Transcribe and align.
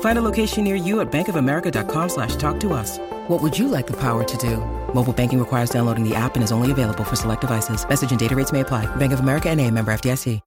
Find 0.00 0.18
a 0.18 0.22
location 0.22 0.64
near 0.64 0.74
you 0.74 0.98
at 1.00 1.12
bankofamerica.com 1.12 2.08
slash 2.08 2.34
talk 2.34 2.58
to 2.60 2.72
us. 2.72 2.98
What 3.28 3.40
would 3.40 3.56
you 3.56 3.68
like 3.68 3.86
the 3.86 4.00
power 4.00 4.24
to 4.24 4.36
do? 4.38 4.56
Mobile 4.92 5.12
banking 5.12 5.38
requires 5.38 5.70
downloading 5.70 6.02
the 6.02 6.16
app 6.16 6.34
and 6.34 6.42
is 6.42 6.50
only 6.50 6.72
available 6.72 7.04
for 7.04 7.14
select 7.14 7.42
devices. 7.42 7.88
Message 7.88 8.10
and 8.10 8.18
data 8.18 8.34
rates 8.34 8.50
may 8.50 8.60
apply. 8.60 8.86
Bank 8.96 9.12
of 9.12 9.20
America 9.20 9.48
and 9.48 9.60
a 9.60 9.70
member 9.70 9.92
FDIC. 9.92 10.40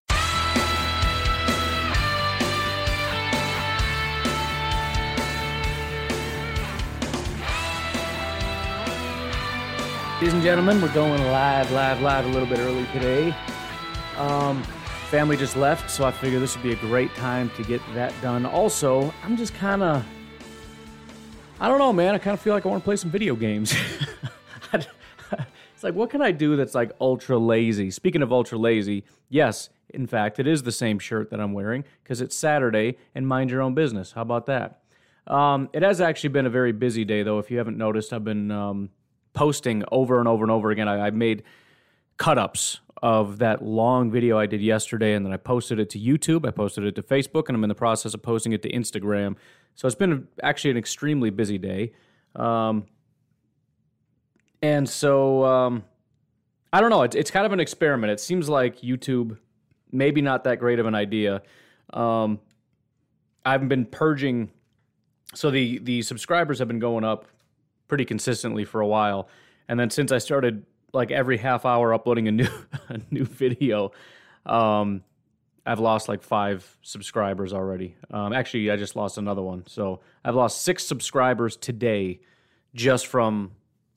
Ladies 10.22 10.36
and 10.36 10.44
gentlemen, 10.44 10.80
we're 10.80 10.94
going 10.94 11.20
live, 11.32 11.72
live, 11.72 12.00
live 12.00 12.26
a 12.26 12.28
little 12.28 12.48
bit 12.48 12.60
early 12.60 12.86
today. 12.94 13.36
Um, 14.18 14.64
family 15.12 15.36
just 15.36 15.58
left, 15.58 15.92
so 15.92 16.06
I 16.06 16.12
figure 16.12 16.40
this 16.40 16.56
would 16.56 16.64
be 16.64 16.72
a 16.72 16.78
great 16.78 17.14
time 17.16 17.52
to 17.58 17.64
get 17.64 17.82
that 17.94 18.14
done. 18.22 18.46
Also, 18.46 19.14
I'm 19.26 19.36
just 19.36 19.54
kind 19.54 19.84
of, 19.84 20.06
I 21.60 21.68
don't 21.68 21.80
know, 21.80 21.92
man. 21.92 22.16
I 22.16 22.18
kind 22.18 22.34
of 22.34 22.40
feel 22.40 22.54
like 22.54 22.66
I 22.66 22.70
want 22.70 22.82
to 22.82 22.86
play 22.86 22.96
some 22.96 23.12
video 23.12 23.36
games. 23.36 23.76
it's 24.74 24.88
like, 25.84 25.96
what 25.96 26.12
can 26.12 26.22
I 26.22 26.32
do 26.32 26.56
that's 26.56 26.74
like 26.74 26.94
ultra 27.02 27.38
lazy? 27.38 27.92
Speaking 27.92 28.22
of 28.22 28.32
ultra 28.32 28.58
lazy, 28.58 29.04
yes, 29.28 29.70
in 29.90 30.08
fact, 30.08 30.40
it 30.40 30.48
is 30.48 30.64
the 30.64 30.72
same 30.72 30.98
shirt 30.98 31.30
that 31.32 31.42
I'm 31.42 31.52
wearing 31.52 31.84
because 32.02 32.22
it's 32.22 32.38
Saturday 32.38 32.96
and 33.14 33.28
mind 33.28 33.52
your 33.52 33.62
own 33.62 33.74
business. 33.74 34.14
How 34.14 34.22
about 34.22 34.46
that? 34.46 34.80
Um, 35.28 35.68
it 35.74 35.84
has 35.84 36.00
actually 36.00 36.30
been 36.30 36.46
a 36.46 36.50
very 36.50 36.72
busy 36.72 37.04
day, 37.04 37.22
though. 37.24 37.38
If 37.38 37.52
you 37.52 37.58
haven't 37.58 37.78
noticed, 37.78 38.14
I've 38.14 38.24
been 38.24 38.50
um, 38.50 38.92
posting 39.34 39.84
over 39.92 40.20
and 40.20 40.28
over 40.30 40.46
and 40.46 40.52
over 40.52 40.72
again. 40.72 40.88
I, 40.88 41.08
I 41.08 41.10
made 41.10 41.44
cut 42.16 42.38
ups 42.38 42.80
of 43.02 43.40
that 43.40 43.64
long 43.64 44.12
video 44.12 44.38
I 44.38 44.46
did 44.46 44.62
yesterday, 44.62 45.14
and 45.14 45.26
then 45.26 45.34
I 45.34 45.38
posted 45.38 45.80
it 45.80 45.90
to 45.92 46.00
YouTube. 46.00 46.48
I 46.48 46.52
posted 46.52 46.84
it 46.84 46.96
to 46.96 47.02
Facebook, 47.02 47.48
and 47.48 47.56
I'm 47.56 47.64
in 47.64 47.70
the 47.70 47.76
process 47.76 48.14
of 48.14 48.22
posting 48.22 48.54
it 48.54 48.62
to 48.64 48.72
Instagram. 48.72 49.36
So 49.76 49.88
it's 49.88 49.96
been 49.96 50.28
actually 50.44 50.72
an 50.72 50.78
extremely 50.78 51.30
busy 51.30 51.58
day. 51.58 51.94
Um, 52.36 52.86
and 54.62 54.88
so 54.88 55.44
um, 55.46 55.84
I 56.72 56.82
don't 56.82 56.92
know. 56.92 57.02
It's, 57.02 57.16
it's 57.16 57.32
kind 57.32 57.46
of 57.46 57.54
an 57.54 57.60
experiment. 57.60 58.12
It 58.12 58.20
seems 58.20 58.48
like 58.48 58.82
YouTube 58.82 59.38
maybe 59.92 60.22
not 60.22 60.44
that 60.46 60.60
great 60.60 60.80
of 60.80 60.86
an 60.86 60.96
idea. 60.96 61.42
Um, 61.94 62.40
I've 63.46 63.68
been 63.68 63.86
purging. 63.86 64.52
So 65.34 65.52
the 65.52 65.80
the 65.80 66.02
subscribers 66.02 66.60
have 66.60 66.68
been 66.68 66.80
going 66.80 67.04
up 67.04 67.26
pretty 67.88 68.06
consistently 68.06 68.66
for 68.66 68.82
a 68.82 68.88
while. 68.88 69.28
And 69.68 69.80
then 69.80 69.90
since 69.90 70.12
I 70.12 70.18
started 70.18 70.66
like 70.94 71.12
every 71.12 71.38
half 71.38 71.66
hour 71.66 71.94
uploading 71.94 72.28
a 72.28 72.32
new 72.32 72.50
a 72.90 73.00
new 73.10 73.26
video, 73.26 73.92
um, 74.46 75.04
I've 75.66 75.80
lost 75.80 76.10
like 76.10 76.24
five 76.24 76.78
subscribers 76.82 77.54
already. 77.54 77.96
Um, 78.10 78.34
actually, 78.34 78.72
I 78.72 78.78
just 78.78 78.96
lost 78.96 79.18
another 79.18 79.42
one, 79.42 79.66
so 79.68 80.02
I've 80.24 80.36
lost 80.36 80.64
six 80.64 80.86
subscribers 80.86 81.56
today 81.56 82.20
just 82.74 83.08
from 83.08 83.52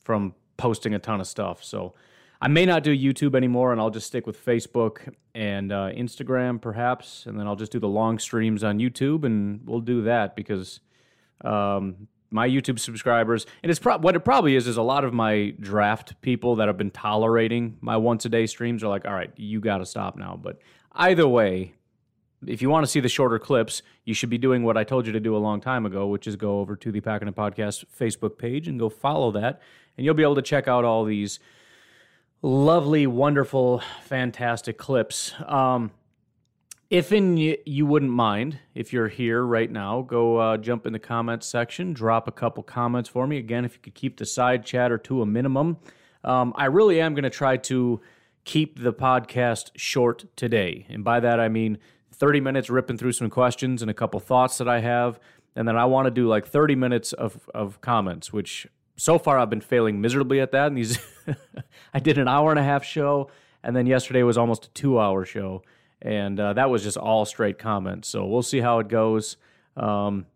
from 0.05 0.35
posting 0.57 0.95
a 0.95 0.99
ton 0.99 1.21
of 1.21 1.27
stuff. 1.27 1.65
So 1.65 1.95
I 2.41 2.49
may 2.49 2.67
not 2.67 2.83
do 2.83 2.97
YouTube 2.97 3.35
anymore, 3.35 3.73
and 3.73 3.81
I'll 3.81 3.91
just 3.91 4.07
stick 4.07 4.27
with 4.27 4.45
Facebook 4.45 5.15
and 5.35 5.73
uh, 5.73 5.91
Instagram, 5.97 6.61
perhaps, 6.61 7.27
and 7.27 7.39
then 7.39 7.47
I'll 7.47 7.57
just 7.57 7.73
do 7.73 7.79
the 7.79 7.89
long 7.89 8.19
streams 8.19 8.63
on 8.63 8.79
YouTube, 8.79 9.25
and 9.25 9.67
we'll 9.67 9.81
do 9.81 10.03
that 10.03 10.37
because 10.37 10.81
um, 11.43 12.09
my 12.35 12.49
YouTube 12.49 12.81
subscribers, 12.81 13.47
and 13.63 13.71
it's 13.71 13.79
pro- 13.79 13.99
what 13.99 14.17
it 14.17 14.21
probably 14.21 14.57
is 14.57 14.67
is 14.67 14.77
a 14.77 14.83
lot 14.83 15.05
of 15.05 15.15
my 15.15 15.55
draft 15.61 16.21
people 16.21 16.57
that 16.57 16.67
have 16.67 16.77
been 16.77 16.91
tolerating 16.91 17.77
my 17.81 17.97
once 17.97 18.25
a 18.25 18.29
day 18.29 18.45
streams 18.45 18.83
are 18.83 18.89
like, 18.89 19.07
all 19.07 19.15
right, 19.15 19.31
you 19.37 19.61
got 19.61 19.79
to 19.79 19.87
stop 19.87 20.17
now. 20.17 20.37
But 20.43 20.59
either 20.93 21.29
way, 21.29 21.75
if 22.45 22.61
you 22.61 22.69
want 22.69 22.85
to 22.85 22.91
see 22.91 22.99
the 22.99 23.09
shorter 23.09 23.39
clips, 23.39 23.83
you 24.05 24.15
should 24.15 24.31
be 24.31 24.37
doing 24.37 24.65
what 24.65 24.77
I 24.77 24.83
told 24.83 25.07
you 25.07 25.13
to 25.13 25.21
do 25.21 25.37
a 25.37 25.39
long 25.39 25.61
time 25.61 25.87
ago, 25.87 26.09
which 26.09 26.27
is 26.27 26.35
go 26.35 26.59
over 26.59 26.75
to 26.75 26.91
the 26.91 27.01
Packernet 27.01 27.35
Podcast 27.35 27.85
Facebook 27.97 28.37
page 28.37 28.67
and 28.67 28.81
go 28.81 28.89
follow 28.89 29.31
that, 29.31 29.63
and 29.97 30.05
you'll 30.05 30.15
be 30.15 30.25
able 30.25 30.35
to 30.35 30.43
check 30.43 30.67
out 30.67 30.85
all 30.85 31.05
these 31.05 31.39
lovely, 32.43 33.07
wonderful, 33.07 33.81
fantastic 34.03 34.77
clips. 34.77 35.33
Um, 35.47 35.93
if 36.91 37.13
in 37.13 37.37
you 37.37 37.87
wouldn't 37.87 38.13
mind, 38.13 38.59
if 38.75 38.93
you're 38.93 39.09
here 39.09 39.43
right 39.43 39.71
now, 39.71 40.03
go 40.03 40.37
uh, 40.37 40.57
jump 40.57 40.87
in 40.87 40.93
the 40.93 40.99
comments 40.99 41.47
section, 41.47 41.93
drop 41.93 42.29
a 42.29 42.33
couple 42.33 42.63
comments 42.63 43.09
for 43.09 43.27
me. 43.27 43.39
Again, 43.39 43.65
if 43.65 43.75
you 43.75 43.81
could 43.81 43.95
keep 43.95 44.19
the 44.19 44.27
side 44.27 44.65
chatter 44.65 44.99
to 44.99 45.23
a 45.23 45.27
minimum. 45.27 45.79
Um, 46.23 46.53
I 46.57 46.67
really 46.67 47.01
am 47.01 47.15
going 47.15 47.25
to 47.25 47.31
try 47.31 47.57
to 47.57 48.01
keep 48.45 48.83
the 48.83 48.93
podcast 48.93 49.71
short 49.77 50.25
today. 50.37 50.87
And 50.89 51.03
by 51.03 51.21
that, 51.21 51.41
I 51.41 51.49
mean 51.49 51.79
30 52.13 52.41
minutes 52.41 52.71
ripping 52.71 52.99
through 52.99 53.13
some 53.13 53.31
questions 53.31 53.83
and 53.83 53.91
a 53.91 53.95
couple 53.95 54.21
thoughts 54.21 54.59
that 54.59 54.69
I 54.69 54.81
have. 54.81 55.19
And 55.57 55.67
then 55.67 55.77
I 55.77 55.87
want 55.87 56.07
to 56.07 56.11
do 56.11 56.29
like 56.29 56.47
30 56.47 56.75
minutes 56.75 57.13
of, 57.13 57.49
of 57.55 57.81
comments, 57.81 58.33
which 58.33 58.67
so 58.97 59.19
far 59.19 59.39
I've 59.39 59.51
been 59.51 59.61
failing 59.61 60.01
miserably 60.01 60.41
at 60.41 60.53
that. 60.53 60.69
And 60.69 60.77
these, 60.77 60.99
I 61.95 62.01
did 62.01 62.19
an 62.19 62.29
hour 62.29 62.51
and 62.51 62.59
a 62.59 62.65
half 62.65 62.85
show. 62.85 63.31
And 63.63 63.75
then 63.75 63.87
yesterday 63.87 64.23
was 64.23 64.37
almost 64.37 64.67
a 64.67 64.71
two 64.71 65.01
hour 65.01 65.25
show 65.25 65.63
and 66.05 66.39
uh, 66.39 66.53
that 66.53 66.69
was 66.69 66.83
just 66.83 66.99
all 66.99 67.25
straight 67.25 67.59
comments. 67.59 68.09
So 68.09 68.27
we'll 68.27 68.43
see 68.43 68.61
how 68.61 68.79
it 68.79 68.89
goes. 68.89 69.39
Um, 69.77 70.27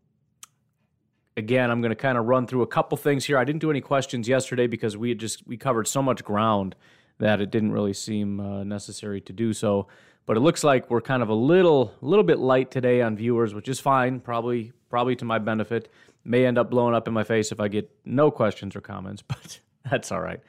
again, 1.36 1.70
I'm 1.70 1.82
going 1.82 1.90
to 1.90 1.96
kind 1.96 2.16
of 2.16 2.24
run 2.24 2.46
through 2.46 2.62
a 2.62 2.66
couple 2.66 2.96
things 2.96 3.26
here. 3.26 3.36
I 3.36 3.44
didn't 3.44 3.60
do 3.60 3.70
any 3.70 3.82
questions 3.82 4.26
yesterday 4.26 4.66
because 4.66 4.96
we 4.96 5.14
just 5.14 5.46
we 5.46 5.58
covered 5.58 5.86
so 5.86 6.02
much 6.02 6.24
ground 6.24 6.74
that 7.18 7.40
it 7.40 7.50
didn't 7.50 7.72
really 7.72 7.92
seem 7.92 8.40
uh, 8.40 8.64
necessary 8.64 9.20
to 9.20 9.32
do 9.32 9.52
so. 9.52 9.86
But 10.24 10.36
it 10.36 10.40
looks 10.40 10.64
like 10.64 10.90
we're 10.90 11.00
kind 11.00 11.22
of 11.22 11.28
a 11.28 11.34
little 11.34 11.94
little 12.00 12.24
bit 12.24 12.38
light 12.38 12.70
today 12.70 13.02
on 13.02 13.14
viewers, 13.16 13.54
which 13.54 13.68
is 13.68 13.78
fine. 13.78 14.20
Probably 14.20 14.72
probably 14.88 15.16
to 15.16 15.24
my 15.26 15.38
benefit. 15.38 15.90
May 16.24 16.46
end 16.46 16.58
up 16.58 16.70
blowing 16.70 16.94
up 16.94 17.06
in 17.08 17.14
my 17.14 17.24
face 17.24 17.52
if 17.52 17.60
I 17.60 17.68
get 17.68 17.90
no 18.04 18.30
questions 18.30 18.74
or 18.74 18.80
comments, 18.80 19.22
but 19.26 19.60
that's 19.88 20.10
all 20.12 20.20
right. 20.20 20.40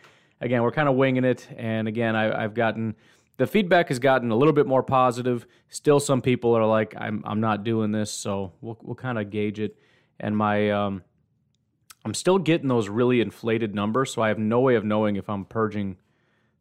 Again, 0.42 0.64
we're 0.64 0.72
kind 0.72 0.88
of 0.88 0.96
winging 0.96 1.26
it, 1.26 1.46
and 1.58 1.90
again, 1.90 2.16
I, 2.16 2.44
I've 2.44 2.54
gotten 2.54 2.96
the 3.40 3.48
feedback 3.48 3.88
has 3.88 4.00
gotten 4.00 4.32
a 4.32 4.36
little 4.36 4.54
bit 4.54 4.68
more 4.68 4.84
positive. 4.84 5.48
Still, 5.70 6.02
some 6.02 6.22
people 6.22 6.56
are 6.56 6.66
like, 6.66 6.94
"I'm 6.98 7.24
I'm 7.26 7.40
not 7.40 7.64
doing 7.64 7.92
this," 7.92 8.12
so 8.12 8.52
we'll 8.60 8.78
we'll 8.82 8.96
kind 8.96 9.18
of 9.18 9.30
gauge 9.30 9.62
it. 9.62 9.78
And 10.20 10.36
my 10.36 10.70
um, 10.72 11.04
I'm 12.04 12.14
still 12.14 12.38
getting 12.38 12.68
those 12.68 12.90
really 12.90 13.22
inflated 13.22 13.74
numbers, 13.74 14.14
so 14.14 14.22
I 14.22 14.28
have 14.28 14.38
no 14.38 14.60
way 14.60 14.76
of 14.76 14.84
knowing 14.84 15.16
if 15.16 15.30
I'm 15.30 15.46
purging 15.46 15.96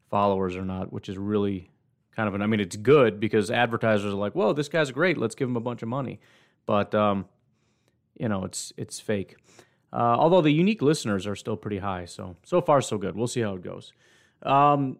followers 0.09 0.55
or 0.55 0.63
not, 0.63 0.93
which 0.93 1.09
is 1.09 1.17
really 1.17 1.69
kind 2.15 2.29
of 2.29 2.33
an. 2.33 2.41
I 2.41 2.47
mean, 2.47 2.61
it's 2.61 2.77
good 2.77 3.19
because 3.19 3.51
advertisers 3.51 4.13
are 4.13 4.17
like, 4.17 4.33
"Whoa, 4.33 4.53
this 4.53 4.69
guy's 4.69 4.91
great. 4.91 5.17
Let's 5.17 5.35
give 5.35 5.49
him 5.49 5.57
a 5.57 5.61
bunch 5.61 5.83
of 5.83 5.89
money," 5.89 6.21
but 6.65 6.95
um, 6.95 7.25
you 8.17 8.29
know, 8.29 8.45
it's 8.45 8.71
it's 8.77 9.01
fake. 9.01 9.35
Uh, 9.91 10.15
although 10.17 10.41
the 10.41 10.51
unique 10.51 10.81
listeners 10.81 11.27
are 11.27 11.35
still 11.35 11.57
pretty 11.57 11.79
high, 11.79 12.05
so 12.05 12.37
so 12.45 12.61
far 12.61 12.79
so 12.79 12.97
good. 12.97 13.17
We'll 13.17 13.27
see 13.27 13.41
how 13.41 13.55
it 13.55 13.63
goes. 13.63 13.91
Um, 14.43 14.99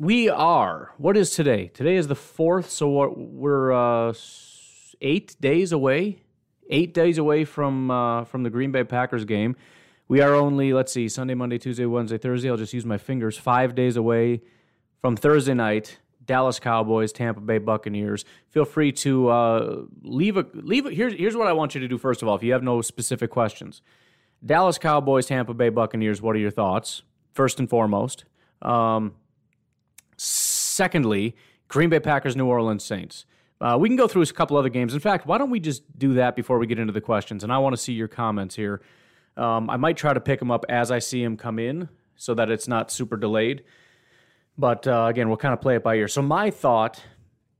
we 0.00 0.30
are. 0.30 0.94
What 0.96 1.14
is 1.18 1.30
today? 1.30 1.68
Today 1.68 1.96
is 1.96 2.08
the 2.08 2.14
fourth, 2.14 2.70
so 2.70 3.12
we're 3.14 3.70
uh, 3.70 4.14
eight 5.02 5.36
days 5.42 5.72
away. 5.72 6.22
Eight 6.70 6.94
days 6.94 7.18
away 7.18 7.44
from 7.44 7.90
uh, 7.90 8.24
from 8.24 8.42
the 8.42 8.48
Green 8.48 8.72
Bay 8.72 8.82
Packers 8.82 9.26
game. 9.26 9.56
We 10.08 10.22
are 10.22 10.34
only 10.34 10.72
let's 10.72 10.90
see, 10.90 11.08
Sunday, 11.08 11.34
Monday, 11.34 11.58
Tuesday, 11.58 11.84
Wednesday, 11.84 12.16
Thursday. 12.16 12.48
I'll 12.48 12.56
just 12.56 12.72
use 12.72 12.86
my 12.86 12.96
fingers. 12.96 13.36
Five 13.36 13.74
days 13.74 13.96
away 13.96 14.40
from 15.02 15.16
Thursday 15.16 15.52
night. 15.54 15.98
Dallas 16.24 16.58
Cowboys, 16.58 17.12
Tampa 17.12 17.40
Bay 17.40 17.58
Buccaneers. 17.58 18.24
Feel 18.48 18.64
free 18.64 18.92
to 18.92 19.28
uh, 19.28 19.82
leave 20.02 20.38
a 20.38 20.46
leave. 20.54 20.86
A, 20.86 20.90
here's 20.92 21.12
here's 21.12 21.36
what 21.36 21.46
I 21.46 21.52
want 21.52 21.74
you 21.74 21.80
to 21.82 21.88
do. 21.88 21.98
First 21.98 22.22
of 22.22 22.28
all, 22.28 22.36
if 22.36 22.42
you 22.42 22.52
have 22.52 22.62
no 22.62 22.80
specific 22.80 23.30
questions, 23.30 23.82
Dallas 24.46 24.78
Cowboys, 24.78 25.26
Tampa 25.26 25.52
Bay 25.52 25.68
Buccaneers. 25.68 26.22
What 26.22 26.36
are 26.36 26.38
your 26.38 26.50
thoughts? 26.50 27.02
First 27.32 27.58
and 27.58 27.68
foremost. 27.68 28.24
Um, 28.62 29.14
Secondly, 30.70 31.36
Green 31.68 31.90
Bay 31.90 32.00
Packers, 32.00 32.36
New 32.36 32.46
Orleans 32.46 32.84
Saints. 32.84 33.26
Uh, 33.60 33.76
we 33.78 33.88
can 33.88 33.96
go 33.96 34.08
through 34.08 34.22
a 34.22 34.26
couple 34.26 34.56
other 34.56 34.70
games. 34.70 34.94
In 34.94 35.00
fact, 35.00 35.26
why 35.26 35.36
don't 35.36 35.50
we 35.50 35.60
just 35.60 35.98
do 35.98 36.14
that 36.14 36.34
before 36.34 36.58
we 36.58 36.66
get 36.66 36.78
into 36.78 36.92
the 36.92 37.00
questions? 37.00 37.44
And 37.44 37.52
I 37.52 37.58
want 37.58 37.74
to 37.74 37.76
see 37.76 37.92
your 37.92 38.08
comments 38.08 38.56
here. 38.56 38.80
Um, 39.36 39.68
I 39.68 39.76
might 39.76 39.96
try 39.96 40.14
to 40.14 40.20
pick 40.20 40.38
them 40.38 40.50
up 40.50 40.64
as 40.68 40.90
I 40.90 40.98
see 40.98 41.22
them 41.22 41.36
come 41.36 41.58
in 41.58 41.88
so 42.16 42.34
that 42.34 42.50
it's 42.50 42.66
not 42.66 42.90
super 42.90 43.16
delayed. 43.16 43.62
But 44.56 44.86
uh, 44.86 45.06
again, 45.08 45.28
we'll 45.28 45.36
kind 45.36 45.52
of 45.52 45.60
play 45.60 45.76
it 45.76 45.82
by 45.82 45.96
ear. 45.96 46.08
So, 46.08 46.22
my 46.22 46.50
thought 46.50 47.02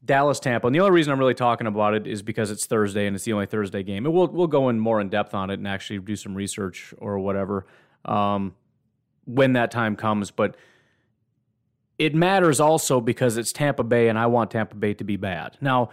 Dallas 0.04 0.40
Tampa. 0.40 0.66
And 0.66 0.74
the 0.74 0.80
only 0.80 0.92
reason 0.92 1.12
I'm 1.12 1.18
really 1.18 1.34
talking 1.34 1.66
about 1.66 1.94
it 1.94 2.06
is 2.06 2.22
because 2.22 2.50
it's 2.50 2.66
Thursday 2.66 3.06
and 3.06 3.14
it's 3.14 3.24
the 3.24 3.32
only 3.32 3.46
Thursday 3.46 3.82
game. 3.82 4.06
And 4.06 4.14
we'll 4.14 4.28
we'll 4.28 4.46
go 4.46 4.68
in 4.68 4.80
more 4.80 5.00
in 5.00 5.08
depth 5.08 5.34
on 5.34 5.50
it 5.50 5.54
and 5.54 5.68
actually 5.68 5.98
do 5.98 6.16
some 6.16 6.34
research 6.34 6.94
or 6.98 7.18
whatever 7.18 7.66
um, 8.04 8.54
when 9.24 9.52
that 9.54 9.70
time 9.70 9.96
comes. 9.96 10.30
But 10.30 10.56
it 12.00 12.14
matters 12.14 12.60
also 12.60 12.98
because 12.98 13.36
it's 13.36 13.52
Tampa 13.52 13.84
Bay 13.84 14.08
and 14.08 14.18
I 14.18 14.24
want 14.24 14.50
Tampa 14.50 14.74
Bay 14.74 14.94
to 14.94 15.04
be 15.04 15.18
bad. 15.18 15.58
Now, 15.60 15.90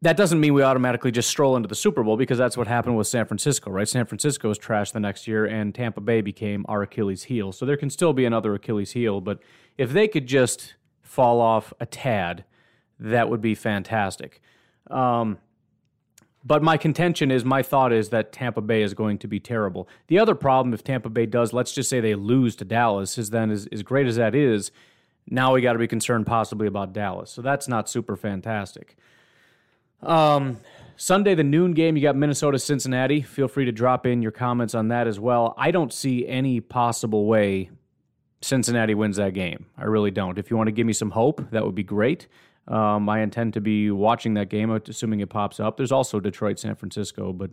that 0.00 0.16
doesn't 0.16 0.40
mean 0.40 0.54
we 0.54 0.62
automatically 0.62 1.10
just 1.10 1.28
stroll 1.28 1.56
into 1.56 1.68
the 1.68 1.74
Super 1.74 2.02
Bowl 2.02 2.16
because 2.16 2.38
that's 2.38 2.56
what 2.56 2.66
happened 2.66 2.96
with 2.96 3.06
San 3.06 3.26
Francisco, 3.26 3.70
right? 3.70 3.86
San 3.86 4.06
Francisco 4.06 4.48
was 4.48 4.58
trashed 4.58 4.92
the 4.92 5.00
next 5.00 5.28
year 5.28 5.44
and 5.44 5.74
Tampa 5.74 6.00
Bay 6.00 6.22
became 6.22 6.64
our 6.70 6.80
Achilles 6.80 7.24
heel. 7.24 7.52
So 7.52 7.66
there 7.66 7.76
can 7.76 7.90
still 7.90 8.14
be 8.14 8.24
another 8.24 8.54
Achilles 8.54 8.92
heel, 8.92 9.20
but 9.20 9.40
if 9.76 9.92
they 9.92 10.08
could 10.08 10.26
just 10.26 10.74
fall 11.02 11.38
off 11.38 11.74
a 11.80 11.84
tad, 11.84 12.44
that 12.98 13.28
would 13.28 13.42
be 13.42 13.54
fantastic. 13.54 14.40
Um, 14.90 15.36
but 16.42 16.62
my 16.62 16.78
contention 16.78 17.30
is, 17.30 17.44
my 17.44 17.62
thought 17.62 17.92
is 17.92 18.08
that 18.08 18.32
Tampa 18.32 18.62
Bay 18.62 18.80
is 18.80 18.94
going 18.94 19.18
to 19.18 19.28
be 19.28 19.38
terrible. 19.38 19.86
The 20.06 20.18
other 20.18 20.34
problem, 20.34 20.72
if 20.72 20.82
Tampa 20.82 21.10
Bay 21.10 21.26
does, 21.26 21.52
let's 21.52 21.72
just 21.72 21.90
say 21.90 22.00
they 22.00 22.14
lose 22.14 22.56
to 22.56 22.64
Dallas, 22.64 23.18
is 23.18 23.30
then 23.30 23.50
as, 23.50 23.68
as 23.70 23.82
great 23.82 24.06
as 24.06 24.16
that 24.16 24.34
is, 24.34 24.70
now 25.28 25.54
we 25.54 25.60
got 25.60 25.72
to 25.72 25.78
be 25.78 25.86
concerned 25.86 26.26
possibly 26.26 26.66
about 26.66 26.92
Dallas. 26.92 27.30
So 27.30 27.42
that's 27.42 27.68
not 27.68 27.88
super 27.88 28.16
fantastic. 28.16 28.96
Um, 30.02 30.58
Sunday, 30.96 31.34
the 31.34 31.44
noon 31.44 31.72
game, 31.72 31.96
you 31.96 32.02
got 32.02 32.14
Minnesota 32.14 32.58
Cincinnati. 32.58 33.22
Feel 33.22 33.48
free 33.48 33.64
to 33.64 33.72
drop 33.72 34.06
in 34.06 34.22
your 34.22 34.30
comments 34.30 34.74
on 34.74 34.88
that 34.88 35.06
as 35.06 35.18
well. 35.18 35.54
I 35.56 35.70
don't 35.70 35.92
see 35.92 36.26
any 36.28 36.60
possible 36.60 37.26
way 37.26 37.70
Cincinnati 38.42 38.94
wins 38.94 39.16
that 39.16 39.34
game. 39.34 39.66
I 39.76 39.84
really 39.84 40.10
don't. 40.10 40.38
If 40.38 40.50
you 40.50 40.56
want 40.56 40.68
to 40.68 40.72
give 40.72 40.86
me 40.86 40.92
some 40.92 41.10
hope, 41.10 41.50
that 41.50 41.64
would 41.64 41.74
be 41.74 41.82
great. 41.82 42.28
Um, 42.68 43.08
I 43.08 43.20
intend 43.20 43.54
to 43.54 43.60
be 43.60 43.90
watching 43.90 44.34
that 44.34 44.48
game, 44.48 44.70
assuming 44.70 45.20
it 45.20 45.28
pops 45.28 45.58
up. 45.58 45.76
There's 45.76 45.92
also 45.92 46.20
Detroit, 46.20 46.58
San 46.58 46.74
Francisco, 46.76 47.32
but 47.32 47.50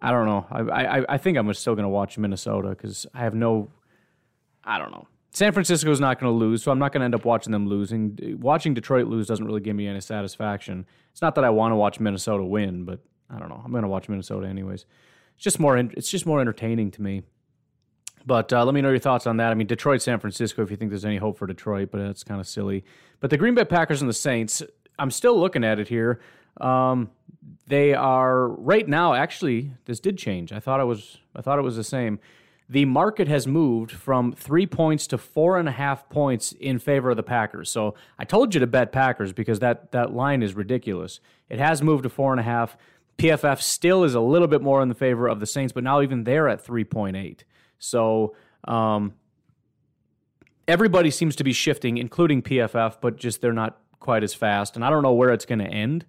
I 0.00 0.10
don't 0.10 0.26
know. 0.26 0.46
I 0.50 0.60
I, 0.60 1.14
I 1.14 1.18
think 1.18 1.38
I'm 1.38 1.52
still 1.54 1.74
going 1.74 1.84
to 1.84 1.88
watch 1.88 2.18
Minnesota 2.18 2.70
because 2.70 3.06
I 3.14 3.20
have 3.20 3.34
no. 3.34 3.70
I 4.64 4.78
don't 4.78 4.92
know. 4.92 5.08
San 5.34 5.52
Francisco 5.52 5.90
is 5.90 5.98
not 6.00 6.20
going 6.20 6.30
to 6.30 6.36
lose, 6.36 6.62
so 6.62 6.70
I'm 6.70 6.78
not 6.78 6.92
going 6.92 7.00
to 7.00 7.06
end 7.06 7.14
up 7.14 7.24
watching 7.24 7.52
them 7.52 7.66
losing. 7.66 8.18
Watching 8.40 8.74
Detroit 8.74 9.06
lose 9.06 9.26
doesn't 9.26 9.46
really 9.46 9.62
give 9.62 9.74
me 9.74 9.86
any 9.86 10.00
satisfaction. 10.00 10.86
It's 11.10 11.22
not 11.22 11.34
that 11.36 11.44
I 11.44 11.50
want 11.50 11.72
to 11.72 11.76
watch 11.76 11.98
Minnesota 11.98 12.44
win, 12.44 12.84
but 12.84 13.00
I 13.30 13.38
don't 13.38 13.48
know. 13.48 13.60
I'm 13.64 13.70
going 13.70 13.82
to 13.82 13.88
watch 13.88 14.10
Minnesota 14.10 14.46
anyways. 14.46 14.84
It's 15.34 15.44
just 15.44 15.58
more. 15.58 15.76
It's 15.78 16.10
just 16.10 16.26
more 16.26 16.40
entertaining 16.40 16.90
to 16.92 17.02
me. 17.02 17.22
But 18.26 18.52
uh, 18.52 18.64
let 18.64 18.74
me 18.74 18.82
know 18.82 18.90
your 18.90 18.98
thoughts 18.98 19.26
on 19.26 19.38
that. 19.38 19.50
I 19.50 19.54
mean, 19.54 19.66
Detroit, 19.66 20.02
San 20.02 20.20
Francisco, 20.20 20.62
if 20.62 20.70
you 20.70 20.76
think 20.76 20.90
there's 20.90 21.04
any 21.04 21.16
hope 21.16 21.38
for 21.38 21.46
Detroit, 21.46 21.88
but 21.90 21.98
that's 21.98 22.22
kind 22.22 22.38
of 22.38 22.46
silly. 22.46 22.84
But 23.18 23.30
the 23.30 23.38
Green 23.38 23.54
Bay 23.54 23.64
Packers 23.64 24.00
and 24.00 24.08
the 24.08 24.14
Saints, 24.14 24.62
I'm 24.98 25.10
still 25.10 25.38
looking 25.40 25.64
at 25.64 25.80
it 25.80 25.88
here. 25.88 26.20
Um, 26.60 27.10
they 27.66 27.94
are 27.94 28.48
right 28.48 28.86
now. 28.86 29.14
Actually, 29.14 29.72
this 29.86 29.98
did 29.98 30.18
change. 30.18 30.52
I 30.52 30.60
thought 30.60 30.78
it 30.78 30.84
was. 30.84 31.18
I 31.34 31.40
thought 31.40 31.58
it 31.58 31.62
was 31.62 31.76
the 31.76 31.84
same. 31.84 32.20
The 32.72 32.86
market 32.86 33.28
has 33.28 33.46
moved 33.46 33.90
from 33.90 34.32
three 34.32 34.66
points 34.66 35.06
to 35.08 35.18
four 35.18 35.58
and 35.58 35.68
a 35.68 35.72
half 35.72 36.08
points 36.08 36.52
in 36.52 36.78
favor 36.78 37.10
of 37.10 37.18
the 37.18 37.22
Packers. 37.22 37.70
So 37.70 37.96
I 38.18 38.24
told 38.24 38.54
you 38.54 38.60
to 38.60 38.66
bet 38.66 38.92
Packers 38.92 39.34
because 39.34 39.58
that 39.58 39.92
that 39.92 40.14
line 40.14 40.42
is 40.42 40.54
ridiculous. 40.54 41.20
It 41.50 41.58
has 41.58 41.82
moved 41.82 42.04
to 42.04 42.08
four 42.08 42.32
and 42.32 42.40
a 42.40 42.44
half. 42.44 42.78
PFF 43.18 43.60
still 43.60 44.04
is 44.04 44.14
a 44.14 44.20
little 44.20 44.48
bit 44.48 44.62
more 44.62 44.80
in 44.80 44.88
the 44.88 44.94
favor 44.94 45.28
of 45.28 45.38
the 45.38 45.44
Saints, 45.44 45.74
but 45.74 45.84
now 45.84 46.00
even 46.00 46.24
they're 46.24 46.48
at 46.48 46.64
three 46.64 46.82
point 46.82 47.14
eight. 47.14 47.44
So 47.78 48.34
um, 48.64 49.12
everybody 50.66 51.10
seems 51.10 51.36
to 51.36 51.44
be 51.44 51.52
shifting, 51.52 51.98
including 51.98 52.40
PFF, 52.40 53.02
but 53.02 53.18
just 53.18 53.42
they're 53.42 53.52
not 53.52 53.82
quite 54.00 54.24
as 54.24 54.32
fast. 54.32 54.76
And 54.76 54.84
I 54.84 54.88
don't 54.88 55.02
know 55.02 55.12
where 55.12 55.28
it's 55.34 55.44
going 55.44 55.58
to 55.58 55.68
end, 55.68 56.06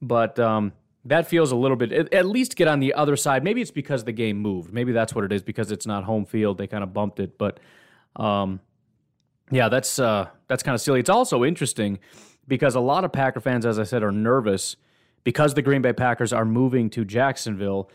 but 0.00 0.38
um, 0.38 0.74
that 1.04 1.26
feels 1.26 1.52
a 1.52 1.56
little 1.56 1.76
bit, 1.76 2.12
at 2.14 2.26
least 2.26 2.56
get 2.56 2.68
on 2.68 2.80
the 2.80 2.94
other 2.94 3.16
side. 3.16 3.44
Maybe 3.44 3.60
it's 3.60 3.70
because 3.70 4.04
the 4.04 4.12
game 4.12 4.38
moved. 4.38 4.72
Maybe 4.72 4.92
that's 4.92 5.14
what 5.14 5.24
it 5.24 5.32
is 5.32 5.42
because 5.42 5.70
it's 5.70 5.86
not 5.86 6.04
home 6.04 6.24
field. 6.24 6.58
They 6.58 6.66
kind 6.66 6.82
of 6.82 6.92
bumped 6.94 7.20
it. 7.20 7.36
But 7.36 7.60
um, 8.16 8.60
yeah, 9.50 9.68
that's, 9.68 9.98
uh, 9.98 10.28
that's 10.48 10.62
kind 10.62 10.74
of 10.74 10.80
silly. 10.80 11.00
It's 11.00 11.10
also 11.10 11.44
interesting 11.44 11.98
because 12.48 12.74
a 12.74 12.80
lot 12.80 13.04
of 13.04 13.12
Packer 13.12 13.40
fans, 13.40 13.66
as 13.66 13.78
I 13.78 13.84
said, 13.84 14.02
are 14.02 14.12
nervous 14.12 14.76
because 15.24 15.54
the 15.54 15.62
Green 15.62 15.82
Bay 15.82 15.92
Packers 15.92 16.32
are 16.32 16.44
moving 16.44 16.88
to 16.90 17.04
Jacksonville 17.04 17.90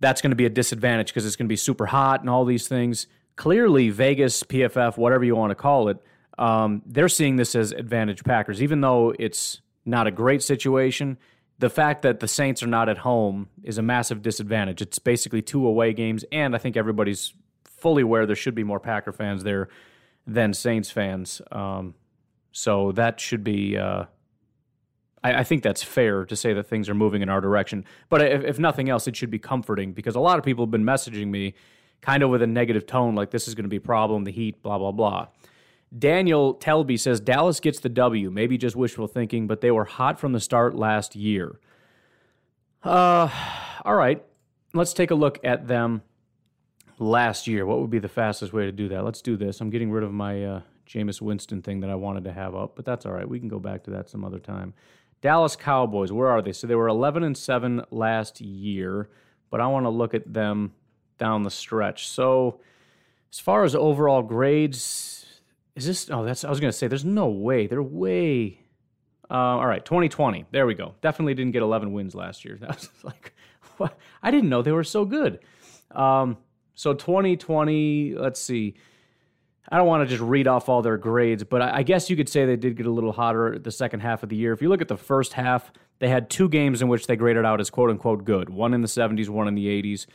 that's 0.00 0.22
going 0.22 0.30
to 0.30 0.36
be 0.36 0.46
a 0.46 0.50
disadvantage 0.50 1.08
because 1.08 1.24
it's 1.24 1.36
going 1.36 1.46
to 1.46 1.50
be 1.52 1.56
super 1.56 1.86
hot 1.86 2.20
and 2.20 2.28
all 2.28 2.44
these 2.44 2.66
things. 2.66 3.06
Clearly, 3.36 3.90
Vegas, 3.90 4.42
PFF, 4.42 4.96
whatever 4.96 5.24
you 5.24 5.36
want 5.36 5.50
to 5.50 5.54
call 5.54 5.88
it, 5.88 5.98
um, 6.38 6.82
they're 6.86 7.08
seeing 7.08 7.36
this 7.36 7.54
as 7.54 7.72
advantage 7.72 8.24
Packers, 8.24 8.62
even 8.62 8.80
though 8.80 9.14
it's 9.18 9.60
not 9.84 10.06
a 10.06 10.10
great 10.10 10.42
situation. 10.42 11.18
The 11.60 11.70
fact 11.70 12.02
that 12.02 12.20
the 12.20 12.28
Saints 12.28 12.62
are 12.62 12.66
not 12.66 12.88
at 12.88 12.98
home 12.98 13.48
is 13.62 13.78
a 13.78 13.82
massive 13.82 14.22
disadvantage. 14.22 14.80
It's 14.80 14.98
basically 14.98 15.42
two 15.42 15.66
away 15.66 15.92
games, 15.92 16.24
and 16.32 16.54
I 16.54 16.58
think 16.58 16.76
everybody's 16.76 17.34
fully 17.64 18.02
aware 18.02 18.26
there 18.26 18.34
should 18.34 18.54
be 18.54 18.64
more 18.64 18.80
Packer 18.80 19.12
fans 19.12 19.44
there 19.44 19.68
than 20.26 20.54
Saints 20.54 20.90
fans. 20.90 21.42
Um, 21.52 21.94
so 22.52 22.92
that 22.92 23.20
should 23.20 23.44
be 23.44 23.76
uh, 23.76 24.04
I, 25.22 25.44
think 25.44 25.62
that's 25.62 25.82
fair 25.82 26.24
to 26.24 26.34
say 26.34 26.54
that 26.54 26.66
things 26.66 26.88
are 26.88 26.94
moving 26.94 27.22
in 27.22 27.28
our 27.28 27.40
direction. 27.40 27.84
But 28.08 28.22
if, 28.22 28.44
if 28.44 28.58
nothing 28.58 28.88
else, 28.88 29.06
it 29.06 29.16
should 29.16 29.30
be 29.30 29.38
comforting 29.38 29.92
because 29.92 30.16
a 30.16 30.20
lot 30.20 30.38
of 30.38 30.44
people 30.44 30.64
have 30.64 30.70
been 30.70 30.84
messaging 30.84 31.28
me 31.28 31.54
kind 32.00 32.22
of 32.22 32.30
with 32.30 32.40
a 32.40 32.46
negative 32.46 32.86
tone, 32.86 33.14
like 33.14 33.30
this 33.30 33.46
is 33.46 33.54
going 33.54 33.64
to 33.64 33.68
be 33.68 33.76
a 33.76 33.82
problem, 33.82 34.24
the 34.24 34.32
heat, 34.32 34.62
blah, 34.62 34.78
blah, 34.78 34.92
blah. 34.92 35.26
Daniel 35.96 36.54
Telby 36.54 36.98
says 36.98 37.20
Dallas 37.20 37.58
gets 37.60 37.80
the 37.80 37.88
W. 37.88 38.30
Maybe 38.30 38.56
just 38.56 38.76
wishful 38.76 39.08
thinking, 39.08 39.46
but 39.46 39.60
they 39.60 39.70
were 39.70 39.84
hot 39.84 40.20
from 40.20 40.32
the 40.32 40.40
start 40.40 40.76
last 40.76 41.16
year. 41.16 41.58
Uh, 42.82 43.28
all 43.84 43.94
right. 43.94 44.24
Let's 44.72 44.92
take 44.92 45.10
a 45.10 45.16
look 45.16 45.40
at 45.42 45.66
them 45.66 46.02
last 46.98 47.48
year. 47.48 47.66
What 47.66 47.80
would 47.80 47.90
be 47.90 47.98
the 47.98 48.08
fastest 48.08 48.52
way 48.52 48.66
to 48.66 48.72
do 48.72 48.88
that? 48.88 49.04
Let's 49.04 49.20
do 49.20 49.36
this. 49.36 49.60
I'm 49.60 49.70
getting 49.70 49.90
rid 49.90 50.04
of 50.04 50.12
my 50.12 50.44
uh, 50.44 50.60
Jameis 50.86 51.20
Winston 51.20 51.60
thing 51.60 51.80
that 51.80 51.90
I 51.90 51.96
wanted 51.96 52.24
to 52.24 52.32
have 52.32 52.54
up, 52.54 52.76
but 52.76 52.84
that's 52.84 53.04
all 53.04 53.12
right. 53.12 53.28
We 53.28 53.40
can 53.40 53.48
go 53.48 53.58
back 53.58 53.82
to 53.84 53.90
that 53.90 54.08
some 54.08 54.24
other 54.24 54.38
time. 54.38 54.74
Dallas 55.20 55.56
Cowboys, 55.56 56.12
where 56.12 56.28
are 56.28 56.40
they? 56.40 56.52
So 56.52 56.66
they 56.66 56.74
were 56.76 56.88
11 56.88 57.24
and 57.24 57.36
7 57.36 57.82
last 57.90 58.40
year, 58.40 59.10
but 59.50 59.60
I 59.60 59.66
want 59.66 59.86
to 59.86 59.90
look 59.90 60.14
at 60.14 60.32
them 60.32 60.72
down 61.18 61.42
the 61.42 61.50
stretch. 61.50 62.08
So 62.08 62.60
as 63.30 63.38
far 63.38 63.64
as 63.64 63.74
overall 63.74 64.22
grades, 64.22 65.19
is 65.76 65.86
this 65.86 66.10
oh 66.10 66.24
that's 66.24 66.44
I 66.44 66.50
was 66.50 66.60
going 66.60 66.70
to 66.70 66.76
say 66.76 66.86
there's 66.88 67.04
no 67.04 67.28
way. 67.28 67.66
They're 67.66 67.82
way 67.82 68.60
uh, 69.30 69.34
all 69.34 69.66
right, 69.66 69.84
2020. 69.84 70.46
There 70.50 70.66
we 70.66 70.74
go. 70.74 70.96
Definitely 71.02 71.34
didn't 71.34 71.52
get 71.52 71.62
11 71.62 71.92
wins 71.92 72.14
last 72.14 72.44
year. 72.44 72.58
That 72.60 72.76
was 72.76 72.90
like 73.04 73.32
what? 73.76 73.96
I 74.22 74.30
didn't 74.30 74.50
know 74.50 74.62
they 74.62 74.72
were 74.72 74.84
so 74.84 75.04
good. 75.04 75.38
Um, 75.92 76.36
so 76.74 76.94
2020, 76.94 78.14
let's 78.16 78.40
see. 78.40 78.74
I 79.68 79.76
don't 79.76 79.86
want 79.86 80.02
to 80.02 80.08
just 80.08 80.22
read 80.22 80.48
off 80.48 80.68
all 80.68 80.82
their 80.82 80.96
grades, 80.96 81.44
but 81.44 81.62
I 81.62 81.84
guess 81.84 82.10
you 82.10 82.16
could 82.16 82.28
say 82.28 82.44
they 82.44 82.56
did 82.56 82.76
get 82.76 82.86
a 82.86 82.90
little 82.90 83.12
hotter 83.12 83.58
the 83.58 83.70
second 83.70 84.00
half 84.00 84.22
of 84.22 84.28
the 84.28 84.36
year. 84.36 84.52
If 84.52 84.62
you 84.62 84.68
look 84.68 84.80
at 84.80 84.88
the 84.88 84.96
first 84.96 85.34
half, 85.34 85.70
they 86.00 86.08
had 86.08 86.28
two 86.28 86.48
games 86.48 86.82
in 86.82 86.88
which 86.88 87.06
they 87.06 87.14
graded 87.14 87.44
out 87.44 87.60
as 87.60 87.70
quote 87.70 87.90
unquote 87.90 88.24
good 88.24 88.50
one 88.50 88.74
in 88.74 88.80
the 88.80 88.88
70s, 88.88 89.28
one 89.28 89.46
in 89.46 89.54
the 89.54 89.66
80s. 89.66 90.06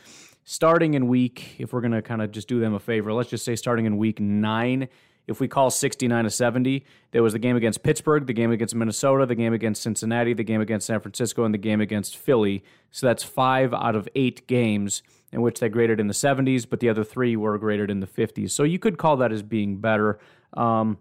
Starting 0.44 0.94
in 0.94 1.08
week, 1.08 1.56
if 1.58 1.72
we're 1.72 1.80
going 1.80 1.92
to 1.92 2.02
kind 2.02 2.20
of 2.20 2.30
just 2.30 2.48
do 2.48 2.60
them 2.60 2.74
a 2.74 2.78
favor, 2.78 3.12
let's 3.12 3.30
just 3.30 3.44
say 3.44 3.56
starting 3.56 3.86
in 3.86 3.96
week 3.96 4.20
nine, 4.20 4.88
if 5.26 5.40
we 5.40 5.48
call 5.48 5.70
69 5.70 6.24
to 6.24 6.30
70, 6.30 6.84
there 7.10 7.22
was 7.22 7.32
the 7.32 7.38
game 7.38 7.56
against 7.56 7.82
Pittsburgh, 7.82 8.26
the 8.26 8.32
game 8.32 8.52
against 8.52 8.74
Minnesota, 8.74 9.26
the 9.26 9.34
game 9.34 9.52
against 9.52 9.82
Cincinnati, 9.82 10.34
the 10.34 10.44
game 10.44 10.60
against 10.60 10.86
San 10.86 11.00
Francisco, 11.00 11.44
and 11.44 11.52
the 11.52 11.58
game 11.58 11.80
against 11.80 12.16
Philly. 12.16 12.62
So 12.92 13.06
that's 13.06 13.24
five 13.24 13.74
out 13.74 13.96
of 13.96 14.08
eight 14.14 14.46
games 14.46 15.02
in 15.32 15.42
which 15.42 15.58
they 15.58 15.68
graded 15.68 15.98
in 15.98 16.06
the 16.06 16.14
70s, 16.14 16.68
but 16.68 16.80
the 16.80 16.88
other 16.88 17.02
three 17.02 17.36
were 17.36 17.58
graded 17.58 17.90
in 17.90 18.00
the 18.00 18.06
50s. 18.06 18.52
So 18.52 18.62
you 18.62 18.78
could 18.78 18.98
call 18.98 19.16
that 19.18 19.32
as 19.32 19.42
being 19.42 19.78
better. 19.78 20.20
Um, 20.54 20.98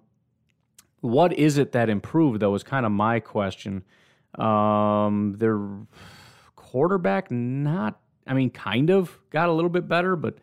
what 1.01 1.33
is 1.33 1.59
it 1.59 1.71
that 1.73 1.89
improved, 1.89 2.39
though, 2.39 2.55
is 2.55 2.63
kind 2.63 2.85
of 2.85 2.91
my 2.91 3.19
question. 3.19 3.83
Um, 4.39 5.35
their 5.37 5.59
quarterback, 6.55 7.29
not, 7.29 7.99
I 8.25 8.33
mean, 8.33 8.49
kind 8.49 8.89
of 8.89 9.17
got 9.29 9.49
a 9.49 9.53
little 9.53 9.69
bit 9.69 9.87
better, 9.87 10.15
but 10.15 10.39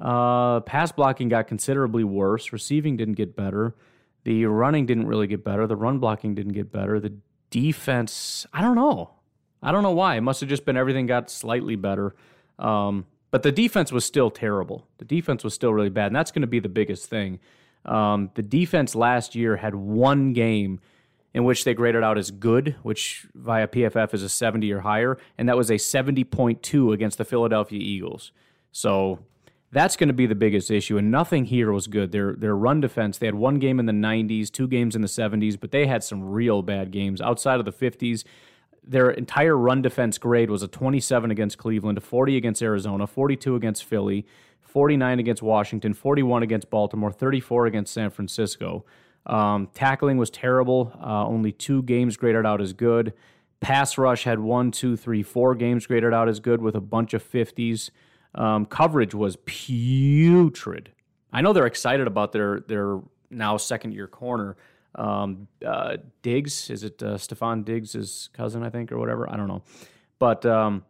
uh, 0.00 0.60
pass 0.60 0.92
blocking 0.92 1.28
got 1.28 1.48
considerably 1.48 2.04
worse. 2.04 2.52
Receiving 2.52 2.96
didn't 2.96 3.14
get 3.14 3.34
better. 3.34 3.74
The 4.24 4.46
running 4.46 4.86
didn't 4.86 5.06
really 5.06 5.26
get 5.26 5.44
better. 5.44 5.66
The 5.66 5.76
run 5.76 5.98
blocking 5.98 6.34
didn't 6.34 6.52
get 6.52 6.70
better. 6.70 7.00
The 7.00 7.14
defense, 7.50 8.46
I 8.52 8.60
don't 8.60 8.76
know. 8.76 9.10
I 9.62 9.72
don't 9.72 9.82
know 9.82 9.92
why. 9.92 10.16
It 10.16 10.20
must 10.20 10.40
have 10.40 10.48
just 10.48 10.64
been 10.64 10.76
everything 10.76 11.06
got 11.06 11.30
slightly 11.30 11.76
better. 11.76 12.14
Um, 12.58 13.06
but 13.30 13.42
the 13.42 13.52
defense 13.52 13.92
was 13.92 14.04
still 14.04 14.30
terrible. 14.30 14.86
The 14.98 15.04
defense 15.04 15.44
was 15.44 15.54
still 15.54 15.74
really 15.74 15.90
bad, 15.90 16.06
and 16.06 16.16
that's 16.16 16.30
going 16.30 16.42
to 16.42 16.48
be 16.48 16.60
the 16.60 16.68
biggest 16.68 17.06
thing. 17.06 17.40
Um, 17.84 18.30
the 18.34 18.42
defense 18.42 18.94
last 18.94 19.34
year 19.34 19.56
had 19.56 19.74
one 19.74 20.32
game 20.32 20.80
in 21.34 21.44
which 21.44 21.64
they 21.64 21.74
graded 21.74 22.02
out 22.02 22.18
as 22.18 22.30
good, 22.30 22.76
which 22.82 23.26
via 23.34 23.68
PFF 23.68 24.14
is 24.14 24.22
a 24.22 24.28
70 24.28 24.72
or 24.72 24.80
higher, 24.80 25.18
and 25.36 25.48
that 25.48 25.56
was 25.56 25.70
a 25.70 25.74
70.2 25.74 26.92
against 26.92 27.18
the 27.18 27.24
Philadelphia 27.24 27.78
Eagles. 27.80 28.32
So 28.72 29.20
That's 29.70 29.96
going 29.96 30.08
to 30.08 30.14
be 30.14 30.26
the 30.26 30.34
biggest 30.34 30.70
issue, 30.70 30.96
and 30.96 31.10
nothing 31.10 31.44
here 31.44 31.70
was 31.72 31.88
good. 31.88 32.10
Their 32.10 32.34
their 32.34 32.56
run 32.56 32.80
defense. 32.80 33.18
They 33.18 33.26
had 33.26 33.34
one 33.34 33.58
game 33.58 33.78
in 33.78 33.86
the 33.86 33.92
'90s, 33.92 34.50
two 34.50 34.66
games 34.66 34.96
in 34.96 35.02
the 35.02 35.08
'70s, 35.08 35.60
but 35.60 35.72
they 35.72 35.86
had 35.86 36.02
some 36.02 36.24
real 36.24 36.62
bad 36.62 36.90
games 36.90 37.20
outside 37.20 37.58
of 37.60 37.66
the 37.66 37.72
'50s. 37.72 38.24
Their 38.82 39.10
entire 39.10 39.56
run 39.56 39.82
defense 39.82 40.16
grade 40.16 40.48
was 40.48 40.62
a 40.62 40.68
27 40.68 41.30
against 41.30 41.58
Cleveland, 41.58 41.98
a 41.98 42.00
40 42.00 42.38
against 42.38 42.62
Arizona, 42.62 43.06
42 43.06 43.54
against 43.54 43.84
Philly, 43.84 44.24
49 44.62 45.18
against 45.18 45.42
Washington, 45.42 45.92
41 45.92 46.42
against 46.42 46.70
Baltimore, 46.70 47.12
34 47.12 47.66
against 47.66 47.92
San 47.92 48.08
Francisco. 48.08 48.86
Um, 49.26 49.68
tackling 49.74 50.16
was 50.16 50.30
terrible. 50.30 50.92
Uh, 50.98 51.26
only 51.26 51.52
two 51.52 51.82
games 51.82 52.16
graded 52.16 52.46
out 52.46 52.62
as 52.62 52.72
good. 52.72 53.12
Pass 53.60 53.98
rush 53.98 54.24
had 54.24 54.40
one, 54.40 54.70
two, 54.70 54.96
three, 54.96 55.22
four 55.22 55.54
games 55.54 55.86
graded 55.86 56.14
out 56.14 56.28
as 56.28 56.40
good 56.40 56.62
with 56.62 56.74
a 56.74 56.80
bunch 56.80 57.12
of 57.12 57.22
50s. 57.22 57.90
Um, 58.34 58.66
coverage 58.66 59.14
was 59.14 59.36
putrid. 59.46 60.90
I 61.32 61.40
know 61.40 61.52
they're 61.52 61.66
excited 61.66 62.06
about 62.06 62.32
their 62.32 62.60
their 62.60 63.00
now 63.30 63.56
second 63.56 63.92
year 63.92 64.06
corner. 64.06 64.56
Um, 64.94 65.48
uh, 65.64 65.98
Diggs 66.22 66.70
is 66.70 66.82
it 66.82 67.02
uh, 67.02 67.14
Stefon 67.14 67.64
Diggs' 67.64 68.30
cousin 68.32 68.62
I 68.62 68.70
think 68.70 68.90
or 68.90 68.98
whatever 68.98 69.30
I 69.30 69.36
don't 69.36 69.48
know, 69.48 69.62
but 70.18 70.44
um, 70.46 70.84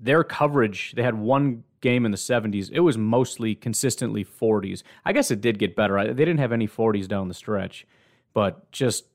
their 0.00 0.22
coverage 0.22 0.92
they 0.96 1.02
had 1.02 1.14
one 1.14 1.64
game 1.80 2.04
in 2.04 2.10
the 2.10 2.18
70s 2.18 2.70
it 2.70 2.80
was 2.80 2.98
mostly 2.98 3.54
consistently 3.54 4.24
40s. 4.24 4.82
I 5.04 5.12
guess 5.12 5.30
it 5.30 5.40
did 5.40 5.58
get 5.58 5.74
better. 5.74 6.12
They 6.12 6.24
didn't 6.24 6.38
have 6.38 6.52
any 6.52 6.68
40s 6.68 7.08
down 7.08 7.28
the 7.28 7.34
stretch, 7.34 7.86
but 8.34 8.70
just 8.70 9.06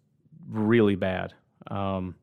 really 0.50 0.96
bad. 0.96 1.34
Um, 1.68 2.16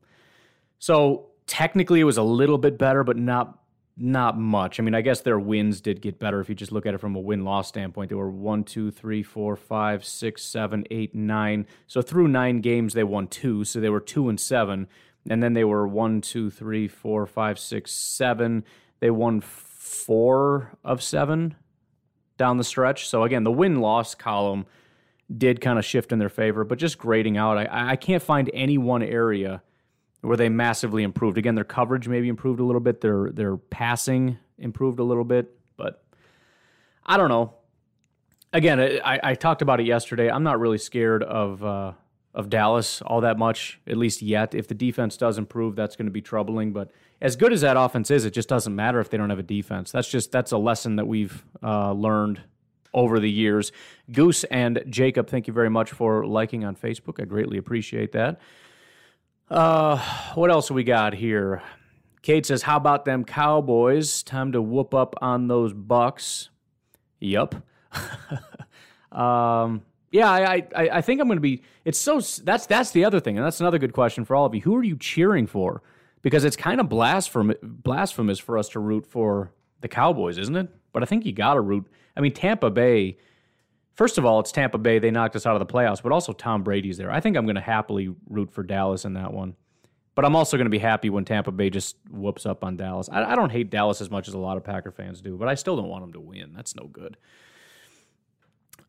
so 0.79 1.27
technically 1.47 2.01
it 2.01 2.03
was 2.03 2.17
a 2.17 2.23
little 2.23 2.57
bit 2.57 2.77
better, 2.77 3.03
but 3.03 3.17
not 3.17 3.62
not 3.95 4.37
much. 4.37 4.79
I 4.79 4.83
mean, 4.83 4.95
I 4.95 5.01
guess 5.01 5.21
their 5.21 5.39
wins 5.39 5.79
did 5.79 6.01
get 6.01 6.19
better 6.19 6.39
if 6.39 6.49
you 6.49 6.55
just 6.55 6.71
look 6.71 6.85
at 6.85 6.93
it 6.93 6.97
from 6.97 7.15
a 7.15 7.19
win 7.19 7.43
loss 7.43 7.67
standpoint. 7.67 8.09
They 8.09 8.15
were 8.15 8.29
one, 8.29 8.63
two, 8.63 8.89
three, 8.89 9.21
four, 9.21 9.55
five, 9.55 10.03
six, 10.03 10.43
seven, 10.43 10.83
eight, 10.89 11.13
nine. 11.13 11.67
So 11.87 12.01
through 12.01 12.27
nine 12.29 12.61
games, 12.61 12.93
they 12.93 13.03
won 13.03 13.27
two. 13.27 13.63
So 13.65 13.79
they 13.79 13.89
were 13.89 13.99
two 13.99 14.29
and 14.29 14.39
seven. 14.39 14.87
And 15.29 15.41
then 15.43 15.53
they 15.53 15.63
were 15.63 15.87
one, 15.87 16.21
two, 16.21 16.49
three, 16.49 16.87
four, 16.87 17.25
five, 17.27 17.59
six, 17.59 17.91
seven. 17.91 18.65
They 18.99 19.11
won 19.11 19.41
four 19.41 20.71
of 20.83 21.03
seven 21.03 21.55
down 22.37 22.57
the 22.57 22.63
stretch. 22.63 23.07
So 23.07 23.23
again, 23.23 23.43
the 23.43 23.51
win 23.51 23.79
loss 23.79 24.15
column 24.15 24.65
did 25.35 25.61
kind 25.61 25.77
of 25.77 25.85
shift 25.85 26.11
in 26.11 26.19
their 26.19 26.29
favor, 26.29 26.63
but 26.63 26.79
just 26.79 26.97
grading 26.97 27.37
out, 27.37 27.57
I, 27.57 27.91
I 27.91 27.95
can't 27.95 28.23
find 28.23 28.49
any 28.53 28.77
one 28.77 29.03
area 29.03 29.61
where 30.23 30.37
they 30.37 30.47
massively 30.49 31.03
improved. 31.03 31.37
Again, 31.37 31.55
their 31.55 31.65
coverage 31.65 32.07
maybe 32.07 32.29
improved 32.29 32.59
a 32.59 32.63
little 32.63 32.81
bit, 32.81 33.01
their 33.01 33.29
their 33.31 33.57
passing 33.57 34.37
improved 34.57 34.99
a 34.99 35.03
little 35.03 35.25
bit, 35.25 35.53
but 35.75 36.03
I 37.05 37.17
don't 37.17 37.29
know. 37.29 37.55
Again, 38.53 38.79
I, 38.79 39.19
I 39.21 39.35
talked 39.35 39.61
about 39.61 39.79
it 39.79 39.85
yesterday. 39.85 40.29
I'm 40.29 40.43
not 40.43 40.59
really 40.59 40.77
scared 40.77 41.23
of 41.23 41.63
uh, 41.63 41.93
of 42.33 42.49
Dallas 42.49 43.01
all 43.01 43.21
that 43.21 43.37
much, 43.37 43.81
at 43.85 43.97
least 43.97 44.21
yet. 44.21 44.55
If 44.55 44.67
the 44.67 44.75
defense 44.75 45.17
does 45.17 45.37
improve, 45.37 45.75
that's 45.75 45.95
going 45.95 46.05
to 46.05 46.11
be 46.11 46.21
troubling. 46.21 46.71
But 46.71 46.91
as 47.21 47.35
good 47.35 47.51
as 47.51 47.61
that 47.61 47.75
offense 47.75 48.09
is, 48.09 48.23
it 48.23 48.31
just 48.31 48.47
doesn't 48.47 48.75
matter 48.75 48.99
if 49.01 49.09
they 49.09 49.17
don't 49.17 49.29
have 49.29 49.39
a 49.39 49.43
defense. 49.43 49.91
That's 49.91 50.09
just 50.09 50.31
that's 50.31 50.53
a 50.53 50.57
lesson 50.57 50.95
that 50.95 51.05
we've 51.05 51.43
uh, 51.61 51.91
learned 51.91 52.41
over 52.93 53.19
the 53.19 53.29
years. 53.29 53.73
Goose 54.11 54.45
and 54.45 54.83
Jacob, 54.87 55.27
thank 55.27 55.47
you 55.47 55.53
very 55.53 55.69
much 55.69 55.91
for 55.91 56.25
liking 56.25 56.63
on 56.63 56.75
Facebook. 56.75 57.21
I 57.21 57.25
greatly 57.25 57.57
appreciate 57.57 58.13
that. 58.13 58.39
Uh, 59.49 59.97
what 60.35 60.49
else 60.49 60.71
we 60.71 60.83
got 60.83 61.13
here? 61.13 61.61
Kate 62.21 62.45
says, 62.45 62.63
"How 62.63 62.77
about 62.77 63.05
them 63.05 63.25
Cowboys? 63.25 64.23
Time 64.23 64.51
to 64.53 64.61
whoop 64.61 64.93
up 64.93 65.15
on 65.21 65.47
those 65.47 65.73
Bucks." 65.73 66.49
Yup. 67.19 67.55
um, 69.11 69.83
yeah, 70.11 70.29
I, 70.29 70.67
I, 70.75 70.89
I 70.89 71.01
think 71.01 71.21
I'm 71.21 71.27
going 71.27 71.37
to 71.37 71.41
be. 71.41 71.63
It's 71.85 71.97
so 71.97 72.19
that's 72.43 72.65
that's 72.65 72.91
the 72.91 73.03
other 73.05 73.19
thing, 73.19 73.37
and 73.37 73.45
that's 73.45 73.59
another 73.59 73.79
good 73.79 73.93
question 73.93 74.25
for 74.25 74.35
all 74.35 74.45
of 74.45 74.53
you. 74.53 74.61
Who 74.61 74.75
are 74.75 74.83
you 74.83 74.95
cheering 74.95 75.47
for? 75.47 75.81
Because 76.21 76.45
it's 76.45 76.55
kind 76.55 76.79
of 76.79 76.87
blasphemous 76.87 77.57
blasphemous 77.61 78.39
for 78.39 78.57
us 78.57 78.69
to 78.69 78.79
root 78.79 79.05
for 79.05 79.51
the 79.81 79.87
Cowboys, 79.87 80.37
isn't 80.37 80.55
it? 80.55 80.69
But 80.93 81.03
I 81.03 81.05
think 81.05 81.25
you 81.25 81.33
got 81.33 81.55
to 81.55 81.61
root. 81.61 81.87
I 82.15 82.21
mean, 82.21 82.31
Tampa 82.31 82.69
Bay 82.69 83.17
First 83.95 84.17
of 84.17 84.25
all, 84.25 84.39
it's 84.39 84.51
Tampa 84.51 84.77
Bay. 84.77 84.99
They 84.99 85.11
knocked 85.11 85.35
us 85.35 85.45
out 85.45 85.55
of 85.55 85.65
the 85.65 85.71
playoffs, 85.71 86.01
but 86.01 86.11
also 86.11 86.33
Tom 86.33 86.63
Brady's 86.63 86.97
there. 86.97 87.11
I 87.11 87.19
think 87.19 87.37
I'm 87.37 87.45
going 87.45 87.55
to 87.55 87.61
happily 87.61 88.13
root 88.27 88.51
for 88.51 88.63
Dallas 88.63 89.05
in 89.05 89.13
that 89.13 89.31
one. 89.31 89.55
But 90.15 90.25
I'm 90.25 90.35
also 90.35 90.57
going 90.57 90.65
to 90.65 90.71
be 90.71 90.79
happy 90.79 91.09
when 91.09 91.25
Tampa 91.25 91.51
Bay 91.51 91.69
just 91.69 91.95
whoops 92.09 92.45
up 92.45 92.63
on 92.63 92.77
Dallas. 92.77 93.09
I, 93.11 93.23
I, 93.31 93.35
don't 93.35 93.51
hate 93.51 93.71
Dallas 93.71 93.99
as 93.99 94.11
much 94.11 94.27
as 94.27 94.35
a 94.35 94.37
lot 94.37 94.57
of 94.57 94.63
Packer 94.63 94.91
fans 94.91 95.21
do, 95.21 95.37
but 95.37 95.47
I 95.47 95.55
still 95.55 95.75
don't 95.75 95.87
want 95.87 96.03
them 96.03 96.13
to 96.13 96.19
win. 96.19 96.53
That's 96.53 96.75
no 96.75 96.85
good. 96.85 97.17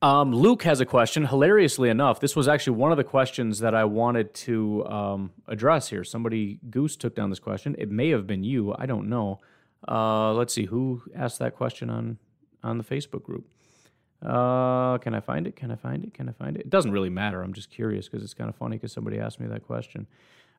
Um, 0.03 0.35
Luke 0.35 0.65
has 0.65 0.81
a 0.81 0.85
question. 0.85 1.25
Hilariously 1.25 1.89
enough, 1.89 2.21
this 2.21 2.37
was 2.37 2.47
actually 2.47 2.77
one 2.77 2.91
of 2.91 2.99
the 2.99 3.05
questions 3.05 3.61
that 3.61 3.75
I 3.75 3.85
wanted 3.85 4.35
to 4.35 4.87
um, 4.87 5.31
address 5.49 5.89
here. 5.89 6.05
Somebody, 6.05 6.61
Goose, 6.69 6.95
took 6.95 7.15
down 7.15 7.31
this 7.31 7.39
question. 7.39 7.75
It 7.79 7.91
may 7.91 8.11
have 8.11 8.27
been 8.27 8.45
you. 8.45 8.75
I 8.79 8.85
don't 8.85 9.09
know. 9.09 9.41
Uh, 9.89 10.35
let's 10.35 10.53
see 10.53 10.67
who 10.67 11.03
asked 11.15 11.39
that 11.39 11.55
question 11.57 11.89
on 11.89 12.19
on 12.63 12.79
the 12.79 12.85
Facebook 12.85 13.23
group. 13.23 13.47
Uh, 14.25 14.99
can 14.99 15.14
I 15.14 15.21
find 15.21 15.47
it? 15.47 15.57
Can 15.57 15.71
I 15.71 15.76
find 15.76 16.04
it? 16.04 16.14
Can 16.14 16.28
I 16.28 16.33
find 16.33 16.57
it? 16.57 16.61
It 16.61 16.71
doesn't 16.71 16.93
really 16.93 17.11
matter. 17.11 17.43
I'm 17.43 17.52
just 17.52 17.71
curious 17.71 18.09
because 18.09 18.25
it's 18.25 18.35
kind 18.35 18.49
of 18.49 18.57
funny 18.57 18.76
because 18.76 18.93
somebody 18.93 19.19
asked 19.19 19.38
me 19.38 19.47
that 19.49 19.66
question. 19.66 20.07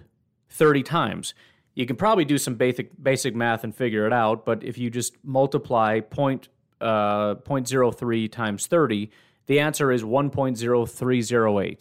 30 0.50 0.82
times. 0.84 1.34
You 1.74 1.86
can 1.86 1.96
probably 1.96 2.24
do 2.24 2.38
some 2.38 2.54
basic 2.54 2.90
basic 3.02 3.34
math 3.34 3.64
and 3.64 3.74
figure 3.74 4.06
it 4.06 4.12
out, 4.12 4.44
but 4.44 4.62
if 4.62 4.78
you 4.78 4.90
just 4.90 5.16
multiply 5.24 6.00
point, 6.00 6.48
uh, 6.80 7.36
0.03 7.36 8.30
times 8.30 8.66
30, 8.66 9.10
the 9.46 9.60
answer 9.60 9.90
is 9.90 10.02
1.0308. 10.02 11.78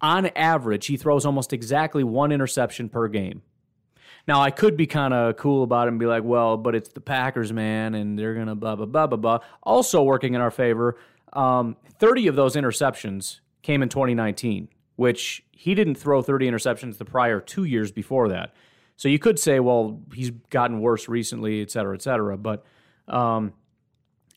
On 0.00 0.26
average, 0.26 0.86
he 0.86 0.96
throws 0.96 1.24
almost 1.24 1.52
exactly 1.52 2.02
one 2.02 2.32
interception 2.32 2.88
per 2.88 3.06
game. 3.08 3.42
Now 4.28 4.40
I 4.40 4.50
could 4.50 4.76
be 4.76 4.86
kind 4.86 5.12
of 5.12 5.36
cool 5.36 5.64
about 5.64 5.88
it 5.88 5.90
and 5.90 5.98
be 5.98 6.06
like, 6.06 6.22
well, 6.22 6.56
but 6.56 6.74
it's 6.74 6.90
the 6.90 7.00
Packers, 7.00 7.52
man, 7.52 7.94
and 7.94 8.18
they're 8.18 8.34
gonna 8.34 8.54
blah 8.54 8.76
blah 8.76 8.86
blah 8.86 9.06
blah 9.06 9.16
blah. 9.16 9.38
Also 9.62 10.02
working 10.02 10.34
in 10.34 10.40
our 10.40 10.50
favor, 10.50 10.96
um, 11.32 11.76
thirty 11.98 12.26
of 12.26 12.36
those 12.36 12.54
interceptions 12.54 13.40
came 13.62 13.82
in 13.82 13.88
2019, 13.88 14.68
which 14.96 15.44
he 15.52 15.74
didn't 15.74 15.94
throw 15.94 16.22
30 16.22 16.50
interceptions 16.50 16.98
the 16.98 17.04
prior 17.04 17.40
two 17.40 17.64
years 17.64 17.92
before 17.92 18.28
that. 18.28 18.52
So 18.96 19.08
you 19.08 19.18
could 19.18 19.38
say, 19.38 19.60
well, 19.60 20.00
he's 20.12 20.30
gotten 20.50 20.80
worse 20.80 21.08
recently, 21.08 21.62
et 21.62 21.70
cetera, 21.70 21.94
et 21.94 22.02
cetera. 22.02 22.36
But 22.36 22.64
um, 23.08 23.52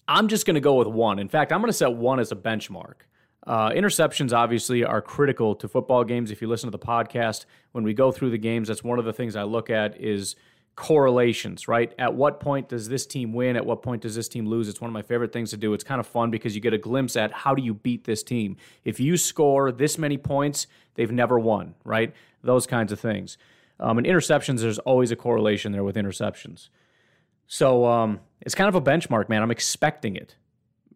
I'm 0.07 0.27
just 0.27 0.45
going 0.45 0.55
to 0.55 0.61
go 0.61 0.75
with 0.75 0.87
one. 0.87 1.19
In 1.19 1.27
fact, 1.27 1.51
I'm 1.51 1.61
going 1.61 1.69
to 1.69 1.73
set 1.77 1.93
one 1.93 2.19
as 2.19 2.31
a 2.31 2.35
benchmark. 2.35 3.07
Uh, 3.47 3.69
interceptions 3.69 4.33
obviously 4.33 4.83
are 4.83 5.01
critical 5.01 5.55
to 5.55 5.67
football 5.67 6.03
games. 6.03 6.31
If 6.31 6.41
you 6.41 6.47
listen 6.47 6.67
to 6.67 6.77
the 6.77 6.83
podcast, 6.83 7.45
when 7.73 7.83
we 7.83 7.93
go 7.93 8.11
through 8.11 8.31
the 8.31 8.37
games, 8.37 8.67
that's 8.67 8.83
one 8.83 8.97
of 8.97 9.05
the 9.05 9.13
things 9.13 9.35
I 9.35 9.43
look 9.43 9.69
at 9.69 9.99
is 10.01 10.35
correlations, 10.75 11.67
right? 11.67 11.93
At 11.97 12.15
what 12.15 12.39
point 12.39 12.69
does 12.69 12.89
this 12.89 13.05
team 13.05 13.33
win? 13.33 13.55
At 13.55 13.65
what 13.65 13.81
point 13.81 14.01
does 14.01 14.15
this 14.15 14.27
team 14.27 14.45
lose? 14.45 14.67
It's 14.67 14.81
one 14.81 14.89
of 14.89 14.93
my 14.93 15.03
favorite 15.03 15.31
things 15.31 15.51
to 15.51 15.57
do. 15.57 15.73
It's 15.73 15.83
kind 15.83 15.99
of 15.99 16.07
fun 16.07 16.31
because 16.31 16.53
you 16.53 16.61
get 16.61 16.73
a 16.73 16.77
glimpse 16.77 17.15
at 17.15 17.31
how 17.31 17.55
do 17.55 17.63
you 17.63 17.73
beat 17.73 18.03
this 18.03 18.23
team. 18.23 18.57
If 18.83 18.99
you 18.99 19.15
score 19.15 19.71
this 19.71 19.97
many 19.97 20.17
points, 20.17 20.67
they've 20.95 21.11
never 21.11 21.39
won, 21.39 21.75
right? 21.83 22.13
Those 22.43 22.67
kinds 22.67 22.91
of 22.91 22.99
things. 22.99 23.37
Um, 23.79 23.97
and 23.97 24.07
interceptions, 24.07 24.61
there's 24.61 24.79
always 24.79 25.11
a 25.11 25.15
correlation 25.15 25.71
there 25.71 25.83
with 25.83 25.95
interceptions. 25.95 26.69
So 27.47 27.85
um, 27.85 28.19
it's 28.41 28.55
kind 28.55 28.67
of 28.67 28.75
a 28.75 28.81
benchmark, 28.81 29.29
man. 29.29 29.41
I'm 29.41 29.51
expecting 29.51 30.15
it. 30.15 30.35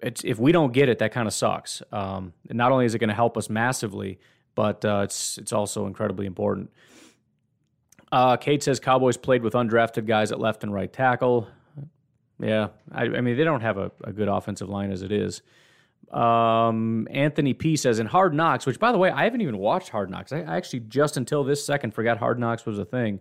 It's, 0.01 0.23
if 0.23 0.39
we 0.39 0.51
don't 0.51 0.71
get 0.71 0.89
it, 0.89 0.99
that 0.99 1.11
kind 1.11 1.27
of 1.27 1.33
sucks. 1.33 1.81
Um, 1.91 2.33
not 2.49 2.71
only 2.71 2.85
is 2.85 2.95
it 2.95 2.99
going 2.99 3.09
to 3.09 3.15
help 3.15 3.37
us 3.37 3.49
massively, 3.49 4.19
but 4.55 4.83
uh, 4.83 5.01
it's 5.03 5.37
it's 5.37 5.53
also 5.53 5.87
incredibly 5.87 6.25
important. 6.25 6.71
Uh, 8.11 8.37
Kate 8.37 8.63
says 8.63 8.79
Cowboys 8.79 9.17
played 9.17 9.43
with 9.43 9.53
undrafted 9.53 10.05
guys 10.05 10.31
at 10.31 10.39
left 10.39 10.63
and 10.63 10.73
right 10.73 10.91
tackle. 10.91 11.47
Yeah, 12.39 12.69
I, 12.91 13.03
I 13.03 13.21
mean 13.21 13.37
they 13.37 13.43
don't 13.43 13.61
have 13.61 13.77
a, 13.77 13.91
a, 14.03 14.11
good 14.11 14.27
offensive 14.27 14.69
line 14.69 14.91
as 14.91 15.01
it 15.01 15.11
is. 15.11 15.41
Um, 16.11 17.07
Anthony 17.11 17.53
P 17.53 17.75
says 17.75 17.99
in 17.99 18.07
Hard 18.07 18.33
Knocks, 18.33 18.65
which 18.65 18.79
by 18.79 18.91
the 18.91 18.97
way 18.97 19.11
I 19.11 19.25
haven't 19.25 19.41
even 19.41 19.57
watched 19.57 19.89
Hard 19.89 20.09
Knocks. 20.09 20.31
I, 20.31 20.39
I 20.39 20.57
actually 20.57 20.81
just 20.81 21.17
until 21.17 21.43
this 21.43 21.63
second 21.63 21.93
forgot 21.93 22.17
Hard 22.17 22.39
Knocks 22.39 22.65
was 22.65 22.79
a 22.79 22.85
thing. 22.85 23.19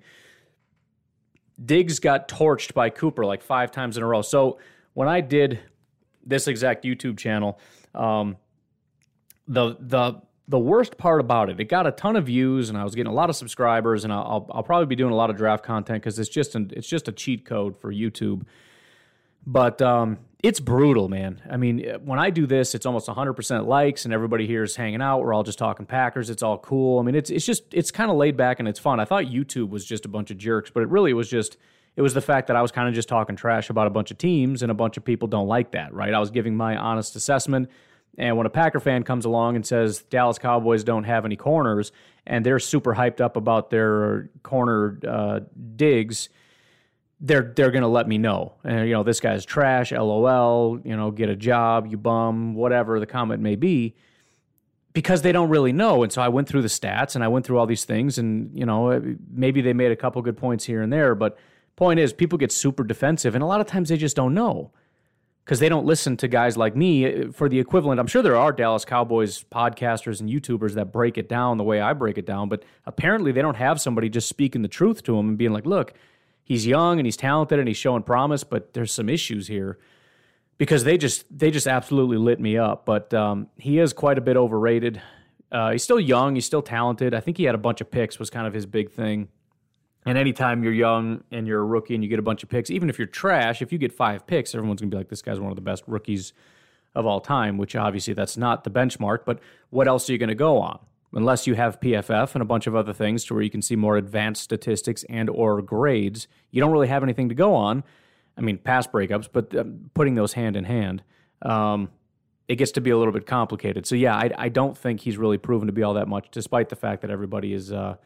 Diggs 1.62 1.98
got 1.98 2.28
torched 2.28 2.72
by 2.72 2.88
Cooper 2.90 3.24
like 3.24 3.42
five 3.42 3.72
times 3.72 3.96
in 3.96 4.02
a 4.02 4.06
row. 4.06 4.22
So 4.22 4.58
when 4.94 5.08
I 5.08 5.20
did 5.20 5.60
this 6.28 6.46
exact 6.46 6.84
YouTube 6.84 7.18
channel, 7.18 7.58
um, 7.94 8.36
the 9.48 9.76
the 9.80 10.20
the 10.46 10.58
worst 10.58 10.96
part 10.96 11.20
about 11.20 11.50
it, 11.50 11.60
it 11.60 11.64
got 11.64 11.86
a 11.86 11.90
ton 11.90 12.16
of 12.16 12.26
views, 12.26 12.70
and 12.70 12.78
I 12.78 12.84
was 12.84 12.94
getting 12.94 13.12
a 13.12 13.14
lot 13.14 13.28
of 13.28 13.36
subscribers, 13.36 14.04
and 14.04 14.12
I'll 14.12 14.48
I'll 14.50 14.62
probably 14.62 14.86
be 14.86 14.96
doing 14.96 15.12
a 15.12 15.16
lot 15.16 15.30
of 15.30 15.36
draft 15.36 15.64
content 15.64 16.02
because 16.02 16.18
it's 16.18 16.30
just 16.30 16.54
an, 16.54 16.70
it's 16.74 16.88
just 16.88 17.08
a 17.08 17.12
cheat 17.12 17.44
code 17.44 17.76
for 17.76 17.92
YouTube. 17.92 18.44
But 19.46 19.80
um, 19.80 20.18
it's 20.42 20.60
brutal, 20.60 21.08
man. 21.08 21.40
I 21.50 21.56
mean, 21.56 21.84
when 22.04 22.18
I 22.18 22.30
do 22.30 22.46
this, 22.46 22.74
it's 22.74 22.86
almost 22.86 23.08
100% 23.08 23.66
likes, 23.66 24.04
and 24.04 24.12
everybody 24.12 24.46
here 24.46 24.62
is 24.62 24.76
hanging 24.76 25.00
out. 25.00 25.22
We're 25.22 25.32
all 25.32 25.42
just 25.42 25.58
talking 25.58 25.86
Packers. 25.86 26.28
It's 26.30 26.42
all 26.42 26.58
cool. 26.58 26.98
I 26.98 27.02
mean, 27.02 27.14
it's 27.14 27.30
it's 27.30 27.46
just 27.46 27.62
it's 27.72 27.90
kind 27.90 28.10
of 28.10 28.16
laid 28.16 28.36
back 28.36 28.58
and 28.58 28.68
it's 28.68 28.78
fun. 28.78 29.00
I 29.00 29.04
thought 29.04 29.24
YouTube 29.24 29.70
was 29.70 29.84
just 29.84 30.04
a 30.04 30.08
bunch 30.08 30.30
of 30.30 30.38
jerks, 30.38 30.70
but 30.70 30.82
it 30.82 30.88
really 30.88 31.12
was 31.12 31.28
just 31.28 31.56
it 31.98 32.00
was 32.00 32.14
the 32.14 32.20
fact 32.20 32.46
that 32.46 32.54
I 32.54 32.62
was 32.62 32.70
kind 32.70 32.88
of 32.88 32.94
just 32.94 33.08
talking 33.08 33.34
trash 33.34 33.70
about 33.70 33.88
a 33.88 33.90
bunch 33.90 34.12
of 34.12 34.18
teams, 34.18 34.62
and 34.62 34.70
a 34.70 34.74
bunch 34.74 34.96
of 34.96 35.04
people 35.04 35.26
don't 35.26 35.48
like 35.48 35.72
that, 35.72 35.92
right? 35.92 36.14
I 36.14 36.20
was 36.20 36.30
giving 36.30 36.56
my 36.56 36.76
honest 36.76 37.16
assessment. 37.16 37.68
And 38.16 38.36
when 38.36 38.46
a 38.46 38.50
Packer 38.50 38.78
fan 38.78 39.02
comes 39.02 39.24
along 39.24 39.56
and 39.56 39.66
says 39.66 40.02
Dallas 40.02 40.38
Cowboys 40.38 40.84
don't 40.84 41.02
have 41.02 41.24
any 41.24 41.34
corners, 41.34 41.90
and 42.24 42.46
they're 42.46 42.60
super 42.60 42.94
hyped 42.94 43.20
up 43.20 43.36
about 43.36 43.70
their 43.70 44.30
corner 44.44 45.00
uh, 45.08 45.40
Diggs, 45.74 46.28
they're 47.18 47.52
they're 47.56 47.72
gonna 47.72 47.88
let 47.88 48.06
me 48.06 48.16
know. 48.16 48.54
And 48.62 48.86
you 48.86 48.94
know, 48.94 49.02
this 49.02 49.18
guy's 49.18 49.44
trash. 49.44 49.90
LOL. 49.90 50.78
You 50.84 50.94
know, 50.94 51.10
get 51.10 51.28
a 51.28 51.36
job, 51.36 51.88
you 51.88 51.96
bum, 51.96 52.54
whatever 52.54 53.00
the 53.00 53.06
comment 53.06 53.42
may 53.42 53.56
be, 53.56 53.96
because 54.92 55.22
they 55.22 55.32
don't 55.32 55.48
really 55.48 55.72
know. 55.72 56.04
And 56.04 56.12
so 56.12 56.22
I 56.22 56.28
went 56.28 56.48
through 56.48 56.62
the 56.62 56.68
stats 56.68 57.16
and 57.16 57.24
I 57.24 57.28
went 57.28 57.44
through 57.44 57.58
all 57.58 57.66
these 57.66 57.84
things, 57.84 58.18
and 58.18 58.56
you 58.56 58.66
know, 58.66 59.16
maybe 59.28 59.62
they 59.62 59.72
made 59.72 59.90
a 59.90 59.96
couple 59.96 60.22
good 60.22 60.36
points 60.36 60.64
here 60.64 60.80
and 60.80 60.92
there, 60.92 61.16
but 61.16 61.36
point 61.78 61.98
is, 61.98 62.12
people 62.12 62.36
get 62.36 62.52
super 62.52 62.84
defensive, 62.84 63.34
and 63.34 63.42
a 63.42 63.46
lot 63.46 63.60
of 63.60 63.66
times 63.66 63.88
they 63.88 63.96
just 63.96 64.16
don't 64.16 64.34
know 64.34 64.70
because 65.44 65.60
they 65.60 65.70
don't 65.70 65.86
listen 65.86 66.14
to 66.18 66.28
guys 66.28 66.58
like 66.58 66.76
me 66.76 67.30
for 67.32 67.48
the 67.48 67.58
equivalent. 67.58 67.98
I'm 67.98 68.06
sure 68.06 68.20
there 68.20 68.36
are 68.36 68.52
Dallas 68.52 68.84
Cowboys 68.84 69.44
podcasters 69.44 70.20
and 70.20 70.28
YouTubers 70.28 70.74
that 70.74 70.92
break 70.92 71.16
it 71.16 71.26
down 71.26 71.56
the 71.56 71.64
way 71.64 71.80
I 71.80 71.94
break 71.94 72.18
it 72.18 72.26
down, 72.26 72.50
but 72.50 72.64
apparently 72.84 73.32
they 73.32 73.40
don't 73.40 73.56
have 73.56 73.80
somebody 73.80 74.10
just 74.10 74.28
speaking 74.28 74.60
the 74.60 74.68
truth 74.68 75.02
to 75.04 75.16
them 75.16 75.30
and 75.30 75.38
being 75.38 75.54
like, 75.54 75.64
look 75.64 75.94
he's 76.48 76.66
young 76.66 76.98
and 76.98 77.06
he's 77.06 77.16
talented 77.16 77.58
and 77.58 77.68
he's 77.68 77.76
showing 77.76 78.02
promise, 78.02 78.42
but 78.42 78.72
there's 78.72 78.90
some 78.90 79.08
issues 79.08 79.46
here 79.46 79.78
because 80.56 80.82
they 80.82 80.96
just 80.96 81.24
they 81.30 81.50
just 81.50 81.66
absolutely 81.68 82.16
lit 82.16 82.40
me 82.40 82.56
up. 82.56 82.86
But 82.86 83.12
um, 83.14 83.48
he 83.56 83.78
is 83.78 83.92
quite 83.92 84.18
a 84.18 84.22
bit 84.22 84.36
overrated. 84.36 85.00
Uh, 85.52 85.72
he's 85.72 85.82
still 85.82 86.00
young. 86.00 86.34
He's 86.34 86.46
still 86.46 86.62
talented. 86.62 87.14
I 87.14 87.20
think 87.20 87.36
he 87.36 87.44
had 87.44 87.54
a 87.54 87.58
bunch 87.58 87.80
of 87.80 87.90
picks 87.90 88.18
was 88.18 88.30
kind 88.30 88.46
of 88.46 88.54
his 88.54 88.66
big 88.66 88.90
thing. 88.90 89.28
And 90.06 90.16
anytime 90.16 90.62
you're 90.62 90.72
young 90.72 91.22
and 91.30 91.46
you're 91.46 91.60
a 91.60 91.64
rookie 91.64 91.94
and 91.94 92.02
you 92.02 92.08
get 92.08 92.18
a 92.18 92.22
bunch 92.22 92.42
of 92.42 92.48
picks, 92.48 92.70
even 92.70 92.88
if 92.88 92.98
you're 92.98 93.06
trash, 93.06 93.60
if 93.60 93.72
you 93.72 93.78
get 93.78 93.92
five 93.92 94.26
picks, 94.26 94.54
everyone's 94.54 94.80
gonna 94.80 94.90
be 94.90 94.96
like, 94.96 95.08
"This 95.08 95.22
guy's 95.22 95.40
one 95.40 95.50
of 95.50 95.56
the 95.56 95.62
best 95.62 95.84
rookies 95.86 96.32
of 96.94 97.04
all 97.04 97.20
time." 97.20 97.58
Which 97.58 97.76
obviously 97.76 98.14
that's 98.14 98.36
not 98.36 98.64
the 98.64 98.70
benchmark. 98.70 99.20
But 99.26 99.40
what 99.70 99.86
else 99.88 100.08
are 100.08 100.12
you 100.12 100.18
gonna 100.18 100.34
go 100.34 100.58
on? 100.58 100.78
unless 101.14 101.46
you 101.46 101.54
have 101.54 101.80
PFF 101.80 102.34
and 102.34 102.42
a 102.42 102.44
bunch 102.44 102.66
of 102.66 102.74
other 102.74 102.92
things 102.92 103.24
to 103.24 103.34
where 103.34 103.42
you 103.42 103.50
can 103.50 103.62
see 103.62 103.76
more 103.76 103.96
advanced 103.96 104.42
statistics 104.42 105.04
and 105.08 105.30
or 105.30 105.62
grades, 105.62 106.28
you 106.50 106.60
don't 106.60 106.70
really 106.72 106.88
have 106.88 107.02
anything 107.02 107.28
to 107.28 107.34
go 107.34 107.54
on. 107.54 107.82
I 108.36 108.40
mean, 108.40 108.58
pass 108.58 108.86
breakups, 108.86 109.28
but 109.32 109.54
um, 109.56 109.90
putting 109.94 110.14
those 110.14 110.34
hand 110.34 110.56
in 110.56 110.64
hand, 110.64 111.02
um, 111.42 111.90
it 112.46 112.56
gets 112.56 112.72
to 112.72 112.80
be 112.80 112.90
a 112.90 112.98
little 112.98 113.12
bit 113.12 113.26
complicated. 113.26 113.86
So 113.86 113.94
yeah, 113.94 114.16
I, 114.16 114.30
I, 114.36 114.48
don't 114.48 114.76
think 114.76 115.00
he's 115.00 115.18
really 115.18 115.38
proven 115.38 115.66
to 115.66 115.72
be 115.72 115.82
all 115.82 115.94
that 115.94 116.08
much, 116.08 116.28
despite 116.30 116.68
the 116.68 116.76
fact 116.76 117.02
that 117.02 117.10
everybody 117.10 117.52
is. 117.52 117.72
Uh, 117.72 117.96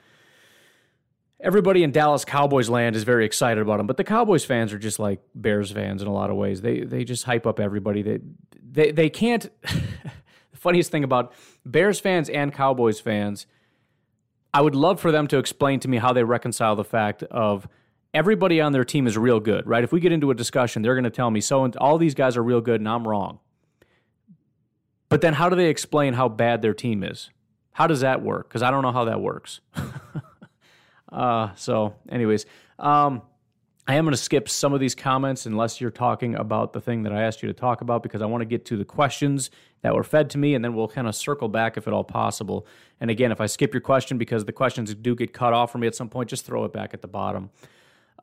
everybody 1.43 1.83
in 1.83 1.91
Dallas 1.91 2.25
Cowboys 2.25 2.71
land 2.71 2.97
is 2.97 3.03
very 3.03 3.27
excited 3.27 3.61
about 3.61 3.81
him, 3.81 3.87
but 3.87 3.97
the 3.97 4.05
Cowboys 4.05 4.45
fans 4.45 4.73
are 4.73 4.79
just 4.79 4.99
like 4.99 5.21
Bears 5.35 5.71
fans 5.73 6.01
in 6.01 6.09
a 6.09 6.13
lot 6.13 6.31
of 6.31 6.37
ways. 6.37 6.63
They 6.63 6.81
they 6.81 7.05
just 7.05 7.25
hype 7.25 7.47
up 7.47 7.61
everybody. 7.61 8.03
They 8.03 8.21
they 8.71 8.93
they 8.93 9.11
can't 9.11 9.51
the 9.63 10.57
funniest 10.59 10.91
thing 10.91 11.05
about 11.05 11.33
Bears 11.67 12.01
fans 12.01 12.29
and 12.29 12.55
Cowboys 12.55 13.01
fans, 13.01 13.47
I 14.55 14.61
would 14.61 14.75
love 14.75 15.01
for 15.01 15.11
them 15.11 15.27
to 15.29 15.39
explain 15.39 15.81
to 15.81 15.89
me 15.89 15.99
how 15.99 16.13
they 16.13 16.25
reconcile 16.25 16.77
the 16.77 16.85
fact 16.85 17.23
of 17.25 17.69
everybody 18.15 18.61
on 18.61 18.73
their 18.73 18.85
team 18.85 19.07
is 19.07 19.19
real 19.19 19.41
good, 19.41 19.67
right? 19.67 19.83
If 19.83 19.93
we 19.93 20.01
get 20.01 20.13
into 20.13 20.31
a 20.31 20.35
discussion, 20.35 20.83
they're 20.83 20.95
going 20.95 21.05
to 21.05 21.11
tell 21.11 21.31
me, 21.31 21.41
so 21.41 21.71
all 21.79 21.99
these 21.99 22.15
guys 22.15 22.37
are 22.37 22.43
real 22.43 22.61
good 22.61 22.81
and 22.81 22.89
I'm 22.89 23.09
wrong. 23.09 23.41
But 25.09 25.23
then 25.23 25.35
how 25.35 25.49
do 25.49 25.57
they 25.57 25.69
explain 25.69 26.15
how 26.15 26.29
bad 26.29 26.63
their 26.63 26.75
team 26.75 27.03
is? 27.03 27.31
How 27.73 27.87
does 27.87 28.01
that 28.01 28.23
work? 28.23 28.49
Because 28.49 28.63
I 28.63 28.71
don't 28.71 28.83
know 28.83 28.93
how 28.93 29.07
that 29.07 29.21
works. 29.21 29.61
uh, 31.13 31.55
so, 31.55 31.95
anyways, 32.09 32.47
um, 32.79 33.23
I 33.87 33.97
am 33.97 34.05
going 34.05 34.13
to 34.13 34.17
skip 34.17 34.49
some 34.49 34.73
of 34.73 34.81
these 34.81 34.95
comments 34.95 35.45
unless 35.45 35.81
you're 35.81 35.91
talking 35.91 36.37
about 36.37 36.73
the 36.73 36.81
thing 36.81 37.03
that 37.03 37.13
I 37.13 37.23
asked 37.23 37.43
you 37.43 37.49
to 37.49 37.53
talk 37.53 37.81
about 37.81 38.03
because 38.03 38.23
I 38.23 38.27
want 38.27 38.43
to 38.43 38.47
get 38.47 38.65
to 38.67 38.77
the 38.77 38.85
questions 38.85 39.51
that 39.83 39.93
were 39.95 40.05
fed 40.05 40.31
to 40.31 40.39
me 40.39 40.55
and 40.55 40.65
then 40.65 40.75
we'll 40.75 40.89
kind 40.89 41.09
of 41.09 41.17
circle 41.17 41.49
back 41.49 41.77
if 41.77 41.89
at 41.89 41.93
all 41.93 42.05
possible. 42.05 42.67
And 43.01 43.11
again, 43.11 43.33
if 43.33 43.41
I 43.41 43.47
skip 43.47 43.75
your 43.75 43.81
question 43.81 44.19
because 44.19 44.45
the 44.45 44.53
questions 44.53 44.95
do 44.95 45.17
get 45.17 45.33
cut 45.33 45.53
off 45.53 45.73
for 45.73 45.79
me 45.79 45.89
at 45.89 45.97
some 45.97 46.09
point, 46.09 46.31
just 46.31 46.47
throw 46.47 46.65
it 46.65 46.73
back 46.73 46.95
at 46.95 47.03
the 47.03 47.09
bottom. 47.09 47.51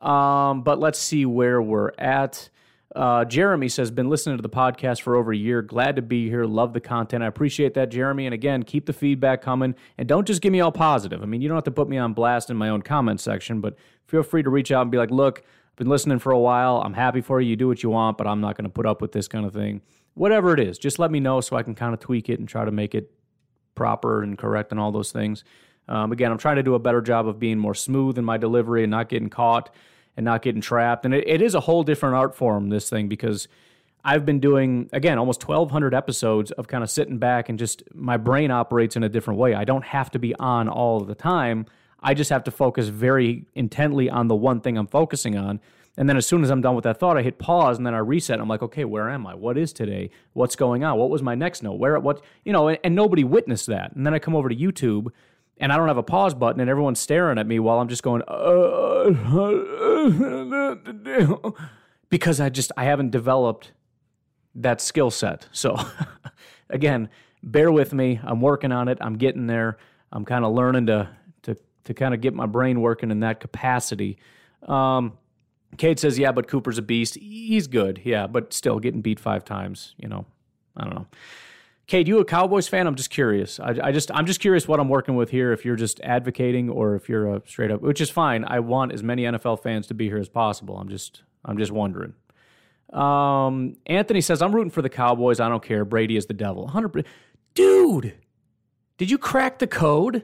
Um, 0.00 0.62
but 0.62 0.80
let's 0.80 0.98
see 0.98 1.26
where 1.26 1.60
we're 1.60 1.92
at. 1.98 2.48
Uh, 2.94 3.24
Jeremy 3.24 3.68
says, 3.68 3.90
been 3.90 4.08
listening 4.08 4.36
to 4.36 4.42
the 4.42 4.48
podcast 4.48 5.00
for 5.02 5.14
over 5.14 5.32
a 5.32 5.36
year. 5.36 5.62
Glad 5.62 5.96
to 5.96 6.02
be 6.02 6.28
here. 6.28 6.44
Love 6.44 6.72
the 6.72 6.80
content. 6.80 7.22
I 7.22 7.28
appreciate 7.28 7.74
that, 7.74 7.90
Jeremy. 7.90 8.26
And 8.26 8.34
again, 8.34 8.64
keep 8.64 8.86
the 8.86 8.92
feedback 8.92 9.42
coming. 9.42 9.76
And 9.96 10.08
don't 10.08 10.26
just 10.26 10.42
give 10.42 10.52
me 10.52 10.60
all 10.60 10.72
positive. 10.72 11.22
I 11.22 11.26
mean, 11.26 11.40
you 11.40 11.48
don't 11.48 11.56
have 11.56 11.64
to 11.64 11.70
put 11.70 11.88
me 11.88 11.98
on 11.98 12.14
blast 12.14 12.50
in 12.50 12.56
my 12.56 12.68
own 12.68 12.82
comment 12.82 13.20
section, 13.20 13.60
but 13.60 13.76
feel 14.06 14.24
free 14.24 14.42
to 14.42 14.50
reach 14.50 14.72
out 14.72 14.82
and 14.82 14.90
be 14.90 14.98
like, 14.98 15.12
look, 15.12 15.38
I've 15.38 15.76
been 15.76 15.88
listening 15.88 16.18
for 16.18 16.32
a 16.32 16.38
while. 16.38 16.82
I'm 16.84 16.94
happy 16.94 17.20
for 17.20 17.40
you. 17.40 17.50
You 17.50 17.56
do 17.56 17.68
what 17.68 17.82
you 17.84 17.90
want, 17.90 18.18
but 18.18 18.26
I'm 18.26 18.40
not 18.40 18.56
going 18.56 18.64
to 18.64 18.70
put 18.70 18.86
up 18.86 19.00
with 19.00 19.12
this 19.12 19.28
kind 19.28 19.46
of 19.46 19.52
thing. 19.52 19.82
Whatever 20.14 20.52
it 20.52 20.58
is, 20.58 20.76
just 20.76 20.98
let 20.98 21.12
me 21.12 21.20
know 21.20 21.40
so 21.40 21.56
I 21.56 21.62
can 21.62 21.76
kind 21.76 21.94
of 21.94 22.00
tweak 22.00 22.28
it 22.28 22.40
and 22.40 22.48
try 22.48 22.64
to 22.64 22.72
make 22.72 22.96
it 22.96 23.12
proper 23.76 24.24
and 24.24 24.36
correct 24.36 24.72
and 24.72 24.80
all 24.80 24.90
those 24.90 25.12
things. 25.12 25.44
Um, 25.88 26.10
again, 26.10 26.32
I'm 26.32 26.38
trying 26.38 26.56
to 26.56 26.62
do 26.64 26.74
a 26.74 26.80
better 26.80 27.00
job 27.00 27.28
of 27.28 27.38
being 27.38 27.58
more 27.58 27.74
smooth 27.74 28.18
in 28.18 28.24
my 28.24 28.36
delivery 28.36 28.82
and 28.82 28.90
not 28.90 29.08
getting 29.08 29.30
caught 29.30 29.72
and 30.16 30.24
not 30.24 30.42
getting 30.42 30.60
trapped. 30.60 31.04
And 31.04 31.14
it, 31.14 31.24
it 31.26 31.42
is 31.42 31.54
a 31.54 31.60
whole 31.60 31.82
different 31.82 32.14
art 32.14 32.34
form, 32.34 32.68
this 32.68 32.90
thing, 32.90 33.08
because 33.08 33.48
I've 34.04 34.24
been 34.24 34.40
doing, 34.40 34.88
again, 34.92 35.18
almost 35.18 35.46
1,200 35.46 35.94
episodes 35.94 36.50
of 36.52 36.68
kind 36.68 36.82
of 36.82 36.90
sitting 36.90 37.18
back 37.18 37.48
and 37.48 37.58
just 37.58 37.82
my 37.94 38.16
brain 38.16 38.50
operates 38.50 38.96
in 38.96 39.02
a 39.02 39.08
different 39.08 39.38
way. 39.38 39.54
I 39.54 39.64
don't 39.64 39.84
have 39.84 40.10
to 40.12 40.18
be 40.18 40.34
on 40.36 40.68
all 40.68 41.00
the 41.00 41.14
time. 41.14 41.66
I 42.02 42.14
just 42.14 42.30
have 42.30 42.44
to 42.44 42.50
focus 42.50 42.88
very 42.88 43.44
intently 43.54 44.08
on 44.08 44.28
the 44.28 44.34
one 44.34 44.60
thing 44.60 44.78
I'm 44.78 44.86
focusing 44.86 45.36
on. 45.36 45.60
And 45.96 46.08
then 46.08 46.16
as 46.16 46.26
soon 46.26 46.42
as 46.42 46.50
I'm 46.50 46.62
done 46.62 46.74
with 46.74 46.84
that 46.84 46.98
thought, 46.98 47.18
I 47.18 47.22
hit 47.22 47.38
pause 47.38 47.76
and 47.76 47.86
then 47.86 47.94
I 47.94 47.98
reset. 47.98 48.40
I'm 48.40 48.48
like, 48.48 48.62
okay, 48.62 48.84
where 48.86 49.10
am 49.10 49.26
I? 49.26 49.34
What 49.34 49.58
is 49.58 49.72
today? 49.72 50.10
What's 50.32 50.56
going 50.56 50.82
on? 50.82 50.98
What 50.98 51.10
was 51.10 51.22
my 51.22 51.34
next 51.34 51.62
note? 51.62 51.74
Where, 51.74 51.98
what, 52.00 52.22
you 52.44 52.52
know, 52.52 52.68
and, 52.68 52.78
and 52.82 52.94
nobody 52.94 53.24
witnessed 53.24 53.66
that. 53.66 53.92
And 53.94 54.06
then 54.06 54.14
I 54.14 54.18
come 54.18 54.34
over 54.34 54.48
to 54.48 54.56
YouTube 54.56 55.08
and 55.60 55.72
I 55.72 55.76
don't 55.76 55.88
have 55.88 55.98
a 55.98 56.02
pause 56.02 56.34
button, 56.34 56.60
and 56.60 56.70
everyone's 56.70 56.98
staring 56.98 57.38
at 57.38 57.46
me 57.46 57.58
while 57.58 57.78
I'm 57.78 57.88
just 57.88 58.02
going, 58.02 58.22
uh, 58.26 59.10
because 62.08 62.40
I 62.40 62.48
just 62.48 62.72
I 62.76 62.84
haven't 62.84 63.10
developed 63.10 63.72
that 64.56 64.80
skill 64.80 65.10
set. 65.10 65.46
So 65.52 65.76
again, 66.70 67.10
bear 67.42 67.70
with 67.70 67.92
me. 67.92 68.18
I'm 68.24 68.40
working 68.40 68.72
on 68.72 68.88
it. 68.88 68.98
I'm 69.02 69.18
getting 69.18 69.46
there. 69.46 69.76
I'm 70.10 70.24
kind 70.24 70.44
of 70.44 70.52
learning 70.54 70.86
to 70.86 71.10
to 71.42 71.56
to 71.84 71.94
kind 71.94 72.14
of 72.14 72.22
get 72.22 72.34
my 72.34 72.46
brain 72.46 72.80
working 72.80 73.10
in 73.10 73.20
that 73.20 73.38
capacity. 73.38 74.18
Um, 74.66 75.18
Kate 75.76 75.98
says, 75.98 76.18
"Yeah, 76.18 76.32
but 76.32 76.48
Cooper's 76.48 76.78
a 76.78 76.82
beast. 76.82 77.16
He's 77.16 77.66
good, 77.66 78.00
yeah, 78.02 78.26
but 78.26 78.54
still 78.54 78.78
getting 78.80 79.02
beat 79.02 79.20
five 79.20 79.44
times. 79.44 79.94
You 79.98 80.08
know, 80.08 80.24
I 80.74 80.84
don't 80.84 80.94
know." 80.94 81.06
Kate, 81.90 82.06
you 82.06 82.20
a 82.20 82.24
Cowboys 82.24 82.68
fan? 82.68 82.86
I'm 82.86 82.94
just 82.94 83.10
curious. 83.10 83.58
I, 83.58 83.74
I, 83.82 83.90
just 83.90 84.12
I'm 84.12 84.24
just 84.24 84.38
curious 84.38 84.68
what 84.68 84.78
I'm 84.78 84.88
working 84.88 85.16
with 85.16 85.30
here. 85.30 85.52
If 85.52 85.64
you're 85.64 85.74
just 85.74 85.98
advocating 86.02 86.70
or 86.70 86.94
if 86.94 87.08
you're 87.08 87.34
a 87.34 87.42
straight 87.46 87.72
up, 87.72 87.80
which 87.80 88.00
is 88.00 88.08
fine. 88.08 88.44
I 88.44 88.60
want 88.60 88.92
as 88.92 89.02
many 89.02 89.24
NFL 89.24 89.60
fans 89.60 89.88
to 89.88 89.94
be 89.94 90.06
here 90.06 90.18
as 90.18 90.28
possible. 90.28 90.78
I'm 90.78 90.88
just 90.88 91.24
I'm 91.44 91.58
just 91.58 91.72
wondering. 91.72 92.14
Um, 92.92 93.76
Anthony 93.86 94.20
says 94.20 94.40
I'm 94.40 94.54
rooting 94.54 94.70
for 94.70 94.82
the 94.82 94.88
Cowboys. 94.88 95.40
I 95.40 95.48
don't 95.48 95.64
care. 95.64 95.84
Brady 95.84 96.16
is 96.16 96.26
the 96.26 96.32
devil. 96.32 96.62
100. 96.62 97.08
Dude, 97.54 98.14
did 98.96 99.10
you 99.10 99.18
crack 99.18 99.58
the 99.58 99.66
code? 99.66 100.22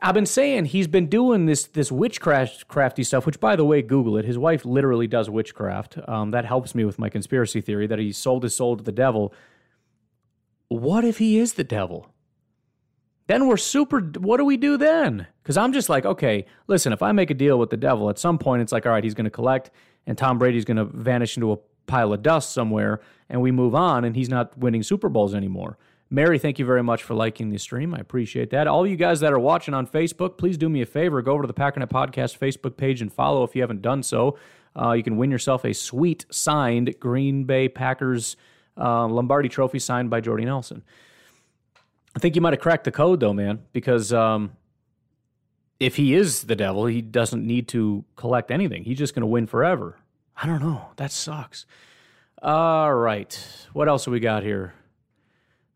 I've 0.00 0.14
been 0.14 0.24
saying 0.24 0.64
he's 0.64 0.86
been 0.86 1.08
doing 1.08 1.44
this 1.44 1.64
this 1.64 1.92
witchcraft 1.92 2.68
crafty 2.68 3.04
stuff. 3.04 3.26
Which, 3.26 3.38
by 3.38 3.54
the 3.54 3.66
way, 3.66 3.82
Google 3.82 4.16
it. 4.16 4.24
His 4.24 4.38
wife 4.38 4.64
literally 4.64 5.06
does 5.06 5.28
witchcraft. 5.28 5.98
Um, 6.08 6.30
that 6.30 6.46
helps 6.46 6.74
me 6.74 6.86
with 6.86 6.98
my 6.98 7.10
conspiracy 7.10 7.60
theory 7.60 7.86
that 7.86 7.98
he 7.98 8.12
sold 8.12 8.44
his 8.44 8.54
soul 8.54 8.78
to 8.78 8.82
the 8.82 8.92
devil. 8.92 9.34
What 10.70 11.04
if 11.04 11.18
he 11.18 11.36
is 11.36 11.54
the 11.54 11.64
devil? 11.64 12.06
Then 13.26 13.48
we're 13.48 13.56
super. 13.56 14.00
What 14.00 14.36
do 14.36 14.44
we 14.44 14.56
do 14.56 14.76
then? 14.76 15.26
Because 15.42 15.56
I'm 15.56 15.72
just 15.72 15.88
like, 15.88 16.06
okay, 16.06 16.46
listen. 16.68 16.92
If 16.92 17.02
I 17.02 17.10
make 17.10 17.28
a 17.30 17.34
deal 17.34 17.58
with 17.58 17.70
the 17.70 17.76
devil, 17.76 18.08
at 18.08 18.20
some 18.20 18.38
point 18.38 18.62
it's 18.62 18.70
like, 18.70 18.86
all 18.86 18.92
right, 18.92 19.02
he's 19.02 19.14
going 19.14 19.24
to 19.24 19.30
collect, 19.30 19.72
and 20.06 20.16
Tom 20.16 20.38
Brady's 20.38 20.64
going 20.64 20.76
to 20.76 20.84
vanish 20.84 21.36
into 21.36 21.50
a 21.50 21.58
pile 21.88 22.12
of 22.12 22.22
dust 22.22 22.52
somewhere, 22.52 23.00
and 23.28 23.42
we 23.42 23.50
move 23.50 23.74
on, 23.74 24.04
and 24.04 24.14
he's 24.14 24.28
not 24.28 24.56
winning 24.56 24.84
Super 24.84 25.08
Bowls 25.08 25.34
anymore. 25.34 25.76
Mary, 26.08 26.38
thank 26.38 26.60
you 26.60 26.64
very 26.64 26.84
much 26.84 27.02
for 27.02 27.14
liking 27.14 27.50
the 27.50 27.58
stream. 27.58 27.92
I 27.92 27.98
appreciate 27.98 28.50
that. 28.50 28.68
All 28.68 28.86
you 28.86 28.96
guys 28.96 29.18
that 29.20 29.32
are 29.32 29.40
watching 29.40 29.74
on 29.74 29.88
Facebook, 29.88 30.38
please 30.38 30.56
do 30.56 30.68
me 30.68 30.82
a 30.82 30.86
favor. 30.86 31.20
Go 31.20 31.32
over 31.32 31.42
to 31.42 31.48
the 31.48 31.54
Packernet 31.54 31.88
Podcast 31.88 32.38
Facebook 32.38 32.76
page 32.76 33.02
and 33.02 33.12
follow 33.12 33.42
if 33.42 33.56
you 33.56 33.62
haven't 33.62 33.82
done 33.82 34.04
so. 34.04 34.38
Uh, 34.80 34.92
you 34.92 35.02
can 35.02 35.16
win 35.16 35.32
yourself 35.32 35.64
a 35.64 35.72
sweet 35.72 36.26
signed 36.30 36.94
Green 37.00 37.42
Bay 37.42 37.68
Packers 37.68 38.36
uh, 38.76 39.06
Lombardi 39.06 39.48
trophy 39.48 39.78
signed 39.78 40.10
by 40.10 40.20
Jordy 40.20 40.44
Nelson. 40.44 40.82
I 42.14 42.18
think 42.18 42.34
you 42.34 42.40
might 42.40 42.52
have 42.52 42.60
cracked 42.60 42.84
the 42.84 42.92
code, 42.92 43.20
though, 43.20 43.32
man, 43.32 43.60
because 43.72 44.12
um, 44.12 44.52
if 45.78 45.96
he 45.96 46.14
is 46.14 46.44
the 46.44 46.56
devil, 46.56 46.86
he 46.86 47.00
doesn't 47.00 47.46
need 47.46 47.68
to 47.68 48.04
collect 48.16 48.50
anything. 48.50 48.84
He's 48.84 48.98
just 48.98 49.14
going 49.14 49.22
to 49.22 49.26
win 49.26 49.46
forever. 49.46 49.96
I 50.36 50.46
don't 50.46 50.60
know. 50.60 50.88
That 50.96 51.12
sucks. 51.12 51.66
All 52.42 52.94
right. 52.94 53.38
What 53.72 53.88
else 53.88 54.06
have 54.06 54.12
we 54.12 54.20
got 54.20 54.42
here? 54.42 54.74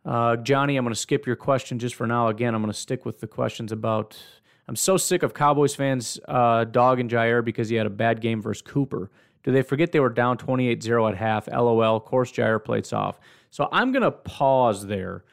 Uh, 0.04 0.36
Johnny, 0.36 0.76
I'm 0.76 0.84
going 0.84 0.94
to 0.94 1.00
skip 1.00 1.26
your 1.26 1.36
question 1.36 1.78
just 1.78 1.94
for 1.94 2.06
now. 2.06 2.28
Again, 2.28 2.54
I'm 2.54 2.62
going 2.62 2.72
to 2.72 2.78
stick 2.78 3.04
with 3.04 3.20
the 3.20 3.26
questions 3.26 3.72
about. 3.72 4.18
I'm 4.66 4.76
so 4.76 4.96
sick 4.96 5.22
of 5.22 5.34
Cowboys 5.34 5.74
fans 5.74 6.18
uh, 6.26 6.64
dogging 6.64 7.08
Jaire 7.08 7.44
because 7.44 7.68
he 7.68 7.76
had 7.76 7.86
a 7.86 7.90
bad 7.90 8.20
game 8.20 8.40
versus 8.40 8.62
Cooper. 8.62 9.10
Do 9.44 9.52
they 9.52 9.62
forget 9.62 9.92
they 9.92 10.00
were 10.00 10.10
down 10.10 10.38
28 10.38 10.82
0 10.82 11.06
at 11.06 11.16
half? 11.16 11.46
LOL. 11.46 12.00
Course, 12.00 12.32
Jaire 12.32 12.62
plates 12.62 12.92
off. 12.92 13.20
So 13.50 13.68
I'm 13.70 13.92
going 13.92 14.02
to 14.02 14.10
pause 14.10 14.86
there 14.86 15.24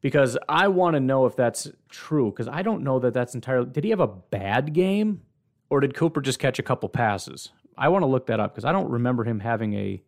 because 0.00 0.36
I 0.48 0.68
want 0.68 0.94
to 0.94 1.00
know 1.00 1.24
if 1.24 1.34
that's 1.34 1.70
true 1.88 2.30
because 2.30 2.48
I 2.48 2.62
don't 2.62 2.82
know 2.82 2.98
that 2.98 3.14
that's 3.14 3.34
entirely. 3.34 3.70
Did 3.70 3.84
he 3.84 3.90
have 3.90 4.00
a 4.00 4.06
bad 4.06 4.74
game 4.74 5.22
or 5.70 5.80
did 5.80 5.94
Cooper 5.94 6.20
just 6.20 6.38
catch 6.38 6.58
a 6.58 6.62
couple 6.62 6.88
passes? 6.88 7.50
I 7.78 7.88
want 7.88 8.02
to 8.02 8.06
look 8.06 8.26
that 8.26 8.38
up 8.38 8.52
because 8.52 8.64
I 8.64 8.72
don't 8.72 8.90
remember 8.90 9.24
him 9.24 9.40
having 9.40 9.74
a 9.74 10.02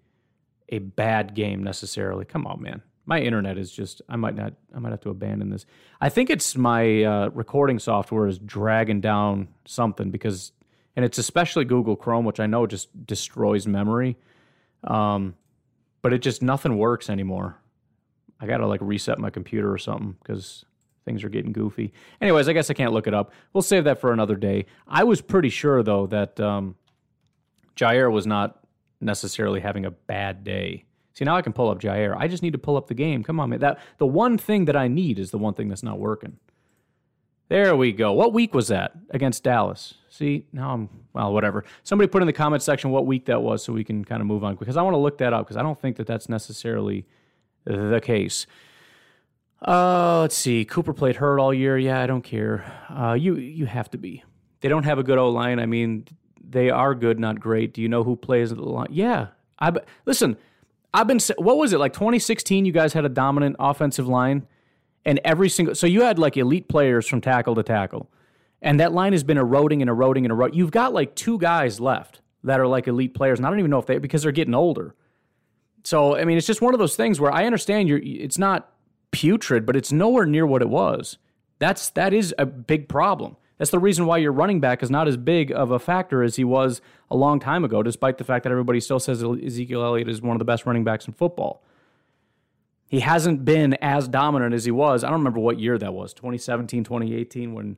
a 0.68 0.80
bad 0.80 1.35
game 1.35 1.62
necessarily. 1.62 2.24
Come 2.24 2.46
on, 2.46 2.61
man 2.61 2.82
my 3.06 3.20
internet 3.20 3.56
is 3.56 3.72
just 3.72 4.02
I 4.09 4.16
might 4.16 4.35
not 4.35 4.52
I 4.74 4.80
might 4.80 4.90
have 4.90 5.00
to 5.02 5.11
abandon 5.11 5.48
this. 5.48 5.64
I 6.00 6.09
think 6.09 6.28
it's 6.28 6.56
my 6.56 7.04
uh, 7.04 7.28
recording 7.28 7.78
software 7.78 8.26
is 8.26 8.38
dragging 8.38 9.00
down 9.00 9.48
something 9.64 10.11
because 10.11 10.52
and 10.96 11.04
it's 11.04 11.18
especially 11.18 11.64
Google 11.64 11.94
Chrome, 11.94 12.24
which 12.24 12.40
I 12.40 12.46
know 12.46 12.66
just 12.66 13.06
destroys 13.06 13.66
memory. 13.66 14.16
Um, 14.85 15.35
but 16.02 16.12
it 16.12 16.18
just 16.18 16.42
nothing 16.42 16.78
works 16.78 17.11
anymore. 17.11 17.59
I 18.40 18.46
got 18.46 18.59
to 18.59 18.66
like 18.66 18.80
reset 18.82 19.18
my 19.18 19.30
computer 19.30 19.72
or 19.72 19.78
something 19.78 20.16
because 20.22 20.64
things 21.04 21.22
are 21.24 21.28
getting 21.28 21.52
goofy. 21.52 21.92
Anyways, 22.20 22.48
I 22.48 22.52
guess 22.52 22.70
I 22.70 22.74
can't 22.74 22.92
look 22.92 23.06
it 23.06 23.14
up. 23.14 23.32
We'll 23.52 23.62
save 23.62 23.85
that 23.85 24.00
for 24.00 24.12
another 24.12 24.37
day. 24.37 24.66
I 24.87 25.04
was 25.04 25.20
pretty 25.20 25.48
sure 25.48 25.82
though 25.82 26.06
that 26.09 26.38
um, 26.40 26.74
Jaire 27.76 28.11
was 28.11 28.26
not 28.26 28.59
necessarily 29.00 29.61
having 29.61 29.85
a 29.85 29.90
bad 29.90 30.44
day. 30.44 30.85
See, 31.14 31.24
now 31.24 31.37
I 31.37 31.42
can 31.42 31.52
pull 31.52 31.70
up 31.70 31.80
Jaire. 31.80 32.14
I 32.16 32.28
just 32.28 32.42
need 32.42 32.52
to 32.52 32.59
pull 32.59 32.76
up 32.76 32.88
the 32.88 32.94
game. 32.94 33.22
Come 33.22 33.40
on, 33.40 33.50
man. 33.50 33.61
That 33.61 33.78
the 33.98 34.06
one 34.06 34.37
thing 34.37 34.66
that 34.66 34.76
I 34.76 34.88
need 34.88 35.18
is 35.18 35.30
the 35.30 35.38
one 35.38 35.54
thing 35.54 35.68
that's 35.68 35.82
not 35.82 35.98
working. 35.98 36.38
There 37.48 37.76
we 37.76 37.92
go. 37.92 38.12
What 38.12 38.32
week 38.32 38.54
was 38.54 38.68
that 38.68 38.92
against 39.11 39.44
Dallas? 39.44 39.94
See, 40.09 40.46
now 40.52 40.72
I'm 40.72 40.88
well, 41.12 41.32
whatever. 41.32 41.64
Somebody 41.85 42.09
put 42.09 42.22
in 42.22 42.26
the 42.26 42.32
comment 42.32 42.62
section 42.62 42.90
what 42.90 43.06
week 43.06 43.26
that 43.26 43.40
was 43.40 43.62
so 43.62 43.72
we 43.72 43.85
can 43.85 44.04
kind 44.04 44.20
of 44.20 44.26
move 44.26 44.42
on 44.42 44.56
because 44.56 44.76
I 44.76 44.82
want 44.82 44.94
to 44.94 44.98
look 44.98 45.18
that 45.18 45.32
up 45.32 45.46
because 45.46 45.56
I 45.56 45.62
don't 45.62 45.80
think 45.80 45.96
that 45.96 46.06
that's 46.06 46.28
necessarily 46.28 47.06
the 47.64 48.00
case. 48.02 48.46
Uh, 49.66 50.20
let's 50.20 50.37
see. 50.37 50.64
Cooper 50.64 50.92
played 50.92 51.16
hurt 51.16 51.38
all 51.38 51.54
year. 51.54 51.78
Yeah, 51.78 52.00
I 52.00 52.06
don't 52.06 52.22
care. 52.22 52.64
Uh, 52.90 53.14
you 53.14 53.37
you 53.37 53.66
have 53.66 53.90
to 53.90 53.98
be. 53.98 54.24
They 54.61 54.68
don't 54.68 54.85
have 54.85 54.98
a 54.98 55.02
good 55.02 55.18
O 55.18 55.30
line. 55.30 55.59
I 55.61 55.66
mean, 55.66 56.06
they 56.40 56.70
are 56.70 56.94
good, 56.94 57.18
not 57.18 57.40
great. 57.40 57.72
Do 57.74 57.82
you 57.82 57.88
know 57.88 58.04
who 58.04 58.16
plays 58.16 58.50
the 58.50 58.56
line? 58.56 58.88
Yeah, 58.90 59.28
I 59.59 59.72
listen. 60.04 60.37
I've 60.92 61.06
been 61.06 61.20
what 61.38 61.59
was 61.59 61.72
it 61.72 61.78
like 61.78 61.92
2016? 61.92 62.64
You 62.64 62.72
guys 62.72 62.92
had 62.92 63.04
a 63.04 63.09
dominant 63.09 63.56
offensive 63.59 64.09
line, 64.09 64.46
and 65.07 65.21
every 65.25 65.49
single 65.49 65.75
so 65.75 65.87
you 65.87 66.03
had 66.03 66.19
like 66.19 66.37
elite 66.37 66.69
players 66.69 67.07
from 67.07 67.23
tackle 67.23 67.55
to 67.55 67.62
tackle, 67.62 68.11
and 68.61 68.81
that 68.81 68.92
line 68.92 69.12
has 69.12 69.25
been 69.25 69.38
eroding 69.38 69.81
and 69.81 69.88
eroding 69.88 70.27
and 70.27 70.33
eroding. 70.33 70.59
You've 70.59 70.73
got 70.73 70.92
like 70.92 71.14
two 71.14 71.38
guys 71.38 71.81
left 71.81 72.21
that 72.45 72.61
are 72.61 72.66
like 72.66 72.88
elite 72.88 73.14
players, 73.14 73.38
and 73.38 73.47
I 73.47 73.51
don't 73.51 73.61
even 73.61 73.71
know 73.71 73.79
if 73.79 73.87
they 73.87 73.99
because 73.99 74.25
they're 74.25 74.33
getting 74.33 74.55
older. 74.55 74.95
So 75.85 76.16
I 76.16 76.25
mean, 76.25 76.37
it's 76.37 76.47
just 76.47 76.61
one 76.61 76.75
of 76.75 76.81
those 76.81 76.97
things 76.97 77.21
where 77.21 77.33
I 77.33 77.47
understand 77.47 77.88
you're. 77.88 78.01
It's 78.03 78.37
not 78.37 78.69
putrid, 79.12 79.64
but 79.64 79.77
it's 79.77 79.92
nowhere 79.92 80.27
near 80.27 80.45
what 80.45 80.61
it 80.61 80.69
was. 80.69 81.19
That's 81.61 81.88
that 81.90 82.12
is 82.12 82.35
a 82.37 82.45
big 82.45 82.88
problem. 82.88 83.37
That's 83.59 83.71
the 83.71 83.79
reason 83.79 84.05
why 84.05 84.19
your 84.19 84.33
running 84.33 84.61
back 84.61 84.83
is 84.83 84.90
not 84.90 85.09
as 85.09 85.16
big 85.16 85.51
of 85.51 85.71
a 85.71 85.79
factor 85.79 86.23
as 86.23 86.37
he 86.37 86.45
was 86.45 86.83
a 87.11 87.16
long 87.16 87.40
time 87.40 87.64
ago, 87.64 87.83
despite 87.83 88.19
the 88.19 88.25
fact 88.25 88.42
that 88.42 88.51
everybody 88.51 88.81
still 88.81 89.01
says 89.01 89.23
Ezekiel 89.23 89.83
Elliott 89.83 90.09
is 90.09 90.21
one 90.21 90.35
of 90.35 90.40
the 90.40 90.45
best 90.45 90.66
running 90.66 90.85
backs 90.85 91.07
in 91.07 91.14
football. 91.14 91.62
He 92.88 93.01
hasn't 93.01 93.44
been 93.44 93.75
as 93.75 94.07
dominant 94.09 94.55
as 94.55 94.64
he 94.64 94.70
was. 94.70 95.03
I 95.03 95.09
don't 95.09 95.18
remember 95.18 95.40
what 95.40 95.59
year 95.59 95.77
that 95.79 95.92
was 95.92 96.12
2017, 96.14 96.85
2018, 96.85 97.55
when. 97.55 97.77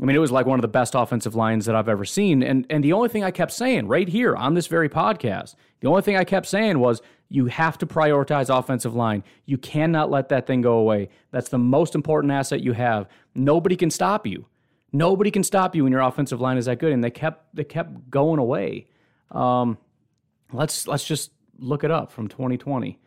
I 0.00 0.04
mean, 0.04 0.14
it 0.14 0.20
was 0.20 0.30
like 0.30 0.46
one 0.46 0.60
of 0.60 0.62
the 0.62 0.68
best 0.68 0.94
offensive 0.94 1.34
lines 1.34 1.66
that 1.66 1.74
I've 1.74 1.88
ever 1.88 2.04
seen. 2.04 2.44
And 2.44 2.64
and 2.70 2.84
the 2.84 2.92
only 2.92 3.08
thing 3.08 3.24
I 3.24 3.32
kept 3.32 3.50
saying 3.50 3.88
right 3.88 4.08
here 4.08 4.36
on 4.36 4.54
this 4.54 4.68
very 4.68 4.88
podcast, 4.88 5.56
the 5.80 5.88
only 5.88 6.02
thing 6.02 6.16
I 6.16 6.22
kept 6.22 6.46
saying 6.46 6.78
was 6.78 7.02
you 7.28 7.46
have 7.46 7.76
to 7.78 7.86
prioritize 7.86 8.56
offensive 8.56 8.94
line. 8.94 9.24
You 9.44 9.58
cannot 9.58 10.10
let 10.10 10.28
that 10.28 10.46
thing 10.46 10.62
go 10.62 10.78
away. 10.78 11.08
That's 11.30 11.48
the 11.48 11.58
most 11.58 11.94
important 11.94 12.32
asset 12.32 12.60
you 12.60 12.72
have. 12.72 13.08
Nobody 13.34 13.74
can 13.76 13.90
stop 13.90 14.26
you. 14.26 14.46
Nobody 14.92 15.30
can 15.30 15.44
stop 15.44 15.76
you 15.76 15.84
when 15.84 15.92
your 15.92 16.00
offensive 16.00 16.40
line 16.40 16.56
is 16.56 16.64
that 16.64 16.78
good, 16.78 16.92
and 16.92 17.04
they 17.04 17.10
kept 17.10 17.54
they 17.54 17.64
kept 17.64 18.08
going 18.08 18.38
away. 18.38 18.86
Um, 19.30 19.78
let's 20.52 20.86
let's 20.86 21.04
just 21.04 21.32
look 21.58 21.84
it 21.84 21.90
up 21.90 22.10
from 22.10 22.28
2020. 22.28 22.98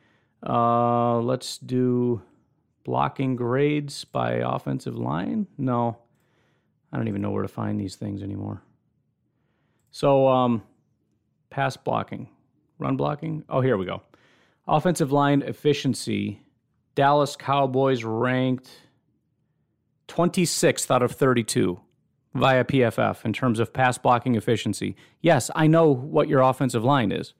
Uh, 0.45 1.19
let's 1.19 1.58
do 1.58 2.21
blocking 2.84 3.36
grades 3.36 4.06
by 4.06 4.36
offensive 4.36 4.95
line. 4.95 5.47
No, 5.58 5.97
I 6.91 6.97
don't 6.97 7.08
even 7.08 7.21
know 7.21 7.32
where 7.32 7.43
to 7.43 7.47
find 7.47 7.80
these 7.80 7.95
things 7.95 8.23
anymore. 8.23 8.62
So, 9.91 10.27
um, 10.27 10.63
pass 11.49 11.77
blocking, 11.77 12.30
run 12.80 12.97
blocking. 12.97 13.43
Oh, 13.49 13.62
here 13.62 13.77
we 13.77 13.86
go. 13.86 14.01
Offensive 14.67 15.12
line 15.12 15.41
efficiency. 15.41 16.41
Dallas 16.95 17.36
Cowboys 17.36 18.04
ranked 18.04 18.69
26th 20.08 20.91
out 20.91 21.04
of 21.04 21.12
32 21.12 21.80
via 22.34 22.63
PFF 22.63 23.25
in 23.25 23.34
terms 23.34 23.60
of 23.60 23.73
pass 23.73 23.97
blocking 23.97 24.36
efficiency. 24.36 24.95
Yes, 25.21 25.51
I 25.56 25.67
know 25.67 25.89
what 25.89 26.27
your 26.27 26.41
offensive 26.41 26.84
line 26.84 27.12
is. 27.12 27.34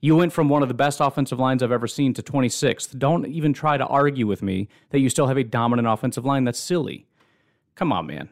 You 0.00 0.14
went 0.16 0.32
from 0.32 0.48
one 0.48 0.62
of 0.62 0.68
the 0.68 0.74
best 0.74 1.00
offensive 1.00 1.40
lines 1.40 1.62
I've 1.62 1.72
ever 1.72 1.88
seen 1.88 2.14
to 2.14 2.22
26th. 2.22 2.98
Don't 2.98 3.26
even 3.26 3.52
try 3.52 3.76
to 3.76 3.86
argue 3.86 4.26
with 4.26 4.42
me 4.42 4.68
that 4.90 5.00
you 5.00 5.08
still 5.08 5.26
have 5.26 5.36
a 5.36 5.44
dominant 5.44 5.88
offensive 5.88 6.24
line. 6.24 6.44
That's 6.44 6.60
silly. 6.60 7.06
Come 7.74 7.92
on, 7.92 8.06
man. 8.06 8.28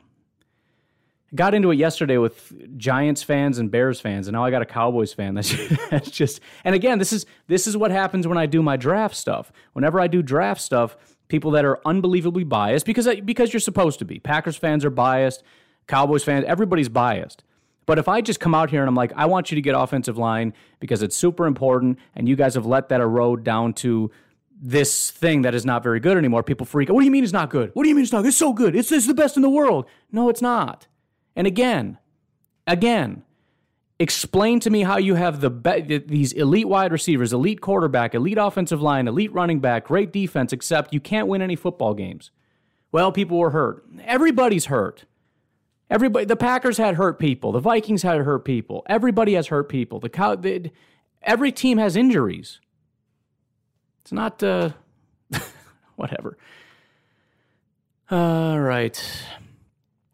got 1.34 1.54
into 1.54 1.70
it 1.72 1.76
yesterday 1.76 2.18
with 2.18 2.52
Giants 2.78 3.22
fans 3.22 3.58
and 3.58 3.70
Bears 3.70 4.00
fans, 4.00 4.28
and 4.28 4.34
now 4.34 4.44
I 4.44 4.50
got 4.50 4.62
a 4.62 4.66
Cowboys 4.66 5.12
fan. 5.12 5.34
That's, 5.90 6.10
just 6.10 6.40
and 6.64 6.74
again, 6.74 6.98
this 6.98 7.12
is 7.12 7.26
this 7.48 7.66
is 7.66 7.76
what 7.76 7.90
happens 7.90 8.26
when 8.28 8.38
I 8.38 8.46
do 8.46 8.62
my 8.62 8.76
draft 8.76 9.16
stuff. 9.16 9.52
Whenever 9.72 10.00
I 10.00 10.06
do 10.06 10.22
draft 10.22 10.60
stuff, 10.60 10.96
people 11.28 11.50
that 11.52 11.64
are 11.64 11.80
unbelievably 11.84 12.44
biased 12.44 12.86
because 12.86 13.08
because 13.24 13.52
you're 13.52 13.60
supposed 13.60 13.98
to 13.98 14.04
be. 14.04 14.20
Packers 14.20 14.56
fans 14.56 14.84
are 14.84 14.90
biased, 14.90 15.42
Cowboys 15.88 16.22
fans, 16.24 16.44
everybody's 16.46 16.88
biased. 16.88 17.42
But 17.86 17.98
if 17.98 18.08
I 18.08 18.20
just 18.20 18.40
come 18.40 18.54
out 18.54 18.70
here 18.70 18.80
and 18.80 18.88
I'm 18.88 18.94
like, 18.94 19.12
I 19.16 19.26
want 19.26 19.50
you 19.50 19.54
to 19.54 19.62
get 19.62 19.74
offensive 19.76 20.18
line 20.18 20.52
because 20.80 21.02
it's 21.02 21.16
super 21.16 21.46
important, 21.46 21.98
and 22.14 22.28
you 22.28 22.36
guys 22.36 22.54
have 22.54 22.66
let 22.66 22.88
that 22.88 23.00
erode 23.00 23.44
down 23.44 23.72
to 23.74 24.10
this 24.60 25.10
thing 25.10 25.42
that 25.42 25.54
is 25.54 25.64
not 25.64 25.82
very 25.82 26.00
good 26.00 26.16
anymore, 26.16 26.42
people 26.42 26.66
freak 26.66 26.90
out. 26.90 26.94
What 26.94 27.02
do 27.02 27.04
you 27.04 27.12
mean 27.12 27.24
it's 27.24 27.32
not 27.32 27.50
good? 27.50 27.70
What 27.74 27.84
do 27.84 27.88
you 27.88 27.94
mean 27.94 28.02
it's 28.02 28.12
not? 28.12 28.22
good? 28.22 28.28
It's 28.28 28.36
so 28.36 28.52
good. 28.52 28.74
It's, 28.74 28.90
it's 28.90 29.06
the 29.06 29.14
best 29.14 29.36
in 29.36 29.42
the 29.42 29.50
world. 29.50 29.86
No, 30.10 30.28
it's 30.28 30.42
not. 30.42 30.86
And 31.36 31.46
again, 31.46 31.98
again, 32.66 33.22
Explain 33.98 34.60
to 34.60 34.68
me 34.68 34.82
how 34.82 34.98
you 34.98 35.14
have 35.14 35.40
the 35.40 35.48
be- 35.48 35.98
these 35.98 36.32
elite 36.32 36.68
wide 36.68 36.92
receivers, 36.92 37.32
elite 37.32 37.62
quarterback, 37.62 38.14
elite 38.14 38.36
offensive 38.38 38.82
line, 38.82 39.08
elite 39.08 39.32
running 39.32 39.58
back, 39.58 39.86
great 39.86 40.12
defense, 40.12 40.52
except 40.52 40.92
you 40.92 41.00
can't 41.00 41.28
win 41.28 41.40
any 41.40 41.56
football 41.56 41.94
games. 41.94 42.30
Well, 42.92 43.10
people 43.10 43.38
were 43.38 43.50
hurt. 43.50 43.84
Everybody's 44.04 44.66
hurt. 44.66 45.06
Everybody, 45.88 46.24
the 46.24 46.36
Packers 46.36 46.78
had 46.78 46.96
hurt 46.96 47.18
people. 47.18 47.52
The 47.52 47.60
Vikings 47.60 48.02
had 48.02 48.20
hurt 48.20 48.44
people. 48.44 48.84
Everybody 48.86 49.34
has 49.34 49.48
hurt 49.48 49.68
people. 49.68 50.00
The, 50.00 50.08
cow, 50.08 50.34
the 50.34 50.70
every 51.22 51.52
team 51.52 51.78
has 51.78 51.94
injuries. 51.94 52.60
It's 54.02 54.12
not 54.12 54.42
uh, 54.42 54.70
whatever. 55.96 56.36
All 58.10 58.60
right. 58.60 59.00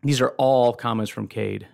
these 0.02 0.20
are 0.20 0.30
all 0.38 0.72
comments 0.72 1.10
from 1.10 1.28
Cade. 1.28 1.66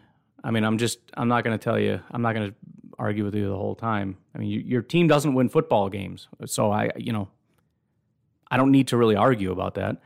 I 0.42 0.50
mean, 0.50 0.64
I'm 0.64 0.78
just, 0.78 0.98
I'm 1.14 1.28
not 1.28 1.44
going 1.44 1.58
to 1.58 1.62
tell 1.62 1.78
you, 1.78 2.00
I'm 2.10 2.22
not 2.22 2.34
going 2.34 2.50
to 2.50 2.56
argue 2.98 3.24
with 3.24 3.34
you 3.34 3.48
the 3.48 3.56
whole 3.56 3.74
time. 3.74 4.16
I 4.34 4.38
mean, 4.38 4.48
you, 4.48 4.60
your 4.60 4.82
team 4.82 5.08
doesn't 5.08 5.34
win 5.34 5.48
football 5.48 5.88
games. 5.88 6.28
So 6.46 6.70
I, 6.70 6.90
you 6.96 7.12
know, 7.12 7.28
I 8.50 8.56
don't 8.56 8.70
need 8.70 8.88
to 8.88 8.96
really 8.96 9.16
argue 9.16 9.52
about 9.52 9.74
that. 9.74 9.98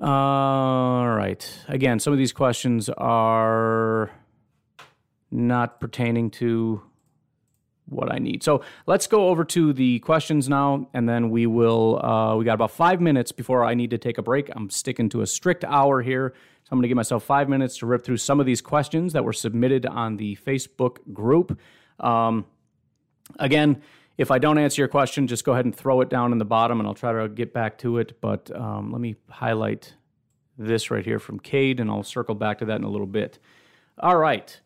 All 0.00 1.08
right. 1.08 1.64
Again, 1.66 1.98
some 1.98 2.12
of 2.12 2.18
these 2.18 2.32
questions 2.32 2.88
are 2.88 4.10
not 5.30 5.80
pertaining 5.80 6.30
to 6.30 6.82
what 7.86 8.12
I 8.12 8.18
need. 8.18 8.42
So 8.42 8.62
let's 8.86 9.06
go 9.06 9.28
over 9.28 9.44
to 9.46 9.72
the 9.72 9.98
questions 10.00 10.48
now, 10.48 10.88
and 10.94 11.08
then 11.08 11.30
we 11.30 11.46
will. 11.46 12.04
Uh, 12.04 12.36
we 12.36 12.44
got 12.44 12.54
about 12.54 12.70
five 12.70 13.00
minutes 13.00 13.32
before 13.32 13.64
I 13.64 13.74
need 13.74 13.90
to 13.90 13.98
take 13.98 14.18
a 14.18 14.22
break. 14.22 14.50
I'm 14.54 14.70
sticking 14.70 15.08
to 15.10 15.22
a 15.22 15.26
strict 15.26 15.64
hour 15.64 16.02
here, 16.02 16.32
so 16.34 16.68
I'm 16.70 16.78
going 16.78 16.82
to 16.82 16.88
give 16.88 16.96
myself 16.96 17.24
five 17.24 17.48
minutes 17.48 17.78
to 17.78 17.86
rip 17.86 18.04
through 18.04 18.18
some 18.18 18.40
of 18.40 18.46
these 18.46 18.60
questions 18.60 19.14
that 19.14 19.24
were 19.24 19.32
submitted 19.32 19.86
on 19.86 20.16
the 20.16 20.36
Facebook 20.36 20.98
group. 21.12 21.58
Um, 21.98 22.44
again, 23.38 23.82
if 24.18 24.30
I 24.30 24.38
don't 24.38 24.58
answer 24.58 24.82
your 24.82 24.88
question, 24.88 25.26
just 25.26 25.44
go 25.44 25.52
ahead 25.52 25.64
and 25.64 25.74
throw 25.74 26.00
it 26.02 26.10
down 26.10 26.32
in 26.32 26.38
the 26.38 26.44
bottom, 26.44 26.80
and 26.80 26.86
I'll 26.86 26.94
try 26.94 27.12
to 27.12 27.28
get 27.28 27.54
back 27.54 27.78
to 27.78 27.98
it. 27.98 28.20
But 28.20 28.54
um, 28.54 28.92
let 28.92 29.00
me 29.00 29.16
highlight 29.30 29.94
this 30.58 30.90
right 30.90 31.04
here 31.04 31.18
from 31.18 31.38
Cade, 31.38 31.80
and 31.80 31.88
I'll 31.88 32.02
circle 32.02 32.34
back 32.34 32.58
to 32.58 32.66
that 32.66 32.76
in 32.76 32.84
a 32.84 32.90
little 32.90 33.06
bit. 33.06 33.38
All 33.98 34.16
right 34.16 34.60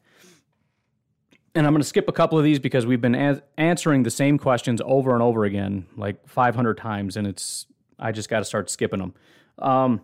and 1.54 1.66
I'm 1.66 1.72
going 1.72 1.82
to 1.82 1.88
skip 1.88 2.08
a 2.08 2.12
couple 2.12 2.38
of 2.38 2.44
these 2.44 2.58
because 2.58 2.86
we've 2.86 3.00
been 3.00 3.14
a- 3.14 3.42
answering 3.58 4.02
the 4.02 4.10
same 4.10 4.38
questions 4.38 4.80
over 4.84 5.12
and 5.12 5.22
over 5.22 5.44
again, 5.44 5.86
like 5.96 6.26
500 6.28 6.78
times, 6.78 7.16
and 7.16 7.26
it's 7.26 7.66
I 7.98 8.12
just 8.12 8.28
got 8.28 8.38
to 8.38 8.44
start 8.44 8.70
skipping 8.70 9.00
them. 9.00 9.14
Um, 9.58 10.00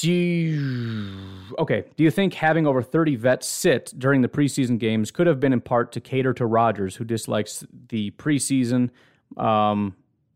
do 0.00 0.10
you, 0.10 1.54
okay? 1.58 1.84
Do 1.94 2.02
you 2.02 2.10
think 2.10 2.32
having 2.32 2.66
over 2.66 2.80
30 2.80 3.16
vets 3.16 3.46
sit 3.46 3.92
during 3.98 4.22
the 4.22 4.28
preseason 4.28 4.78
games 4.78 5.10
could 5.10 5.26
have 5.26 5.38
been 5.38 5.52
in 5.52 5.60
part 5.60 5.92
to 5.92 6.00
cater 6.00 6.32
to 6.34 6.46
Rodgers, 6.46 6.96
who 6.96 7.04
dislikes 7.04 7.66
the 7.88 8.10
preseason, 8.12 8.88
um, 9.36 9.94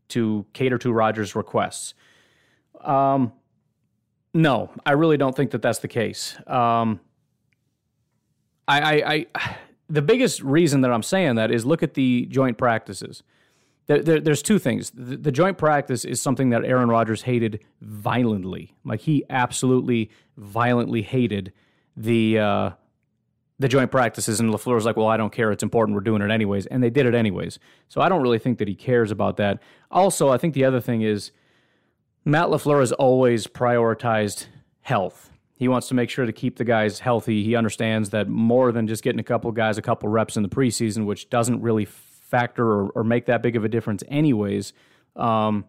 to 0.09 0.45
cater 0.53 0.77
to 0.77 0.93
Rodgers' 0.93 1.35
requests? 1.35 1.95
Um, 2.83 3.33
no, 4.35 4.71
I 4.85 4.93
really 4.93 5.17
don't 5.17 5.35
think 5.35 5.53
that 5.53 5.63
that's 5.63 5.79
the 5.79 5.89
case. 5.89 6.37
Um, 6.47 7.01
I, 8.69 8.81
I, 8.81 9.27
I, 9.35 9.57
the 9.89 10.03
biggest 10.03 10.43
reason 10.43 10.83
that 10.83 10.93
I'm 10.93 11.03
saying 11.03 11.37
that 11.37 11.51
is 11.51 11.65
look 11.65 11.83
at 11.83 11.95
the 11.95 12.27
joint 12.27 12.59
practices. 12.59 13.23
There, 13.87 14.03
there, 14.03 14.21
there's 14.21 14.43
two 14.43 14.59
things. 14.59 14.91
The, 14.91 15.17
the, 15.17 15.33
joint 15.33 15.59
practice 15.59 16.05
is 16.05 16.21
something 16.21 16.51
that 16.51 16.65
Aaron 16.65 16.89
Rodgers 16.89 17.23
hated 17.23 17.63
violently. 17.83 18.75
Like 18.85 19.01
he 19.01 19.25
absolutely 19.29 20.11
violently 20.39 21.03
hated 21.03 21.53
the 21.97 22.39
uh, 22.39 22.71
the 23.59 23.69
joint 23.69 23.91
practices, 23.91 24.41
and 24.41 24.51
LaFleur 24.51 24.75
was 24.75 24.85
like, 24.85 24.97
"Well, 24.97 25.07
I 25.07 25.17
don't 25.17 25.33
care. 25.33 25.53
It's 25.53 25.63
important. 25.63 25.95
We're 25.95 26.01
doing 26.01 26.23
it 26.23 26.31
anyways," 26.31 26.67
and 26.67 26.83
they 26.83 26.91
did 26.91 27.07
it 27.07 27.15
anyways. 27.15 27.59
So 27.89 28.01
I 28.01 28.09
don't 28.09 28.23
really 28.23 28.39
think 28.39 28.59
that 28.59 28.69
he 28.69 28.75
cares 28.75 29.11
about 29.11 29.37
that. 29.37 29.63
Also, 29.91 30.31
I 30.31 30.39
think 30.39 30.55
the 30.55 30.65
other 30.65 30.81
thing 30.81 31.03
is 31.03 31.31
Matt 32.25 32.49
LaFleur 32.49 32.81
has 32.81 32.93
always 32.93 33.47
prioritized 33.47 34.47
health 34.81 35.31
he 35.57 35.69
wants 35.69 35.89
to 35.89 35.95
make 35.95 36.11
sure 36.11 36.27
to 36.27 36.33
keep 36.33 36.57
the 36.57 36.65
guys 36.65 36.99
healthy. 36.99 37.45
He 37.45 37.55
understands 37.55 38.11
that 38.11 38.29
more 38.29 38.73
than 38.73 38.89
just 38.89 39.03
getting 39.03 39.21
a 39.21 39.25
couple 39.25 39.51
guys 39.53 39.79
a 39.79 39.83
couple 39.83 40.09
reps 40.09 40.37
in 40.37 40.43
the 40.43 40.49
preseason, 40.49 41.07
which 41.07 41.31
doesn't 41.31 41.63
really 41.63 41.85
factor 42.35 42.67
or, 42.67 42.89
or 42.97 43.05
make 43.05 43.27
that 43.27 43.43
big 43.43 43.55
of 43.55 43.65
a 43.65 43.69
difference, 43.69 44.03
anyways. 44.09 44.73
Um, 45.15 45.67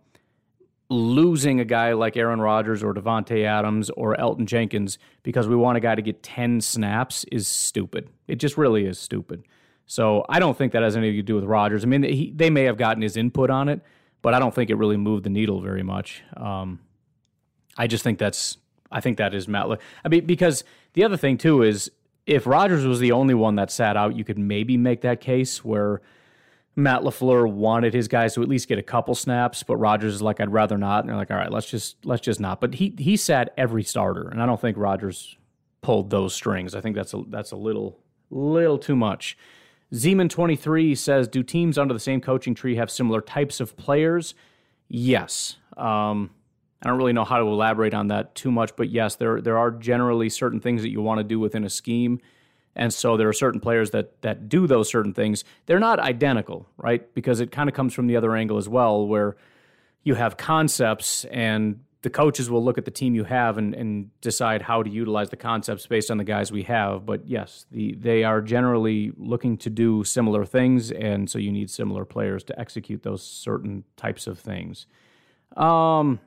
losing 0.89 1.59
a 1.59 1.65
guy 1.65 1.93
like 1.93 2.17
Aaron 2.17 2.41
Rodgers 2.41 2.81
or 2.81 2.91
Davante 2.91 3.45
Adams 3.45 3.91
or 3.91 4.15
Elgton 4.15 4.45
Jenkins 4.47 4.97
because 5.21 5.47
we 5.47 5.55
want 5.55 5.77
a 5.77 5.79
guy 5.79 5.93
to 5.93 6.01
get 6.01 6.23
10 6.23 6.61
snaps 6.61 7.23
is 7.25 7.47
stupid. 7.47 8.09
It 8.27 8.37
just 8.37 8.57
really 8.57 8.85
is 8.87 8.97
stupid. 8.97 9.43
So 9.85 10.25
I 10.27 10.39
don't 10.39 10.57
think 10.57 10.73
that 10.73 10.81
has 10.81 10.97
anything 10.97 11.17
to 11.17 11.21
do 11.21 11.35
with 11.35 11.43
Rodgers. 11.43 11.83
I 11.83 11.87
mean, 11.87 12.01
he, 12.01 12.33
they 12.35 12.49
may 12.49 12.63
have 12.63 12.77
gotten 12.77 13.03
his 13.03 13.15
input 13.15 13.51
on 13.51 13.69
it, 13.69 13.81
but 14.23 14.33
I 14.33 14.39
don't 14.39 14.53
think 14.53 14.71
it 14.71 14.75
really 14.75 14.97
moved 14.97 15.23
the 15.23 15.29
needle 15.29 15.61
very 15.61 15.83
much. 15.83 16.23
Um, 16.35 16.79
I 17.77 17.85
just 17.85 18.03
think 18.03 18.17
that's 18.17 18.57
I 18.91 19.01
think 19.01 19.17
that 19.17 19.35
is 19.35 19.47
Matt. 19.47 19.69
Le- 19.69 19.77
I 20.03 20.07
mean, 20.07 20.25
because 20.25 20.63
the 20.93 21.03
other 21.03 21.17
thing 21.17 21.37
too 21.37 21.61
is 21.61 21.91
if 22.25 22.47
Rodgers 22.47 22.85
was 22.85 22.99
the 22.99 23.11
only 23.11 23.35
one 23.35 23.55
that 23.55 23.69
sat 23.69 23.97
out, 23.97 24.15
you 24.15 24.23
could 24.23 24.39
maybe 24.39 24.77
make 24.77 25.01
that 25.01 25.21
case 25.21 25.63
where 25.63 26.01
Matt 26.75 27.01
LaFleur 27.01 27.49
wanted 27.49 27.93
his 27.93 28.07
guys 28.07 28.33
to 28.33 28.41
at 28.43 28.49
least 28.49 28.67
get 28.67 28.77
a 28.77 28.83
couple 28.83 29.15
snaps, 29.15 29.63
but 29.63 29.77
Rodgers 29.77 30.15
is 30.15 30.21
like, 30.21 30.41
I'd 30.41 30.51
rather 30.51 30.77
not. 30.77 30.99
And 30.99 31.09
they're 31.09 31.15
like, 31.15 31.31
all 31.31 31.37
right, 31.37 31.51
let's 31.51 31.69
just 31.69 32.05
let's 32.05 32.21
just 32.21 32.39
not. 32.39 32.59
But 32.59 32.75
he 32.75 32.93
he 32.97 33.15
sat 33.15 33.53
every 33.57 33.83
starter, 33.83 34.27
and 34.27 34.41
I 34.41 34.45
don't 34.45 34.59
think 34.59 34.77
Rodgers 34.77 35.37
pulled 35.81 36.09
those 36.09 36.33
strings. 36.33 36.75
I 36.75 36.81
think 36.81 36.95
that's 36.95 37.13
a 37.13 37.23
that's 37.29 37.51
a 37.51 37.55
little 37.55 37.99
little 38.29 38.77
too 38.77 38.95
much. 38.95 39.37
Zeman 39.93 40.29
twenty 40.29 40.55
three 40.55 40.95
says, 40.95 41.27
do 41.27 41.43
teams 41.43 41.77
under 41.77 41.93
the 41.93 41.99
same 41.99 42.19
coaching 42.19 42.55
tree 42.55 42.75
have 42.75 42.91
similar 42.91 43.21
types 43.21 43.59
of 43.59 43.77
players? 43.77 44.35
Yes. 44.89 45.57
Um, 45.77 46.31
I 46.83 46.89
don't 46.89 46.97
really 46.97 47.13
know 47.13 47.23
how 47.23 47.37
to 47.37 47.45
elaborate 47.45 47.93
on 47.93 48.09
that 48.09 48.35
too 48.35 48.51
much, 48.51 48.75
but 48.75 48.89
yes, 48.89 49.15
there 49.15 49.39
there 49.39 49.57
are 49.57 49.71
generally 49.71 50.27
certain 50.27 50.59
things 50.59 50.81
that 50.81 50.89
you 50.89 51.01
want 51.01 51.19
to 51.19 51.23
do 51.23 51.39
within 51.39 51.63
a 51.63 51.69
scheme. 51.69 52.19
And 52.75 52.93
so 52.93 53.17
there 53.17 53.29
are 53.29 53.33
certain 53.33 53.59
players 53.59 53.91
that 53.91 54.21
that 54.21 54.49
do 54.49 54.67
those 54.67 54.89
certain 54.89 55.13
things. 55.13 55.43
They're 55.65 55.79
not 55.79 55.99
identical, 55.99 56.67
right? 56.77 57.13
Because 57.13 57.39
it 57.39 57.51
kind 57.51 57.69
of 57.69 57.75
comes 57.75 57.93
from 57.93 58.07
the 58.07 58.17
other 58.17 58.35
angle 58.35 58.57
as 58.57 58.67
well, 58.67 59.07
where 59.07 59.35
you 60.03 60.15
have 60.15 60.37
concepts 60.37 61.25
and 61.25 61.79
the 62.05 62.09
coaches 62.11 62.51
will 62.51 62.63
look 62.63 62.77
at 62.77 62.85
the 62.85 62.91
team 62.91 63.15
you 63.15 63.23
have 63.23 63.57
and, 63.57 63.73
and 63.73 64.11
decide 64.21 64.61
how 64.61 64.83
to 64.83 64.89
utilize 64.91 65.31
the 65.31 65.35
concepts 65.35 65.87
based 65.87 66.11
on 66.11 66.17
the 66.17 66.23
guys 66.23 66.51
we 66.51 66.61
have. 66.61 67.03
But 67.03 67.27
yes, 67.27 67.65
the, 67.71 67.95
they 67.95 68.23
are 68.23 68.41
generally 68.41 69.11
looking 69.17 69.57
to 69.57 69.71
do 69.71 70.03
similar 70.03 70.45
things, 70.45 70.91
and 70.91 71.27
so 71.27 71.39
you 71.39 71.51
need 71.51 71.71
similar 71.71 72.05
players 72.05 72.43
to 72.43 72.59
execute 72.59 73.01
those 73.01 73.23
certain 73.25 73.85
types 73.97 74.27
of 74.27 74.37
things. 74.37 74.85
Um, 75.57 76.19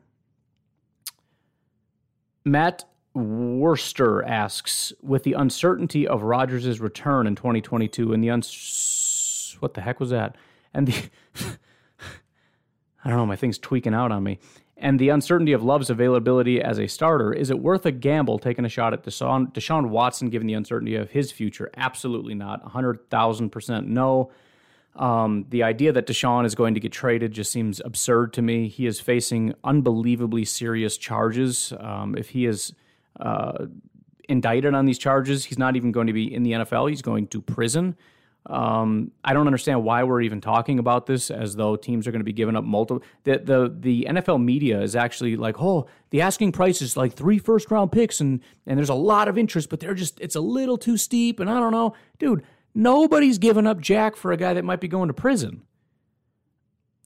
Matt 2.44 2.84
Worster 3.18 4.22
asks, 4.24 4.92
with 5.02 5.24
the 5.24 5.34
uncertainty 5.34 6.06
of 6.06 6.22
Rodgers' 6.22 6.80
return 6.80 7.26
in 7.26 7.34
2022 7.34 8.12
and 8.12 8.22
the 8.22 8.30
uns 8.30 9.56
what 9.60 9.74
the 9.74 9.80
heck 9.80 10.00
was 10.00 10.10
that? 10.10 10.36
And 10.72 10.86
the 10.86 11.10
I 13.04 13.10
don't 13.10 13.18
know, 13.18 13.26
my 13.26 13.36
thing's 13.36 13.58
tweaking 13.58 13.94
out 13.94 14.12
on 14.12 14.22
me. 14.22 14.38
And 14.76 14.98
the 14.98 15.08
uncertainty 15.08 15.52
of 15.52 15.62
Love's 15.62 15.90
availability 15.90 16.62
as 16.62 16.78
a 16.78 16.86
starter, 16.86 17.32
is 17.32 17.50
it 17.50 17.58
worth 17.58 17.84
a 17.84 17.90
gamble 17.90 18.38
taking 18.38 18.64
a 18.64 18.68
shot 18.68 18.92
at 18.92 19.02
Deshaun, 19.02 19.52
Deshaun 19.52 19.88
Watson 19.88 20.30
given 20.30 20.46
the 20.46 20.54
uncertainty 20.54 20.94
of 20.94 21.10
his 21.10 21.32
future? 21.32 21.70
Absolutely 21.76 22.34
not. 22.34 22.64
100,000% 22.64 23.86
no. 23.86 24.30
Um, 24.94 25.46
the 25.48 25.64
idea 25.64 25.92
that 25.92 26.06
Deshaun 26.06 26.44
is 26.44 26.54
going 26.54 26.74
to 26.74 26.80
get 26.80 26.92
traded 26.92 27.32
just 27.32 27.50
seems 27.50 27.80
absurd 27.84 28.32
to 28.34 28.42
me. 28.42 28.68
He 28.68 28.86
is 28.86 29.00
facing 29.00 29.54
unbelievably 29.64 30.44
serious 30.44 30.96
charges. 30.96 31.72
Um, 31.78 32.16
if 32.16 32.30
he 32.30 32.46
is 32.46 32.72
uh, 33.18 33.66
indicted 34.28 34.74
on 34.74 34.84
these 34.84 34.98
charges, 34.98 35.44
he's 35.44 35.58
not 35.58 35.76
even 35.76 35.92
going 35.92 36.06
to 36.06 36.12
be 36.12 36.32
in 36.32 36.42
the 36.42 36.52
NFL. 36.52 36.88
He's 36.88 37.02
going 37.02 37.26
to 37.28 37.40
prison. 37.40 37.96
Um, 38.46 39.10
I 39.24 39.34
don't 39.34 39.46
understand 39.46 39.84
why 39.84 40.02
we're 40.04 40.22
even 40.22 40.40
talking 40.40 40.78
about 40.78 41.06
this 41.06 41.30
as 41.30 41.56
though 41.56 41.76
teams 41.76 42.06
are 42.06 42.12
going 42.12 42.20
to 42.20 42.24
be 42.24 42.32
giving 42.32 42.56
up 42.56 42.64
multiple. 42.64 43.04
The, 43.24 43.38
the 43.38 43.76
the 43.78 44.06
NFL 44.08 44.42
media 44.42 44.80
is 44.80 44.96
actually 44.96 45.36
like, 45.36 45.60
oh, 45.60 45.86
the 46.10 46.22
asking 46.22 46.52
price 46.52 46.80
is 46.80 46.96
like 46.96 47.12
three 47.12 47.38
first 47.38 47.70
round 47.70 47.92
picks, 47.92 48.20
and 48.20 48.40
and 48.66 48.78
there's 48.78 48.88
a 48.88 48.94
lot 48.94 49.28
of 49.28 49.36
interest, 49.36 49.68
but 49.68 49.80
they're 49.80 49.94
just 49.94 50.18
it's 50.20 50.34
a 50.34 50.40
little 50.40 50.78
too 50.78 50.96
steep, 50.96 51.40
and 51.40 51.50
I 51.50 51.54
don't 51.54 51.72
know, 51.72 51.94
dude. 52.18 52.42
Nobody's 52.74 53.38
giving 53.38 53.66
up 53.66 53.80
Jack 53.80 54.14
for 54.14 54.30
a 54.30 54.36
guy 54.36 54.54
that 54.54 54.64
might 54.64 54.80
be 54.80 54.88
going 54.88 55.08
to 55.08 55.14
prison. 55.14 55.62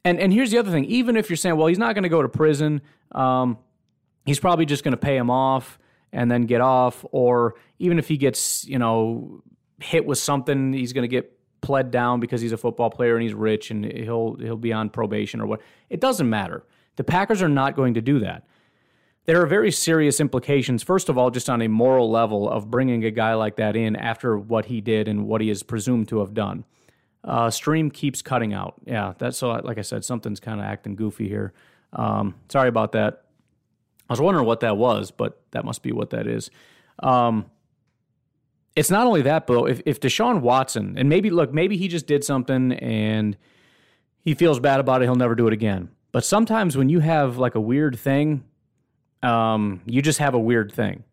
And 0.04 0.20
and 0.20 0.32
here's 0.32 0.50
the 0.50 0.58
other 0.58 0.70
thing: 0.70 0.84
even 0.84 1.16
if 1.16 1.28
you're 1.28 1.36
saying, 1.36 1.56
well, 1.56 1.66
he's 1.66 1.78
not 1.78 1.94
going 1.94 2.02
to 2.02 2.08
go 2.08 2.22
to 2.22 2.28
prison, 2.28 2.82
um, 3.12 3.58
he's 4.26 4.38
probably 4.38 4.66
just 4.66 4.84
going 4.84 4.92
to 4.92 4.98
pay 4.98 5.16
him 5.16 5.30
off 5.30 5.78
and 6.12 6.30
then 6.30 6.42
get 6.42 6.60
off, 6.60 7.04
or 7.10 7.54
even 7.78 7.98
if 7.98 8.08
he 8.08 8.16
gets, 8.16 8.64
you 8.66 8.78
know, 8.78 9.42
hit 9.80 10.04
with 10.04 10.18
something, 10.18 10.72
he's 10.72 10.92
going 10.92 11.02
to 11.02 11.08
get 11.08 11.38
pled 11.60 11.90
down 11.90 12.20
because 12.20 12.40
he's 12.40 12.52
a 12.52 12.56
football 12.56 12.90
player 12.90 13.14
and 13.14 13.22
he's 13.22 13.34
rich 13.34 13.70
and 13.70 13.84
he'll 13.84 14.34
he'll 14.36 14.56
be 14.56 14.72
on 14.72 14.90
probation 14.90 15.40
or 15.40 15.46
what. 15.46 15.60
It 15.90 16.00
doesn't 16.00 16.28
matter. 16.28 16.64
The 16.96 17.04
Packers 17.04 17.42
are 17.42 17.48
not 17.48 17.76
going 17.76 17.94
to 17.94 18.00
do 18.00 18.18
that 18.20 18.44
there 19.24 19.40
are 19.40 19.46
very 19.46 19.70
serious 19.70 20.20
implications, 20.20 20.82
first 20.82 21.08
of 21.08 21.16
all, 21.16 21.30
just 21.30 21.48
on 21.48 21.62
a 21.62 21.68
moral 21.68 22.10
level 22.10 22.48
of 22.48 22.70
bringing 22.70 23.04
a 23.04 23.10
guy 23.10 23.34
like 23.34 23.56
that 23.56 23.76
in 23.76 23.94
after 23.94 24.36
what 24.36 24.66
he 24.66 24.80
did 24.80 25.06
and 25.06 25.26
what 25.26 25.40
he 25.40 25.48
is 25.48 25.62
presumed 25.62 26.08
to 26.08 26.18
have 26.18 26.34
done. 26.34 26.64
Uh, 27.22 27.48
stream 27.48 27.90
keeps 27.90 28.20
cutting 28.20 28.52
out. 28.52 28.74
Yeah, 28.84 29.14
that's 29.18 29.38
so. 29.38 29.50
Like 29.50 29.78
I 29.78 29.82
said, 29.82 30.04
something's 30.04 30.40
kind 30.40 30.58
of 30.58 30.66
acting 30.66 30.96
goofy 30.96 31.28
here. 31.28 31.52
Um, 31.92 32.34
sorry 32.48 32.68
about 32.68 32.92
that. 32.92 33.26
I 34.12 34.14
was 34.14 34.20
wondering 34.20 34.46
what 34.46 34.60
that 34.60 34.76
was, 34.76 35.10
but 35.10 35.40
that 35.52 35.64
must 35.64 35.82
be 35.82 35.92
what 35.92 36.10
that 36.10 36.26
is. 36.26 36.50
Um, 37.02 37.46
it's 38.76 38.90
not 38.90 39.06
only 39.06 39.22
that, 39.22 39.46
but 39.46 39.64
if, 39.64 39.82
if 39.84 40.00
Deshaun 40.00 40.40
Watson, 40.40 40.94
and 40.96 41.08
maybe 41.08 41.30
look, 41.30 41.52
maybe 41.52 41.76
he 41.76 41.88
just 41.88 42.06
did 42.06 42.24
something 42.24 42.72
and 42.72 43.36
he 44.20 44.34
feels 44.34 44.60
bad 44.60 44.80
about 44.80 45.02
it, 45.02 45.06
he'll 45.06 45.14
never 45.14 45.34
do 45.34 45.46
it 45.46 45.52
again. 45.52 45.90
But 46.10 46.24
sometimes 46.24 46.76
when 46.76 46.88
you 46.88 47.00
have 47.00 47.38
like 47.38 47.54
a 47.54 47.60
weird 47.60 47.98
thing 47.98 48.44
um, 49.22 49.82
you 49.86 50.02
just 50.02 50.18
have 50.18 50.34
a 50.34 50.38
weird 50.38 50.72
thing. 50.72 51.04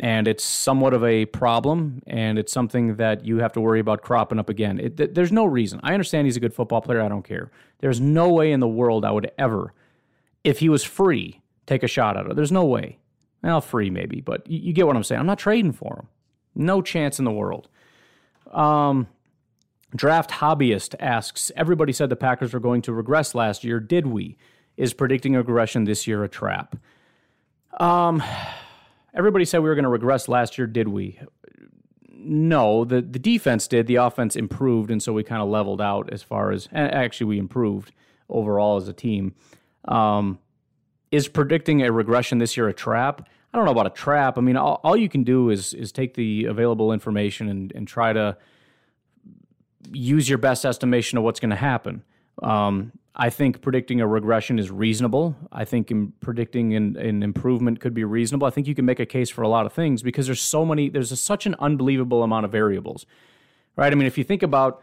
And 0.00 0.26
it's 0.26 0.42
somewhat 0.42 0.94
of 0.94 1.04
a 1.04 1.26
problem, 1.26 2.02
and 2.08 2.38
it's 2.38 2.52
something 2.52 2.96
that 2.96 3.24
you 3.24 3.38
have 3.38 3.52
to 3.52 3.60
worry 3.60 3.78
about 3.78 4.02
cropping 4.02 4.38
up 4.38 4.48
again. 4.48 4.80
It, 4.80 4.96
th- 4.96 5.10
there's 5.12 5.30
no 5.30 5.44
reason. 5.44 5.78
I 5.84 5.92
understand 5.92 6.26
he's 6.26 6.36
a 6.36 6.40
good 6.40 6.54
football 6.54 6.80
player. 6.80 7.00
I 7.00 7.08
don't 7.08 7.22
care. 7.22 7.52
There's 7.78 8.00
no 8.00 8.28
way 8.30 8.50
in 8.50 8.58
the 8.58 8.66
world 8.66 9.04
I 9.04 9.12
would 9.12 9.30
ever, 9.38 9.72
if 10.42 10.58
he 10.58 10.68
was 10.68 10.82
free, 10.82 11.40
take 11.66 11.82
a 11.82 11.88
shot 11.88 12.16
at 12.16 12.26
it. 12.26 12.36
There's 12.36 12.52
no 12.52 12.64
way. 12.64 12.98
Well, 13.42 13.60
free 13.60 13.90
maybe, 13.90 14.20
but 14.20 14.48
you, 14.48 14.58
you 14.58 14.72
get 14.72 14.86
what 14.86 14.96
I'm 14.96 15.02
saying. 15.02 15.20
I'm 15.20 15.26
not 15.26 15.38
trading 15.38 15.72
for 15.72 15.96
him. 16.00 16.08
No 16.54 16.82
chance 16.82 17.18
in 17.18 17.24
the 17.24 17.32
world. 17.32 17.68
Um, 18.52 19.08
Draft 19.94 20.30
Hobbyist 20.30 20.94
asks 21.00 21.50
Everybody 21.56 21.92
said 21.92 22.08
the 22.08 22.16
Packers 22.16 22.52
were 22.52 22.60
going 22.60 22.82
to 22.82 22.92
regress 22.92 23.34
last 23.34 23.64
year. 23.64 23.80
Did 23.80 24.06
we? 24.06 24.36
Is 24.76 24.94
predicting 24.94 25.34
regression 25.34 25.84
this 25.84 26.06
year 26.06 26.24
a 26.24 26.28
trap? 26.28 26.76
Um, 27.78 28.22
everybody 29.14 29.44
said 29.44 29.62
we 29.62 29.68
were 29.68 29.74
going 29.74 29.84
to 29.84 29.90
regress 29.90 30.28
last 30.28 30.56
year. 30.56 30.66
Did 30.66 30.88
we? 30.88 31.18
No, 32.08 32.84
the, 32.84 33.02
the 33.02 33.18
defense 33.18 33.66
did. 33.66 33.86
The 33.86 33.96
offense 33.96 34.36
improved, 34.36 34.90
and 34.90 35.02
so 35.02 35.12
we 35.12 35.24
kind 35.24 35.42
of 35.42 35.48
leveled 35.48 35.80
out 35.80 36.12
as 36.12 36.22
far 36.22 36.52
as, 36.52 36.68
actually, 36.72 37.26
we 37.26 37.38
improved 37.38 37.92
overall 38.28 38.76
as 38.76 38.86
a 38.86 38.92
team. 38.92 39.34
Um, 39.86 40.38
is 41.12 41.28
predicting 41.28 41.82
a 41.82 41.92
regression 41.92 42.38
this 42.38 42.56
year 42.56 42.68
a 42.68 42.74
trap? 42.74 43.28
I 43.52 43.58
don't 43.58 43.66
know 43.66 43.72
about 43.72 43.86
a 43.86 43.90
trap. 43.90 44.38
I 44.38 44.40
mean, 44.40 44.56
all, 44.56 44.80
all 44.82 44.96
you 44.96 45.08
can 45.08 45.22
do 45.22 45.50
is 45.50 45.74
is 45.74 45.92
take 45.92 46.14
the 46.14 46.46
available 46.46 46.92
information 46.92 47.48
and, 47.48 47.70
and 47.74 47.86
try 47.86 48.12
to 48.12 48.36
use 49.92 50.28
your 50.28 50.38
best 50.38 50.64
estimation 50.64 51.18
of 51.18 51.24
what's 51.24 51.38
going 51.38 51.50
to 51.50 51.56
happen. 51.56 52.02
Um, 52.42 52.92
I 53.14 53.28
think 53.28 53.60
predicting 53.60 54.00
a 54.00 54.06
regression 54.06 54.58
is 54.58 54.70
reasonable. 54.70 55.36
I 55.52 55.66
think 55.66 55.92
predicting 56.20 56.74
an, 56.74 56.96
an, 56.96 57.22
improvement 57.22 57.78
could 57.78 57.92
be 57.92 58.04
reasonable. 58.04 58.46
I 58.46 58.50
think 58.50 58.66
you 58.66 58.74
can 58.74 58.86
make 58.86 59.00
a 59.00 59.06
case 59.06 59.28
for 59.28 59.42
a 59.42 59.48
lot 59.48 59.66
of 59.66 59.72
things 59.74 60.02
because 60.02 60.24
there's 60.26 60.40
so 60.40 60.64
many, 60.64 60.88
there's 60.88 61.12
a, 61.12 61.16
such 61.16 61.44
an 61.44 61.54
unbelievable 61.58 62.22
amount 62.22 62.46
of 62.46 62.52
variables, 62.52 63.04
right? 63.76 63.92
I 63.92 63.96
mean, 63.96 64.06
if 64.06 64.16
you 64.16 64.24
think 64.24 64.42
about 64.42 64.82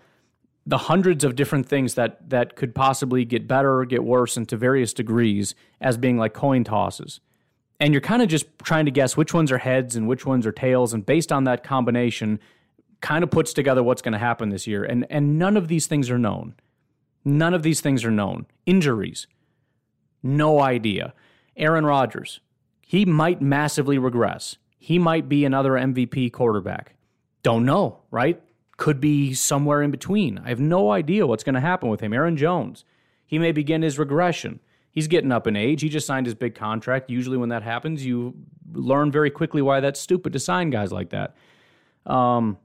the 0.70 0.78
hundreds 0.78 1.24
of 1.24 1.36
different 1.36 1.68
things 1.68 1.96
that 1.96 2.30
that 2.30 2.56
could 2.56 2.76
possibly 2.76 3.26
get 3.26 3.48
better 3.48 3.80
or 3.80 3.86
get 3.86 4.04
worse 4.04 4.38
and 4.38 4.48
to 4.50 4.56
various 4.56 4.94
degrees 4.94 5.56
as 5.82 5.98
being 5.98 6.18
like 6.18 6.34
coin 6.34 6.64
tosses, 6.64 7.20
and 7.80 7.92
you're 7.92 8.02
kind 8.02 8.22
of 8.22 8.30
just 8.30 8.46
trying 8.62 8.86
to 8.86 8.92
guess 8.92 9.18
which 9.18 9.34
ones 9.34 9.52
are 9.52 9.58
heads 9.58 9.96
and 9.96 10.08
which 10.08 10.28
ones 10.28 10.46
are 10.46 10.52
tails, 10.52 10.94
and 10.94 11.06
based 11.06 11.32
on 11.32 11.46
that 11.46 11.64
combination, 11.64 12.40
kind 13.02 13.24
of 13.24 13.32
puts 13.32 13.52
together 13.52 13.82
what's 13.82 14.04
going 14.04 14.14
to 14.14 14.20
happen 14.20 14.50
this 14.50 14.68
year. 14.68 14.84
And 14.84 15.08
and 15.10 15.40
none 15.40 15.58
of 15.58 15.70
these 15.70 15.88
things 15.88 16.12
are 16.12 16.20
known. 16.20 16.54
None 17.26 17.56
of 17.56 17.64
these 17.64 17.82
things 17.82 18.06
are 18.06 18.12
known. 18.12 18.46
Injuries, 18.68 19.26
no 20.22 20.62
idea. 20.62 21.16
Aaron 21.58 21.86
Rodgers, 21.86 22.42
he 22.86 23.06
might 23.06 23.42
massively 23.42 23.98
regress. 23.98 24.58
He 24.78 25.00
might 25.00 25.28
be 25.28 25.46
another 25.46 25.72
MVP 25.72 26.32
quarterback. 26.32 26.96
Don't 27.42 27.66
know, 27.66 28.02
right? 28.12 28.42
Could 28.80 29.02
be 29.02 29.34
somewhere 29.34 29.82
in 29.82 29.92
between. 29.92 30.38
I 30.38 30.48
have 30.48 30.62
no 30.62 30.92
idea 30.92 31.28
what's 31.28 31.44
going 31.44 31.56
to 31.56 31.62
happen 31.62 31.90
with 31.90 32.00
him. 32.00 32.14
Aaron 32.14 32.38
Jones, 32.38 32.86
he 33.26 33.38
may 33.38 33.52
begin 33.52 33.82
his 33.82 34.00
regression. 34.00 34.62
He's 34.90 35.08
getting 35.08 35.34
up 35.34 35.48
in 35.48 35.58
age. 35.58 35.82
He 35.82 35.90
just 35.90 36.08
signed 36.08 36.26
his 36.26 36.34
big 36.34 36.56
contract. 36.56 37.10
Usually, 37.10 37.36
when 37.36 37.50
that 37.50 37.62
happens, 37.62 38.06
you 38.06 38.36
learn 38.72 39.12
very 39.12 39.32
quickly 39.32 39.62
why 39.62 39.82
that's 39.82 40.00
stupid 40.00 40.32
to 40.32 40.40
sign 40.40 40.70
guys 40.70 40.94
like 40.94 41.10
that. 41.10 41.36
Um, 42.06 42.58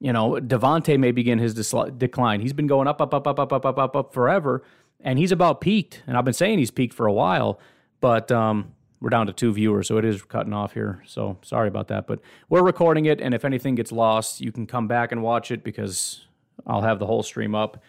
you 0.00 0.12
know, 0.12 0.32
Davante 0.32 0.98
may 0.98 1.12
begin 1.12 1.38
his 1.38 1.54
decline. 1.54 2.40
He's 2.40 2.52
been 2.52 2.66
going 2.66 2.86
up, 2.86 3.00
up, 3.00 3.14
up, 3.14 3.26
up, 3.26 3.40
up, 3.40 3.52
up, 3.52 3.64
up, 3.64 3.78
up, 3.78 3.96
up 3.96 4.12
forever, 4.12 4.62
and 5.00 5.18
he's 5.18 5.32
about 5.32 5.62
peaked. 5.62 6.02
And 6.06 6.18
I've 6.18 6.26
been 6.26 6.34
saying 6.34 6.58
he's 6.58 6.70
peaked 6.70 6.92
for 6.92 7.06
a 7.06 7.12
while, 7.12 7.58
but 8.02 8.30
um, 8.30 8.74
we're 9.02 9.10
down 9.10 9.26
to 9.26 9.32
two 9.32 9.52
viewers, 9.52 9.88
so 9.88 9.98
it 9.98 10.04
is 10.04 10.22
cutting 10.22 10.52
off 10.52 10.72
here. 10.72 11.02
So 11.06 11.36
sorry 11.42 11.66
about 11.66 11.88
that, 11.88 12.06
but 12.06 12.20
we're 12.48 12.62
recording 12.62 13.06
it, 13.06 13.20
and 13.20 13.34
if 13.34 13.44
anything 13.44 13.74
gets 13.74 13.90
lost, 13.90 14.40
you 14.40 14.52
can 14.52 14.64
come 14.64 14.86
back 14.86 15.10
and 15.10 15.22
watch 15.24 15.50
it 15.50 15.64
because 15.64 16.24
I'll 16.68 16.82
have 16.82 17.00
the 17.00 17.06
whole 17.06 17.24
stream 17.24 17.56
up, 17.56 17.82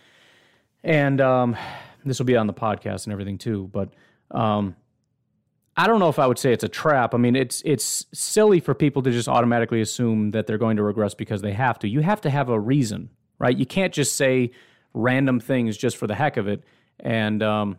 and 0.83 1.21
um, 1.21 1.55
this 2.03 2.17
will 2.17 2.25
be 2.25 2.35
on 2.35 2.47
the 2.47 2.53
podcast 2.53 3.05
and 3.05 3.13
everything 3.13 3.37
too. 3.37 3.69
But 3.71 3.93
um, 4.31 4.75
I 5.77 5.85
don't 5.85 5.99
know 5.99 6.09
if 6.09 6.17
I 6.17 6.25
would 6.25 6.39
say 6.39 6.51
it's 6.51 6.63
a 6.63 6.69
trap. 6.69 7.13
I 7.13 7.17
mean, 7.17 7.35
it's 7.35 7.61
it's 7.63 8.07
silly 8.11 8.59
for 8.59 8.73
people 8.73 9.03
to 9.03 9.11
just 9.11 9.27
automatically 9.27 9.81
assume 9.81 10.31
that 10.31 10.47
they're 10.47 10.57
going 10.57 10.77
to 10.77 10.83
regress 10.83 11.13
because 11.13 11.43
they 11.43 11.53
have 11.53 11.77
to. 11.79 11.87
You 11.87 11.99
have 11.99 12.21
to 12.21 12.31
have 12.31 12.49
a 12.49 12.59
reason, 12.59 13.11
right? 13.37 13.55
You 13.55 13.67
can't 13.67 13.93
just 13.93 14.15
say 14.15 14.49
random 14.95 15.39
things 15.39 15.77
just 15.77 15.95
for 15.95 16.07
the 16.07 16.15
heck 16.15 16.37
of 16.37 16.47
it 16.47 16.63
and 16.99 17.43
um, 17.43 17.77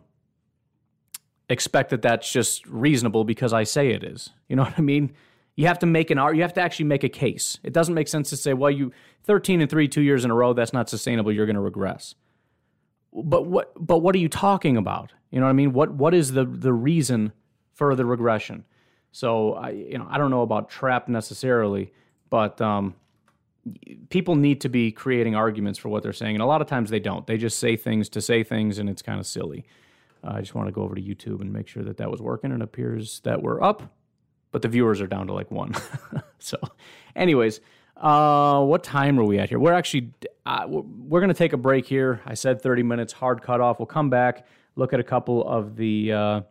expect 1.49 1.89
that 1.91 2.01
that's 2.01 2.31
just 2.31 2.65
reasonable 2.67 3.23
because 3.23 3.53
I 3.53 3.63
say 3.63 3.89
it 3.89 4.03
is. 4.03 4.29
You 4.47 4.55
know 4.55 4.63
what 4.65 4.77
I 4.77 4.81
mean? 4.81 5.13
You 5.55 5.67
have 5.67 5.79
to 5.79 5.85
make 5.85 6.11
an 6.11 6.17
art. 6.17 6.35
You 6.35 6.41
have 6.41 6.53
to 6.53 6.61
actually 6.61 6.85
make 6.85 7.03
a 7.03 7.09
case. 7.09 7.59
It 7.63 7.71
doesn't 7.71 7.93
make 7.93 8.07
sense 8.07 8.29
to 8.31 8.37
say, 8.37 8.53
"Well, 8.53 8.71
you 8.71 8.91
13 9.23 9.61
and 9.61 9.69
three, 9.69 9.87
two 9.87 10.01
years 10.01 10.25
in 10.25 10.31
a 10.31 10.35
row. 10.35 10.53
That's 10.53 10.73
not 10.73 10.89
sustainable. 10.89 11.31
You're 11.31 11.45
going 11.45 11.55
to 11.55 11.61
regress." 11.61 12.15
But 13.13 13.45
what? 13.45 13.71
But 13.79 13.99
what 13.99 14.15
are 14.15 14.19
you 14.19 14.27
talking 14.29 14.75
about? 14.75 15.13
You 15.31 15.39
know 15.39 15.45
what 15.45 15.51
I 15.51 15.53
mean? 15.53 15.71
What 15.71 15.91
What 15.91 16.13
is 16.13 16.33
the 16.33 16.45
the 16.45 16.73
reason? 16.73 17.31
further 17.75 18.05
regression. 18.05 18.65
So 19.11 19.53
I, 19.53 19.69
you 19.69 19.97
know, 19.97 20.07
I 20.09 20.17
don't 20.17 20.31
know 20.31 20.41
about 20.41 20.69
trap 20.69 21.07
necessarily, 21.07 21.93
but 22.29 22.59
um, 22.59 22.95
people 24.09 24.35
need 24.35 24.61
to 24.61 24.69
be 24.69 24.91
creating 24.91 25.35
arguments 25.35 25.77
for 25.77 25.89
what 25.89 26.03
they're 26.03 26.13
saying, 26.13 26.35
and 26.35 26.41
a 26.41 26.45
lot 26.45 26.61
of 26.61 26.67
times 26.67 26.89
they 26.89 26.99
don't. 26.99 27.27
They 27.27 27.37
just 27.37 27.59
say 27.59 27.75
things 27.75 28.09
to 28.09 28.21
say 28.21 28.43
things, 28.43 28.79
and 28.79 28.89
it's 28.89 29.01
kind 29.01 29.19
of 29.19 29.27
silly. 29.27 29.65
Uh, 30.25 30.33
I 30.35 30.39
just 30.39 30.55
want 30.55 30.67
to 30.67 30.71
go 30.71 30.81
over 30.81 30.95
to 30.95 31.01
YouTube 31.01 31.41
and 31.41 31.51
make 31.51 31.67
sure 31.67 31.83
that 31.83 31.97
that 31.97 32.09
was 32.09 32.21
working. 32.21 32.51
And 32.51 32.61
It 32.61 32.65
appears 32.65 33.19
that 33.21 33.41
we're 33.41 33.61
up, 33.61 33.83
but 34.51 34.61
the 34.61 34.67
viewers 34.67 35.01
are 35.01 35.07
down 35.07 35.27
to 35.27 35.33
like 35.33 35.51
one. 35.51 35.73
so, 36.39 36.57
anyways, 37.15 37.59
uh, 37.97 38.61
what 38.63 38.83
time 38.83 39.19
are 39.19 39.23
we 39.23 39.39
at 39.39 39.49
here? 39.49 39.59
We're 39.59 39.73
actually 39.73 40.11
uh, 40.45 40.65
we're 40.67 41.19
going 41.19 41.29
to 41.29 41.33
take 41.33 41.53
a 41.53 41.57
break 41.57 41.85
here. 41.85 42.21
I 42.25 42.33
said 42.33 42.61
30 42.61 42.83
minutes, 42.83 43.13
hard 43.13 43.41
cutoff. 43.41 43.79
We'll 43.79 43.85
come 43.85 44.09
back, 44.09 44.45
look 44.75 44.93
at 44.93 44.99
a 44.99 45.03
couple 45.03 45.47
of 45.47 45.75
the 45.75 46.11
uh, 46.11 46.41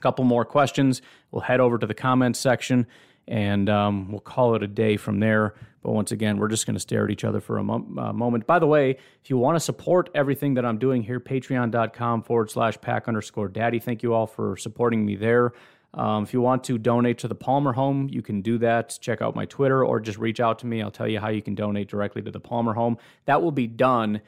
couple 0.00 0.24
more 0.24 0.44
questions. 0.44 1.02
We'll 1.30 1.42
head 1.42 1.60
over 1.60 1.78
to 1.78 1.86
the 1.86 1.94
comments 1.94 2.38
section 2.38 2.86
and 3.28 3.68
um, 3.68 4.10
we'll 4.10 4.20
call 4.20 4.54
it 4.54 4.62
a 4.62 4.66
day 4.66 4.96
from 4.96 5.20
there. 5.20 5.54
But 5.82 5.92
once 5.92 6.12
again, 6.12 6.36
we're 6.36 6.48
just 6.48 6.66
going 6.66 6.74
to 6.74 6.80
stare 6.80 7.04
at 7.04 7.10
each 7.10 7.24
other 7.24 7.40
for 7.40 7.58
a 7.58 7.64
mo- 7.64 7.86
uh, 7.98 8.12
moment. 8.12 8.46
By 8.46 8.58
the 8.58 8.66
way, 8.66 8.98
if 9.22 9.30
you 9.30 9.38
want 9.38 9.56
to 9.56 9.60
support 9.60 10.10
everything 10.14 10.54
that 10.54 10.64
I'm 10.64 10.78
doing 10.78 11.02
here, 11.02 11.20
patreon.com 11.20 12.22
forward 12.22 12.50
slash 12.50 12.78
pack 12.80 13.08
underscore 13.08 13.48
daddy. 13.48 13.78
Thank 13.78 14.02
you 14.02 14.12
all 14.12 14.26
for 14.26 14.56
supporting 14.56 15.06
me 15.06 15.16
there. 15.16 15.52
Um, 15.94 16.22
if 16.22 16.32
you 16.32 16.40
want 16.40 16.64
to 16.64 16.78
donate 16.78 17.18
to 17.18 17.28
the 17.28 17.34
Palmer 17.34 17.72
Home, 17.72 18.08
you 18.10 18.22
can 18.22 18.42
do 18.42 18.58
that. 18.58 18.96
Check 19.00 19.22
out 19.22 19.34
my 19.34 19.46
Twitter 19.46 19.84
or 19.84 20.00
just 20.00 20.18
reach 20.18 20.38
out 20.38 20.58
to 20.60 20.66
me. 20.66 20.82
I'll 20.82 20.90
tell 20.90 21.08
you 21.08 21.18
how 21.18 21.28
you 21.28 21.42
can 21.42 21.54
donate 21.54 21.88
directly 21.88 22.22
to 22.22 22.30
the 22.30 22.40
Palmer 22.40 22.74
Home. 22.74 22.96
That 23.24 23.42
will 23.42 23.50
be 23.50 23.66
done, 23.66 24.20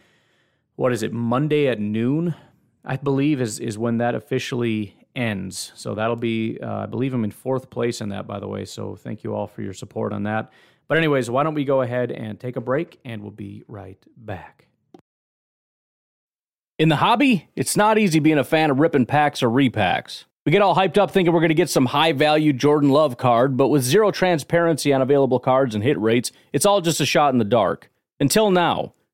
what 0.77 0.93
is 0.93 1.03
it, 1.03 1.13
Monday 1.13 1.69
at 1.69 1.79
noon, 1.79 2.35
I 2.85 2.97
believe, 2.97 3.41
is, 3.41 3.61
is 3.61 3.79
when 3.79 3.99
that 3.99 4.15
officially 4.15 4.97
ends. 5.15 5.73
So 5.75 5.95
that'll 5.95 6.17
be, 6.17 6.59
uh, 6.63 6.79
I 6.79 6.87
believe 6.87 7.15
I'm 7.15 7.25
in 7.25 7.31
fourth 7.31 7.71
place 7.71 8.01
in 8.01 8.11
that, 8.11 8.27
by 8.27 8.41
the 8.41 8.49
way. 8.49 8.65
So 8.65 8.97
thank 8.97 9.25
you 9.25 9.35
all 9.35 9.47
for 9.47 9.63
your 9.63 9.75
support 9.75 10.13
on 10.13 10.25
that. 10.25 10.51
But, 10.89 10.99
anyways, 10.99 11.31
why 11.31 11.43
don't 11.43 11.55
we 11.55 11.65
go 11.65 11.83
ahead 11.83 12.11
and 12.11 12.39
take 12.39 12.57
a 12.57 12.61
break 12.61 12.99
and 13.05 13.23
we'll 13.23 13.31
be 13.31 13.63
right 13.69 13.99
back. 14.17 14.67
In 16.79 16.89
the 16.89 16.97
hobby, 16.97 17.49
it's 17.55 17.77
not 17.77 17.99
easy 17.99 18.19
being 18.19 18.39
a 18.39 18.45
fan 18.45 18.71
of 18.71 18.79
ripping 18.79 19.07
packs 19.07 19.43
or 19.43 19.49
repacks. 19.49 20.25
We 20.45 20.51
get 20.51 20.63
all 20.63 20.75
hyped 20.75 20.99
up 20.99 21.13
thinking 21.13 21.33
we're 21.33 21.41
going 21.41 21.51
to 21.51 21.55
get 21.55 21.71
some 21.71 21.87
high 21.87 22.13
value 22.13 22.53
Jordan 22.53 22.91
Love 22.91 23.17
card, 23.17 23.57
but 23.57 23.69
with 23.69 23.83
zero 23.83 24.11
transparency 24.11 24.93
on 24.93 25.01
available 25.01 25.39
cards 25.39 25.75
and 25.75 25.85
hit 25.85 26.01
rates, 26.01 26.33
it's 26.53 26.67
all 26.67 26.81
just 26.81 27.01
a 27.01 27.07
shot 27.07 27.33
in 27.33 27.39
the 27.39 27.45
dark. 27.45 27.91
Until 28.19 28.51
now. 28.51 28.95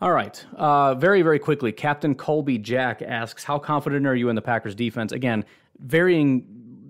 All 0.00 0.12
right. 0.12 0.42
Uh, 0.56 0.94
very, 0.94 1.20
very 1.20 1.38
quickly, 1.38 1.72
Captain 1.72 2.14
Colby 2.14 2.56
Jack 2.56 3.02
asks, 3.02 3.44
How 3.44 3.58
confident 3.58 4.06
are 4.06 4.14
you 4.14 4.30
in 4.30 4.34
the 4.34 4.42
Packers 4.42 4.74
defense? 4.74 5.12
Again, 5.12 5.44
varying 5.78 6.46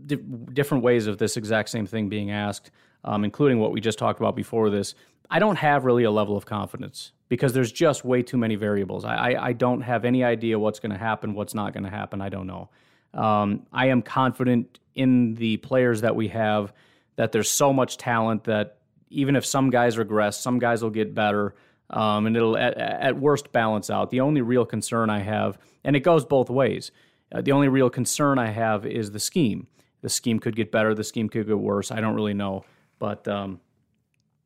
di- 0.07 0.17
different 0.53 0.85
ways 0.85 1.09
of 1.09 1.19
this 1.19 1.37
exact 1.37 1.71
same 1.71 1.87
thing 1.87 2.09
being 2.09 2.31
asked, 2.31 2.71
um, 3.05 3.25
including 3.25 3.59
what 3.59 3.73
we 3.73 3.81
just 3.81 3.99
talked 3.99 4.21
about 4.21 4.37
before 4.37 4.71
this. 4.71 4.95
I 5.29 5.41
don't 5.41 5.57
have 5.57 5.85
really 5.85 6.05
a 6.05 6.11
level 6.11 6.37
of 6.37 6.47
confidence 6.47 7.11
because 7.29 7.53
there's 7.53 7.73
just 7.73 8.05
way 8.05 8.23
too 8.23 8.37
many 8.37 8.55
variables. 8.55 9.05
I, 9.05 9.33
I, 9.33 9.47
I 9.49 9.53
don't 9.55 9.81
have 9.81 10.05
any 10.05 10.23
idea 10.23 10.59
what's 10.59 10.79
going 10.79 10.93
to 10.93 10.99
happen, 10.99 11.35
what's 11.35 11.55
not 11.55 11.73
going 11.73 11.85
to 11.85 11.91
happen. 11.91 12.21
I 12.21 12.29
don't 12.29 12.47
know. 12.47 12.69
Um, 13.13 13.67
I 13.73 13.87
am 13.87 14.03
confident 14.03 14.79
in 14.95 15.35
the 15.35 15.57
players 15.59 16.03
that 16.03 16.15
we 16.15 16.29
have, 16.29 16.73
that 17.17 17.33
there's 17.33 17.51
so 17.51 17.73
much 17.73 17.97
talent 17.97 18.45
that 18.45 18.79
even 19.11 19.35
if 19.35 19.45
some 19.45 19.71
guys 19.71 19.99
regress, 19.99 20.41
some 20.41 20.61
guys 20.61 20.83
will 20.83 20.91
get 20.91 21.13
better 21.13 21.55
um, 21.91 22.27
and 22.27 22.37
it'll 22.37 22.57
at, 22.57 22.77
at, 22.77 23.19
worst 23.19 23.53
balance 23.53 23.91
out. 23.91 24.11
The 24.11 24.21
only 24.21 24.41
real 24.41 24.65
concern 24.65 25.11
I 25.11 25.21
have, 25.21 25.59
and 25.85 25.97
it 25.97 26.01
goes 26.01 26.25
both 26.25 26.49
ways, 26.49 26.93
uh, 27.33 27.43
the 27.43 27.53
only 27.53 27.69
real 27.69 27.91
concern 27.91 28.39
I 28.39 28.49
have 28.49 28.87
is 28.87 29.11
the 29.11 29.21
scheme. 29.21 29.67
The 30.03 30.09
scheme 30.09 30.39
could 30.39 30.57
get 30.57 30.73
better, 30.73 30.95
the 30.95 31.05
scheme 31.05 31.29
could 31.29 31.47
get 31.47 31.59
worse. 31.59 31.91
I 31.91 32.01
don't 32.01 32.15
really 32.15 32.35
know, 32.35 32.65
but 32.99 33.27
um, 33.29 33.61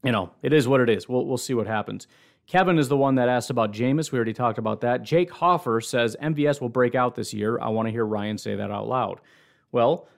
you 0.02 0.12
know, 0.12 0.30
it 0.42 0.52
is 0.52 0.66
what 0.66 0.80
it 0.80 0.90
is. 0.90 1.08
We'll 1.08 1.26
we'll 1.26 1.38
see 1.38 1.54
what 1.54 1.66
happens. 1.66 2.06
Kevin 2.46 2.78
is 2.78 2.88
the 2.88 2.96
one 2.96 3.14
that 3.14 3.28
asked 3.28 3.50
about 3.50 3.72
Jameis. 3.72 4.12
We 4.12 4.18
already 4.18 4.34
talked 4.34 4.58
about 4.58 4.82
that. 4.82 5.02
Jake 5.02 5.30
Hoffer 5.30 5.80
says 5.80 6.16
MVS 6.20 6.60
will 6.60 6.68
break 6.68 6.94
out 6.94 7.14
this 7.14 7.32
year. 7.32 7.58
I 7.60 7.68
want 7.68 7.86
to 7.88 7.92
hear 7.92 8.04
Ryan 8.04 8.36
say 8.36 8.54
that 8.56 8.70
out 8.70 8.86
loud. 8.86 9.20
Well, 9.72 10.08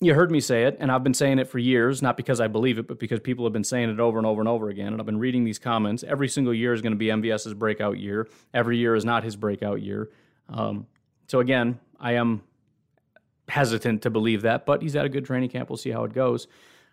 you 0.00 0.14
heard 0.14 0.30
me 0.30 0.40
say 0.40 0.64
it, 0.64 0.76
and 0.78 0.92
I've 0.92 1.02
been 1.02 1.14
saying 1.14 1.40
it 1.40 1.48
for 1.48 1.58
years, 1.58 2.02
not 2.02 2.16
because 2.16 2.40
I 2.40 2.46
believe 2.46 2.78
it, 2.78 2.86
but 2.86 3.00
because 3.00 3.18
people 3.18 3.44
have 3.44 3.52
been 3.52 3.64
saying 3.64 3.90
it 3.90 3.98
over 3.98 4.16
and 4.16 4.26
over 4.26 4.40
and 4.40 4.48
over 4.48 4.68
again. 4.68 4.88
And 4.88 5.00
I've 5.00 5.06
been 5.06 5.18
reading 5.18 5.44
these 5.44 5.58
comments. 5.58 6.04
Every 6.04 6.28
single 6.28 6.54
year 6.54 6.72
is 6.72 6.82
going 6.82 6.92
to 6.92 6.96
be 6.96 7.06
MVS's 7.06 7.54
breakout 7.54 7.98
year. 7.98 8.28
Every 8.54 8.78
year 8.78 8.94
is 8.94 9.04
not 9.04 9.24
his 9.24 9.34
breakout 9.34 9.82
year. 9.82 10.08
Um, 10.48 10.86
so 11.26 11.40
again, 11.40 11.80
I 11.98 12.12
am 12.12 12.42
hesitant 13.48 14.02
to 14.02 14.10
believe 14.10 14.42
that, 14.42 14.66
but 14.66 14.82
he's 14.82 14.94
at 14.94 15.04
a 15.04 15.08
good 15.08 15.24
training 15.24 15.50
camp. 15.50 15.68
We'll 15.68 15.78
see 15.78 15.90
how 15.90 16.04
it 16.04 16.12
goes. 16.12 16.46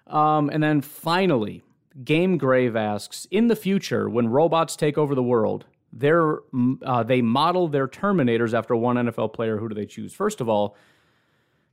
Um, 0.08 0.50
and 0.50 0.64
then 0.64 0.82
finally, 0.82 1.64
Game 2.04 2.38
Grave 2.38 2.76
asks 2.76 3.28
In 3.30 3.48
the 3.48 3.56
future, 3.56 4.10
when 4.10 4.28
robots 4.30 4.76
take 4.76 4.98
over 4.98 5.14
the 5.14 5.24
world, 5.24 5.66
uh, 6.04 7.04
they 7.04 7.22
model 7.22 7.68
their 7.68 7.88
Terminators 7.88 8.54
after 8.54 8.76
one 8.76 8.98
NFL 8.98 9.34
player. 9.34 9.58
Who 9.58 9.70
do 9.70 9.76
they 9.76 9.86
choose? 9.86 10.14
First 10.14 10.42
of 10.42 10.50
all, 10.50 10.76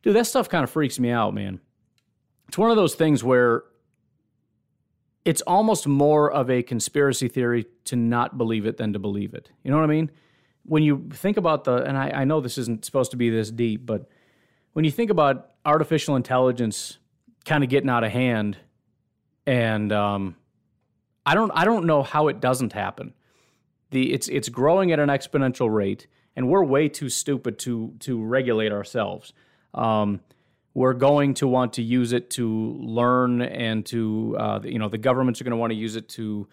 dude, 0.03 0.17
that 0.17 0.27
stuff 0.27 0.49
kind 0.49 0.65
of 0.65 0.71
freaks 0.71 0.99
me 0.99 1.11
out, 1.11 1.35
man. 1.35 1.61
It's 2.49 2.59
one 2.59 2.71
of 2.71 2.77
those 2.77 2.95
things 2.95 3.25
where 3.25 3.65
it's 5.25 5.41
almost 5.43 5.87
more 5.87 6.31
of 6.31 6.51
a 6.51 6.63
conspiracy 6.63 7.29
theory 7.29 7.67
to 7.85 7.97
not 7.97 8.37
believe 8.37 8.67
it 8.67 8.77
than 8.77 8.93
to 8.93 8.99
believe 8.99 9.35
it. 9.35 9.51
You 9.63 9.71
know 9.71 9.77
what 9.79 9.85
I 9.85 9.89
mean? 9.89 10.11
When 10.65 10.83
you 10.83 11.09
think 11.13 11.37
about 11.37 11.65
the, 11.65 11.77
and 11.77 11.97
I, 11.97 12.11
I 12.11 12.25
know 12.25 12.41
this 12.41 12.59
isn't 12.59 12.85
supposed 12.85 13.13
to 13.13 13.17
be 13.17 13.31
this 13.31 13.51
deep, 13.51 13.87
but 13.87 14.09
when 14.73 14.85
you 14.85 14.91
think 14.91 15.11
about 15.11 15.51
artificial 15.65 16.17
intelligence 16.17 16.99
kind 17.45 17.63
of 17.65 17.71
getting 17.71 17.91
out 17.91 18.05
of 18.05 18.13
hand, 18.13 18.59
and 19.47 19.93
um, 19.93 20.37
I 21.27 21.35
don't, 21.35 21.51
I 21.53 21.65
don't 21.65 21.87
know 21.87 22.03
how 22.03 22.29
it 22.29 22.41
doesn't 22.41 22.73
happen. 22.73 23.15
The 23.91 24.13
it's 24.13 24.29
it's 24.29 24.49
growing 24.49 24.91
at 24.93 24.99
an 24.99 25.09
exponential 25.11 25.73
rate, 25.73 26.07
and 26.35 26.49
we're 26.49 26.65
way 26.65 26.89
too 26.89 27.09
stupid 27.09 27.59
to 27.61 27.95
to 28.01 28.23
regulate 28.23 28.73
ourselves. 28.73 29.33
Um, 29.75 30.21
we're 30.75 30.95
going 30.95 31.35
to 31.35 31.47
want 31.47 31.75
to 31.75 31.83
use 31.83 32.13
it 32.13 32.31
to 32.31 32.73
learn 32.81 33.43
and 33.43 33.85
to, 33.87 34.37
uh, 34.39 34.61
you 34.65 34.79
know, 34.79 34.89
the 34.89 34.99
governments 34.99 35.41
are 35.41 35.45
going 35.45 35.53
to 35.53 35.57
want 35.57 35.71
to 35.71 35.77
use 35.77 35.97
it 35.97 36.09
to, 36.11 36.49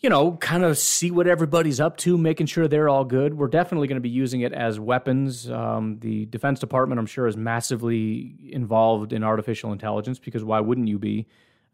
you 0.00 0.10
know, 0.10 0.32
kind 0.32 0.64
of 0.64 0.78
see 0.78 1.10
what 1.10 1.28
everybody's 1.28 1.78
up 1.78 1.96
to, 1.98 2.18
making 2.18 2.46
sure 2.46 2.66
they're 2.66 2.88
all 2.88 3.04
good. 3.04 3.34
We're 3.34 3.48
definitely 3.48 3.86
going 3.86 3.96
to 3.96 4.00
be 4.02 4.08
using 4.08 4.40
it 4.40 4.52
as 4.52 4.80
weapons. 4.80 5.48
Um, 5.48 5.98
the 6.00 6.26
Defense 6.26 6.58
Department, 6.58 6.98
I'm 6.98 7.06
sure, 7.06 7.26
is 7.26 7.36
massively 7.36 8.34
involved 8.50 9.12
in 9.12 9.22
artificial 9.22 9.72
intelligence 9.72 10.18
because 10.18 10.42
why 10.42 10.60
wouldn't 10.60 10.88
you 10.88 10.98
be? 10.98 11.26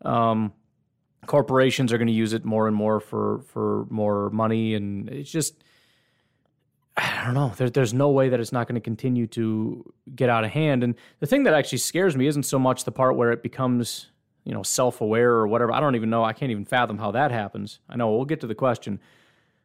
Um, 0.04 0.52
corporations 1.26 1.92
are 1.92 1.98
going 1.98 2.08
to 2.08 2.12
use 2.12 2.32
it 2.32 2.44
more 2.44 2.66
and 2.66 2.76
more 2.76 3.00
for 3.00 3.40
for 3.48 3.86
more 3.90 4.30
money, 4.30 4.74
and 4.74 5.08
it's 5.08 5.30
just 5.30 5.62
I 6.96 7.24
don't 7.24 7.34
know. 7.34 7.52
There, 7.56 7.68
there's 7.68 7.92
no 7.92 8.10
way 8.10 8.30
that 8.30 8.40
it's 8.40 8.52
not 8.52 8.66
going 8.66 8.76
to 8.76 8.80
continue 8.80 9.26
to 9.28 9.92
get 10.14 10.30
out 10.30 10.44
of 10.44 10.50
hand. 10.50 10.82
And 10.82 10.94
the 11.20 11.26
thing 11.26 11.42
that 11.42 11.52
actually 11.52 11.78
scares 11.78 12.16
me 12.16 12.26
isn't 12.26 12.44
so 12.44 12.58
much 12.58 12.84
the 12.84 12.92
part 12.92 13.16
where 13.16 13.32
it 13.32 13.42
becomes, 13.42 14.06
you 14.44 14.54
know, 14.54 14.62
self-aware 14.62 15.30
or 15.30 15.46
whatever. 15.46 15.72
I 15.72 15.80
don't 15.80 15.94
even 15.94 16.08
know. 16.08 16.24
I 16.24 16.32
can't 16.32 16.50
even 16.50 16.64
fathom 16.64 16.98
how 16.98 17.10
that 17.10 17.30
happens. 17.30 17.80
I 17.88 17.96
know 17.96 18.10
we'll 18.14 18.24
get 18.24 18.40
to 18.40 18.46
the 18.46 18.54
question, 18.54 19.00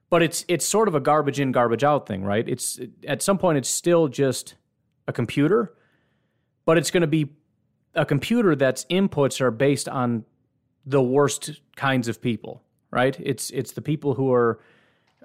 but 0.09 0.21
it's 0.21 0.43
it's 0.49 0.65
sort 0.65 0.89
of 0.89 0.95
a 0.95 0.99
garbage 0.99 1.39
in, 1.39 1.53
garbage 1.53 1.83
out 1.83 2.05
thing, 2.05 2.23
right? 2.23 2.47
It's 2.47 2.79
at 3.07 3.21
some 3.21 3.37
point 3.37 3.57
it's 3.57 3.69
still 3.69 4.09
just 4.09 4.55
a 5.07 5.13
computer, 5.13 5.73
but 6.65 6.77
it's 6.77 6.91
going 6.91 7.01
to 7.01 7.07
be 7.07 7.29
a 7.95 8.05
computer 8.05 8.55
that's 8.55 8.85
inputs 8.85 9.39
are 9.39 9.51
based 9.51 9.87
on 9.87 10.25
the 10.85 11.01
worst 11.01 11.61
kinds 11.75 12.07
of 12.07 12.21
people, 12.21 12.61
right? 12.91 13.17
It's 13.21 13.51
it's 13.51 13.71
the 13.71 13.81
people 13.81 14.15
who 14.15 14.33
are 14.33 14.59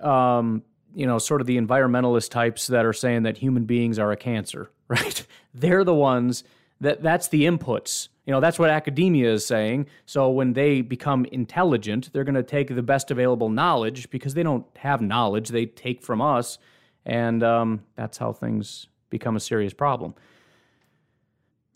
um, 0.00 0.62
you 0.96 1.06
know, 1.06 1.18
sort 1.18 1.42
of 1.42 1.46
the 1.46 1.58
environmentalist 1.58 2.30
types 2.30 2.66
that 2.68 2.86
are 2.86 2.92
saying 2.94 3.24
that 3.24 3.36
human 3.36 3.66
beings 3.66 3.98
are 3.98 4.12
a 4.12 4.16
cancer, 4.16 4.70
right? 4.88 5.26
They're 5.54 5.84
the 5.84 5.94
ones 5.94 6.42
that 6.80 7.02
that's 7.02 7.28
the 7.28 7.44
inputs. 7.44 8.08
You 8.24 8.32
know, 8.32 8.40
that's 8.40 8.58
what 8.58 8.70
academia 8.70 9.30
is 9.30 9.46
saying. 9.46 9.86
So 10.06 10.30
when 10.30 10.54
they 10.54 10.80
become 10.80 11.26
intelligent, 11.26 12.12
they're 12.12 12.24
going 12.24 12.34
to 12.34 12.42
take 12.42 12.74
the 12.74 12.82
best 12.82 13.10
available 13.10 13.50
knowledge 13.50 14.10
because 14.10 14.34
they 14.34 14.42
don't 14.42 14.64
have 14.78 15.00
knowledge, 15.02 15.50
they 15.50 15.66
take 15.66 16.02
from 16.02 16.20
us. 16.22 16.58
And 17.04 17.42
um, 17.44 17.84
that's 17.94 18.18
how 18.18 18.32
things 18.32 18.88
become 19.10 19.36
a 19.36 19.40
serious 19.40 19.74
problem. 19.74 20.14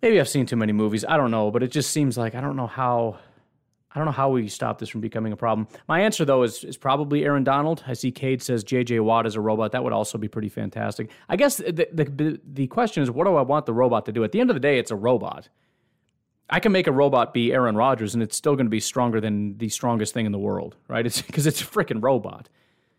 Maybe 0.02 0.18
I've 0.18 0.30
seen 0.30 0.46
too 0.46 0.56
many 0.56 0.72
movies. 0.72 1.04
I 1.06 1.18
don't 1.18 1.30
know, 1.30 1.50
but 1.50 1.62
it 1.62 1.70
just 1.70 1.90
seems 1.90 2.16
like 2.16 2.34
I 2.34 2.40
don't 2.40 2.56
know 2.56 2.66
how 2.66 3.18
I 3.92 3.98
don't 3.98 4.06
know 4.06 4.12
how 4.12 4.30
we 4.30 4.46
stop 4.48 4.78
this 4.78 4.88
from 4.88 5.00
becoming 5.00 5.32
a 5.32 5.36
problem. 5.36 5.66
My 5.88 6.00
answer, 6.00 6.24
though, 6.24 6.44
is, 6.44 6.62
is 6.62 6.76
probably 6.76 7.24
Aaron 7.24 7.42
Donald. 7.42 7.82
I 7.88 7.94
see 7.94 8.12
Cade 8.12 8.40
says 8.40 8.62
J.J. 8.62 9.00
Watt 9.00 9.26
is 9.26 9.34
a 9.34 9.40
robot. 9.40 9.72
That 9.72 9.82
would 9.82 9.92
also 9.92 10.16
be 10.16 10.28
pretty 10.28 10.48
fantastic. 10.48 11.10
I 11.28 11.36
guess 11.36 11.56
the, 11.56 11.88
the, 11.92 12.40
the 12.44 12.66
question 12.68 13.02
is, 13.02 13.10
what 13.10 13.26
do 13.26 13.34
I 13.34 13.42
want 13.42 13.66
the 13.66 13.72
robot 13.72 14.06
to 14.06 14.12
do? 14.12 14.22
At 14.22 14.30
the 14.30 14.40
end 14.40 14.48
of 14.48 14.54
the 14.54 14.60
day, 14.60 14.78
it's 14.78 14.92
a 14.92 14.96
robot. 14.96 15.48
I 16.48 16.60
can 16.60 16.70
make 16.70 16.86
a 16.86 16.92
robot 16.92 17.34
be 17.34 17.52
Aaron 17.52 17.76
Rodgers, 17.76 18.14
and 18.14 18.22
it's 18.22 18.36
still 18.36 18.54
going 18.54 18.66
to 18.66 18.70
be 18.70 18.80
stronger 18.80 19.20
than 19.20 19.58
the 19.58 19.68
strongest 19.68 20.14
thing 20.14 20.26
in 20.26 20.32
the 20.32 20.38
world, 20.38 20.76
right? 20.86 21.04
It's 21.04 21.22
because 21.26 21.46
it's 21.46 21.60
a 21.60 21.66
freaking 21.66 22.02
robot. 22.02 22.48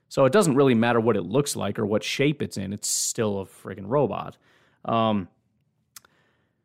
So 0.10 0.26
it 0.26 0.34
doesn't 0.34 0.56
really 0.56 0.76
matter 0.76 1.00
what 1.00 1.16
it 1.16 1.24
looks 1.24 1.56
like 1.56 1.80
or 1.80 1.86
what 1.86 2.04
shape 2.04 2.42
it's 2.42 2.58
in. 2.58 2.74
It's 2.74 2.90
still 2.90 3.40
a 3.40 3.46
freaking 3.46 3.86
robot. 3.86 4.36
Um, 4.84 5.30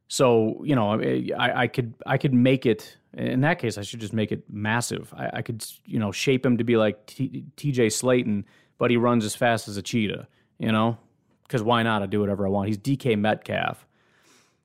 so 0.09 0.64
you 0.64 0.74
know, 0.74 1.01
I, 1.39 1.62
I 1.62 1.66
could 1.68 1.95
I 2.05 2.18
could 2.18 2.35
make 2.35 2.66
it 2.66 2.97
in 3.17 3.41
that 3.41 3.59
case, 3.59 3.79
I 3.79 3.83
should 3.83 4.01
just 4.01 4.12
make 4.12 4.31
it 4.31 4.45
massive. 4.49 5.12
I, 5.17 5.31
I 5.35 5.43
could, 5.43 5.64
you 5.85 5.99
know, 5.99 6.12
shape 6.12 6.45
him 6.45 6.59
to 6.59 6.64
be 6.64 6.77
like 6.77 7.07
T.J. 7.07 7.89
Slaton, 7.89 8.45
but 8.79 8.91
he 8.91 8.97
runs 8.97 9.25
as 9.25 9.35
fast 9.35 9.69
as 9.69 9.77
a 9.77 9.83
cheetah. 9.83 10.29
You 10.59 10.73
know, 10.73 10.99
because 11.43 11.62
why 11.62 11.83
not? 11.83 12.03
I 12.03 12.07
do 12.07 12.21
whatever 12.21 12.47
I 12.47 12.51
want. 12.51 12.69
He's 12.69 12.79
DK 12.79 13.19
Metcalf. 13.19 13.87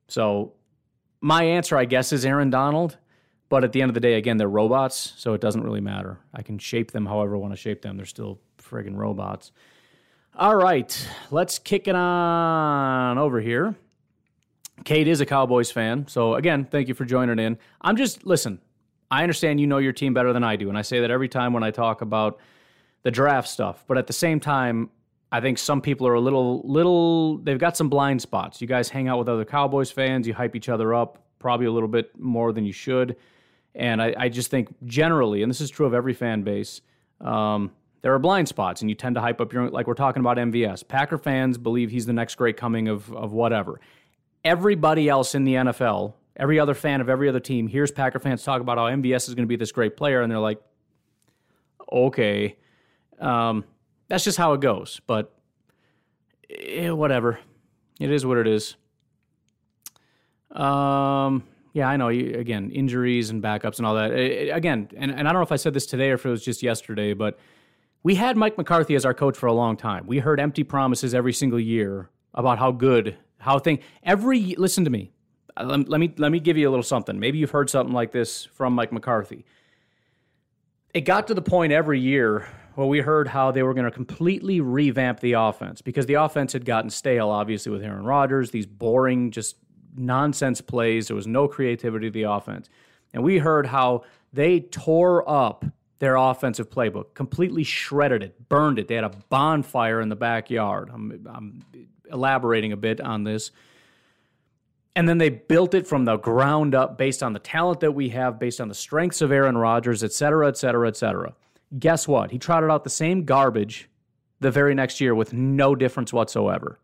So 0.08 0.54
my 1.22 1.44
answer, 1.44 1.78
I 1.78 1.86
guess, 1.86 2.12
is 2.12 2.26
Aaron 2.26 2.50
Donald. 2.50 2.98
But 3.50 3.66
at 3.66 3.74
the 3.74 3.82
end 3.82 3.90
of 3.90 3.96
the 3.96 4.00
day, 4.00 4.14
again, 4.14 4.38
they're 4.38 4.48
robots, 4.48 5.14
so 5.18 5.34
it 5.34 5.42
doesn't 5.42 5.62
really 5.62 5.82
matter. 5.82 6.18
I 6.34 6.42
can 6.42 6.58
shape 6.58 6.92
them 6.92 7.06
however 7.06 7.36
I 7.36 7.40
want 7.40 7.52
to 7.52 7.58
shape 7.58 7.82
them. 7.82 7.98
They're 7.98 8.06
still 8.06 8.40
friggin' 8.58 8.96
robots. 8.96 9.52
All 10.38 10.56
right, 10.56 11.08
let's 11.32 11.60
kick 11.60 11.90
it 11.90 11.96
on 11.96 13.18
over 13.18 13.42
here. 13.42 13.76
Kate 14.84 15.08
is 15.08 15.22
a 15.22 15.26
Cowboys 15.26 15.72
fan. 15.72 16.08
So, 16.08 16.36
again, 16.36 16.66
thank 16.66 16.88
you 16.88 16.94
for 16.94 17.06
joining 17.06 17.40
in. 17.40 17.58
I'm 17.82 17.96
just, 17.96 18.26
listen, 18.26 18.60
I 19.10 19.24
understand 19.24 19.60
you 19.60 19.68
know 19.68 19.78
your 19.78 19.94
team 19.94 20.14
better 20.14 20.34
than 20.34 20.44
I 20.44 20.56
do. 20.56 20.70
And 20.70 20.78
I 20.78 20.82
say 20.82 21.02
that 21.02 21.12
every 21.12 21.30
time 21.30 21.54
when 21.54 21.64
I 21.64 21.72
talk 21.72 22.02
about 22.02 22.40
the 23.04 23.12
draft 23.12 23.48
stuff. 23.48 23.84
But 23.88 23.98
at 23.98 24.08
the 24.08 24.14
same 24.14 24.40
time, 24.40 24.90
I 25.32 25.42
think 25.42 25.58
some 25.58 25.82
people 25.82 26.08
are 26.08 26.14
a 26.14 26.20
little, 26.20 26.62
little, 26.64 27.38
they've 27.38 27.60
got 27.60 27.78
some 27.78 27.90
blind 27.90 28.22
spots. 28.22 28.62
You 28.62 28.68
guys 28.68 28.90
hang 28.90 29.08
out 29.08 29.18
with 29.20 29.30
other 29.30 29.46
Cowboys 29.46 29.92
fans, 29.92 30.28
you 30.28 30.34
hype 30.34 30.56
each 30.56 30.70
other 30.70 30.94
up 30.94 31.20
probably 31.40 31.66
a 31.66 31.72
little 31.72 31.90
bit 31.90 32.18
more 32.20 32.54
than 32.54 32.64
you 32.64 32.72
should. 32.72 33.18
And 33.74 34.02
I, 34.02 34.14
I 34.18 34.30
just 34.30 34.52
think 34.52 34.70
generally, 34.86 35.44
and 35.44 35.50
this 35.50 35.62
is 35.62 35.70
true 35.70 35.86
of 35.86 35.94
every 35.94 36.14
fan 36.14 36.44
base, 36.44 36.82
um, 37.20 37.72
there 38.02 38.14
are 38.14 38.20
blind 38.20 38.48
spots, 38.48 38.82
and 38.82 38.90
you 38.90 38.96
tend 38.96 39.16
to 39.16 39.22
hype 39.22 39.40
up 39.42 39.54
your 39.54 39.70
like 39.70 39.88
we're 39.88 39.94
talking 39.94 40.22
about 40.22 40.38
MVS. 40.38 40.88
Packer 40.88 41.18
fans 41.18 41.58
believe 41.58 41.92
he's 41.92 42.06
the 42.06 42.14
next 42.14 42.36
great 42.36 42.58
coming 42.58 42.88
of 42.88 43.14
of 43.14 43.32
whatever. 43.32 43.80
Everybody 44.44 45.08
else 45.08 45.36
in 45.36 45.44
the 45.44 45.54
NFL, 45.56 46.14
every 46.36 46.60
other 46.60 46.74
fan 46.74 47.02
of 47.02 47.10
every 47.10 47.30
other 47.30 47.40
team, 47.40 47.68
hears 47.68 47.92
Packer 47.92 48.20
fans 48.20 48.44
talk 48.44 48.62
about 48.62 48.78
how 48.78 48.86
MVS 48.86 49.28
is 49.28 49.36
going 49.36 49.46
to 49.46 49.50
be 49.50 49.56
this 49.56 49.72
great 49.72 49.96
player, 49.96 50.22
and 50.22 50.32
they're 50.32 50.40
like, 50.40 50.60
okay, 51.92 52.58
um, 53.20 53.64
that's 54.08 54.24
just 54.24 54.38
how 54.38 54.54
it 54.54 54.62
goes. 54.62 55.00
But 55.06 55.34
eh, 56.50 56.90
whatever, 56.90 57.40
it 58.00 58.12
is 58.12 58.26
what 58.26 58.38
it 58.38 58.48
is. 58.48 58.76
Um, 60.52 61.44
yeah, 61.74 61.88
I 61.88 61.98
know. 61.98 62.10
Again, 62.10 62.72
injuries 62.72 63.30
and 63.30 63.42
backups 63.42 63.78
and 63.78 63.86
all 63.86 63.96
that. 63.96 64.12
Again, 64.12 64.90
and, 64.98 65.12
and 65.12 65.22
I 65.22 65.32
don't 65.32 65.40
know 65.40 65.44
if 65.44 65.52
I 65.52 65.56
said 65.56 65.74
this 65.74 65.86
today 65.86 66.12
or 66.12 66.16
if 66.16 66.26
it 66.26 66.30
was 66.30 66.44
just 66.44 66.62
yesterday, 66.62 67.14
but 67.14 67.40
we 68.04 68.16
had 68.16 68.36
Mike 68.36 68.58
McCarthy 68.58 68.96
as 68.96 69.06
our 69.06 69.14
coach 69.14 69.38
for 69.38 69.48
a 69.48 69.54
long 69.54 69.78
time. 69.78 70.06
We 70.08 70.20
heard 70.20 70.40
empty 70.40 70.64
promises 70.64 71.14
every 71.14 71.34
single 71.34 71.60
year 71.60 72.10
about 72.34 72.60
how 72.60 72.72
good, 72.72 73.18
how 73.42 73.60
thing. 73.60 73.80
Every 74.04 74.56
listen 74.56 74.84
to 74.86 74.90
me. 74.90 75.12
Uh, 75.58 75.66
let, 75.66 75.90
let 75.90 76.00
me 76.00 76.14
let 76.18 76.32
me 76.32 76.40
give 76.40 76.58
you 76.58 76.70
a 76.70 76.72
little 76.72 76.84
something. 76.84 77.20
Maybe 77.20 77.38
you've 77.38 77.52
heard 77.52 77.70
something 77.70 77.94
like 77.94 78.12
this 78.12 78.46
from 78.46 78.74
Mike 78.74 78.92
McCarthy. 78.92 79.46
It 80.94 81.02
got 81.02 81.28
to 81.28 81.34
the 81.34 81.42
point 81.42 81.74
every 81.74 82.00
year 82.00 82.48
where 82.76 82.88
we 82.88 83.00
heard 83.00 83.28
how 83.28 83.52
they 83.52 83.64
were 83.64 83.74
going 83.74 83.86
to 83.86 83.92
completely 83.92 84.62
revamp 84.62 85.20
the 85.20 85.34
offense 85.34 85.82
because 85.82 86.06
the 86.06 86.16
offense 86.16 86.54
had 86.54 86.66
gotten 86.66 86.90
stale, 86.90 87.30
obviously 87.30 87.72
with 87.72 87.84
Aaron 87.84 88.04
Rodgers. 88.04 88.52
These 88.52 88.66
boring, 88.66 89.32
just 89.32 89.58
nonsense 89.96 90.62
plays. 90.62 91.08
There 91.08 91.16
was 91.16 91.28
no 91.28 91.48
creativity 91.48 92.08
to 92.08 92.12
the 92.12 92.24
offense. 92.24 92.70
And 93.14 93.24
we 93.24 93.40
heard 93.40 93.66
how 93.66 94.04
they 94.32 94.62
tore 94.62 95.30
up 95.30 95.66
their 96.00 96.16
offensive 96.16 96.70
playbook, 96.70 97.14
completely 97.14 97.64
shredded 97.64 98.24
it, 98.24 98.50
burned 98.50 98.80
it. 98.80 98.88
They 98.88 98.96
had 98.96 99.04
a 99.04 99.12
bonfire 99.30 100.02
in 100.02 100.10
the 100.10 100.16
backyard. 100.16 100.90
I'm, 100.92 101.28
I'm 101.32 101.64
elaborating 102.12 102.72
a 102.72 102.78
bit 102.78 103.02
on 103.02 103.24
this. 103.24 103.52
And 104.96 105.08
then 105.08 105.18
they 105.18 105.30
built 105.30 105.74
it 105.74 105.88
from 105.88 106.06
the 106.06 106.18
ground 106.18 106.76
up 106.76 106.98
based 106.98 107.24
on 107.24 107.34
the 107.34 107.40
talent 107.40 107.80
that 107.80 107.94
we 107.94 108.10
have, 108.10 108.40
based 108.40 108.60
on 108.60 108.68
the 108.68 108.76
strengths 108.76 109.22
of 109.22 109.32
Aaron 109.32 109.58
Rodgers, 109.58 110.04
et 110.04 110.12
cetera, 110.12 110.48
et 110.48 110.58
cetera, 110.58 110.88
et 110.88 110.98
cetera. 110.98 111.34
Guess 111.80 112.08
what? 112.08 112.32
He 112.32 112.38
trotted 112.38 112.70
out 112.70 112.84
the 112.84 112.90
same 112.90 113.24
garbage 113.24 113.90
the 114.42 114.52
very 114.52 114.76
next 114.76 115.00
year 115.00 115.16
with 115.16 115.32
no 115.32 115.76
difference 115.76 116.12
whatsoever. 116.12 116.80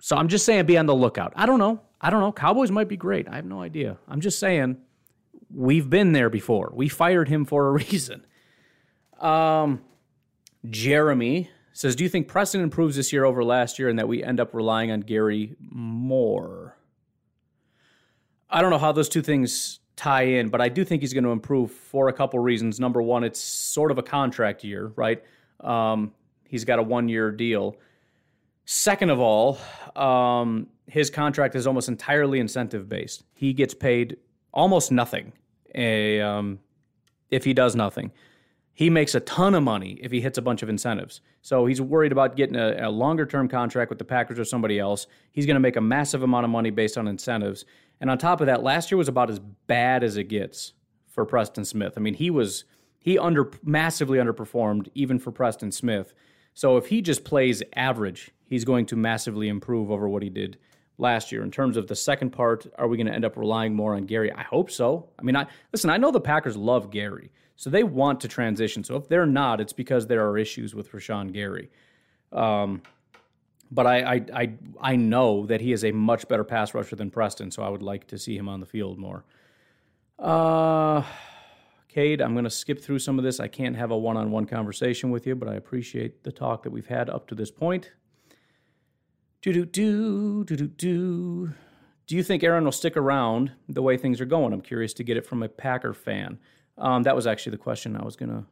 So 0.00 0.16
I'm 0.16 0.28
just 0.28 0.44
saying, 0.44 0.66
be 0.66 0.76
on 0.76 0.86
the 0.86 0.94
lookout. 0.94 1.32
I 1.36 1.46
don't 1.46 1.58
know. 1.58 1.80
I 2.00 2.10
don't 2.10 2.20
know. 2.20 2.32
Cowboys 2.32 2.70
might 2.70 2.88
be 2.88 2.96
great. 2.96 3.26
I 3.28 3.36
have 3.36 3.46
no 3.46 3.62
idea. 3.62 3.96
I'm 4.06 4.20
just 4.20 4.38
saying, 4.38 4.76
we've 5.54 5.88
been 5.88 6.12
there 6.12 6.28
before. 6.28 6.72
We 6.74 6.88
fired 6.88 7.28
him 7.28 7.44
for 7.46 7.68
a 7.68 7.70
reason. 7.84 8.26
Um, 9.18 9.82
Jeremy 10.68 11.50
says, 11.76 11.94
Do 11.94 12.04
you 12.04 12.10
think 12.10 12.26
Preston 12.26 12.62
improves 12.62 12.96
this 12.96 13.12
year 13.12 13.24
over 13.24 13.44
last 13.44 13.78
year 13.78 13.88
and 13.88 13.98
that 13.98 14.08
we 14.08 14.24
end 14.24 14.40
up 14.40 14.54
relying 14.54 14.90
on 14.90 15.00
Gary 15.00 15.56
more? 15.60 16.76
I 18.48 18.62
don't 18.62 18.70
know 18.70 18.78
how 18.78 18.92
those 18.92 19.08
two 19.08 19.22
things 19.22 19.80
tie 19.94 20.22
in, 20.22 20.48
but 20.48 20.60
I 20.60 20.68
do 20.68 20.84
think 20.84 21.02
he's 21.02 21.12
going 21.12 21.24
to 21.24 21.30
improve 21.30 21.70
for 21.70 22.08
a 22.08 22.12
couple 22.12 22.38
reasons. 22.38 22.80
Number 22.80 23.02
one, 23.02 23.24
it's 23.24 23.40
sort 23.40 23.90
of 23.90 23.98
a 23.98 24.02
contract 24.02 24.64
year, 24.64 24.92
right? 24.96 25.22
Um, 25.60 26.12
he's 26.48 26.64
got 26.64 26.78
a 26.78 26.82
one 26.82 27.08
year 27.08 27.30
deal. 27.30 27.76
Second 28.64 29.10
of 29.10 29.20
all, 29.20 29.58
um, 29.94 30.68
his 30.86 31.10
contract 31.10 31.54
is 31.54 31.66
almost 31.66 31.88
entirely 31.88 32.40
incentive 32.40 32.88
based. 32.88 33.24
He 33.34 33.52
gets 33.52 33.74
paid 33.74 34.16
almost 34.52 34.90
nothing 34.90 35.32
a, 35.74 36.20
um, 36.22 36.58
if 37.30 37.44
he 37.44 37.52
does 37.52 37.76
nothing. 37.76 38.12
He 38.76 38.90
makes 38.90 39.14
a 39.14 39.20
ton 39.20 39.54
of 39.54 39.62
money 39.62 39.98
if 40.02 40.12
he 40.12 40.20
hits 40.20 40.36
a 40.36 40.42
bunch 40.42 40.62
of 40.62 40.68
incentives. 40.68 41.22
So 41.40 41.64
he's 41.64 41.80
worried 41.80 42.12
about 42.12 42.36
getting 42.36 42.56
a, 42.56 42.76
a 42.78 42.90
longer 42.90 43.24
term 43.24 43.48
contract 43.48 43.88
with 43.88 43.98
the 43.98 44.04
Packers 44.04 44.38
or 44.38 44.44
somebody 44.44 44.78
else. 44.78 45.06
He's 45.32 45.46
going 45.46 45.54
to 45.54 45.60
make 45.60 45.76
a 45.76 45.80
massive 45.80 46.22
amount 46.22 46.44
of 46.44 46.50
money 46.50 46.68
based 46.68 46.98
on 46.98 47.08
incentives. 47.08 47.64
And 48.02 48.10
on 48.10 48.18
top 48.18 48.42
of 48.42 48.48
that, 48.48 48.62
last 48.62 48.90
year 48.90 48.98
was 48.98 49.08
about 49.08 49.30
as 49.30 49.38
bad 49.38 50.04
as 50.04 50.18
it 50.18 50.24
gets 50.24 50.74
for 51.06 51.24
Preston 51.24 51.64
Smith. 51.64 51.94
I 51.96 52.00
mean, 52.00 52.12
he 52.12 52.28
was 52.28 52.66
he 52.98 53.18
under 53.18 53.50
massively 53.64 54.18
underperformed 54.18 54.90
even 54.94 55.18
for 55.18 55.32
Preston 55.32 55.72
Smith. 55.72 56.12
So 56.52 56.76
if 56.76 56.88
he 56.88 57.00
just 57.00 57.24
plays 57.24 57.62
average, 57.74 58.30
he's 58.44 58.66
going 58.66 58.84
to 58.86 58.96
massively 58.96 59.48
improve 59.48 59.90
over 59.90 60.06
what 60.06 60.22
he 60.22 60.28
did 60.28 60.58
last 60.98 61.32
year. 61.32 61.42
In 61.42 61.50
terms 61.50 61.78
of 61.78 61.86
the 61.86 61.96
second 61.96 62.30
part, 62.30 62.66
are 62.76 62.88
we 62.88 62.98
going 62.98 63.06
to 63.06 63.14
end 63.14 63.24
up 63.24 63.38
relying 63.38 63.74
more 63.74 63.94
on 63.94 64.04
Gary? 64.04 64.30
I 64.30 64.42
hope 64.42 64.70
so. 64.70 65.08
I 65.18 65.22
mean, 65.22 65.34
I 65.34 65.46
listen, 65.72 65.88
I 65.88 65.96
know 65.96 66.10
the 66.10 66.20
Packers 66.20 66.58
love 66.58 66.90
Gary. 66.90 67.32
So 67.56 67.70
they 67.70 67.82
want 67.82 68.20
to 68.20 68.28
transition. 68.28 68.84
So 68.84 68.96
if 68.96 69.08
they're 69.08 69.26
not, 69.26 69.60
it's 69.60 69.72
because 69.72 70.06
there 70.06 70.28
are 70.28 70.36
issues 70.36 70.74
with 70.74 70.92
Rashan 70.92 71.32
Gary. 71.32 71.70
Um, 72.32 72.82
but 73.70 73.86
I, 73.86 74.14
I, 74.14 74.24
I, 74.34 74.52
I 74.80 74.96
know 74.96 75.46
that 75.46 75.60
he 75.60 75.72
is 75.72 75.84
a 75.84 75.90
much 75.90 76.28
better 76.28 76.44
pass 76.44 76.74
rusher 76.74 76.96
than 76.96 77.10
Preston, 77.10 77.50
so 77.50 77.62
I 77.62 77.68
would 77.68 77.82
like 77.82 78.06
to 78.08 78.18
see 78.18 78.36
him 78.36 78.48
on 78.48 78.60
the 78.60 78.66
field 78.66 78.98
more. 78.98 79.24
Uh, 80.18 81.02
Cade, 81.88 82.20
I'm 82.20 82.34
going 82.34 82.44
to 82.44 82.50
skip 82.50 82.80
through 82.80 82.98
some 82.98 83.18
of 83.18 83.24
this. 83.24 83.40
I 83.40 83.48
can't 83.48 83.74
have 83.74 83.90
a 83.90 83.96
one 83.96 84.16
on 84.16 84.30
one 84.30 84.46
conversation 84.46 85.10
with 85.10 85.26
you, 85.26 85.34
but 85.34 85.48
I 85.48 85.54
appreciate 85.54 86.22
the 86.22 86.32
talk 86.32 86.62
that 86.62 86.70
we've 86.70 86.86
had 86.86 87.08
up 87.08 87.26
to 87.28 87.34
this 87.34 87.50
point. 87.50 87.92
Do 89.40 89.52
do 89.52 89.64
do 89.64 90.44
do 90.44 90.56
do 90.56 90.66
do. 90.66 91.54
Do 92.06 92.16
you 92.16 92.22
think 92.22 92.44
Aaron 92.44 92.64
will 92.64 92.72
stick 92.72 92.96
around 92.96 93.52
the 93.68 93.82
way 93.82 93.96
things 93.96 94.20
are 94.20 94.26
going? 94.26 94.52
I'm 94.52 94.60
curious 94.60 94.92
to 94.94 95.04
get 95.04 95.16
it 95.16 95.26
from 95.26 95.42
a 95.42 95.48
Packer 95.48 95.92
fan. 95.92 96.38
Um, 96.78 97.02
that 97.04 97.16
was 97.16 97.26
actually 97.26 97.52
the 97.52 97.62
question 97.62 97.96
I 97.96 98.04
was 98.04 98.16
gonna. 98.16 98.44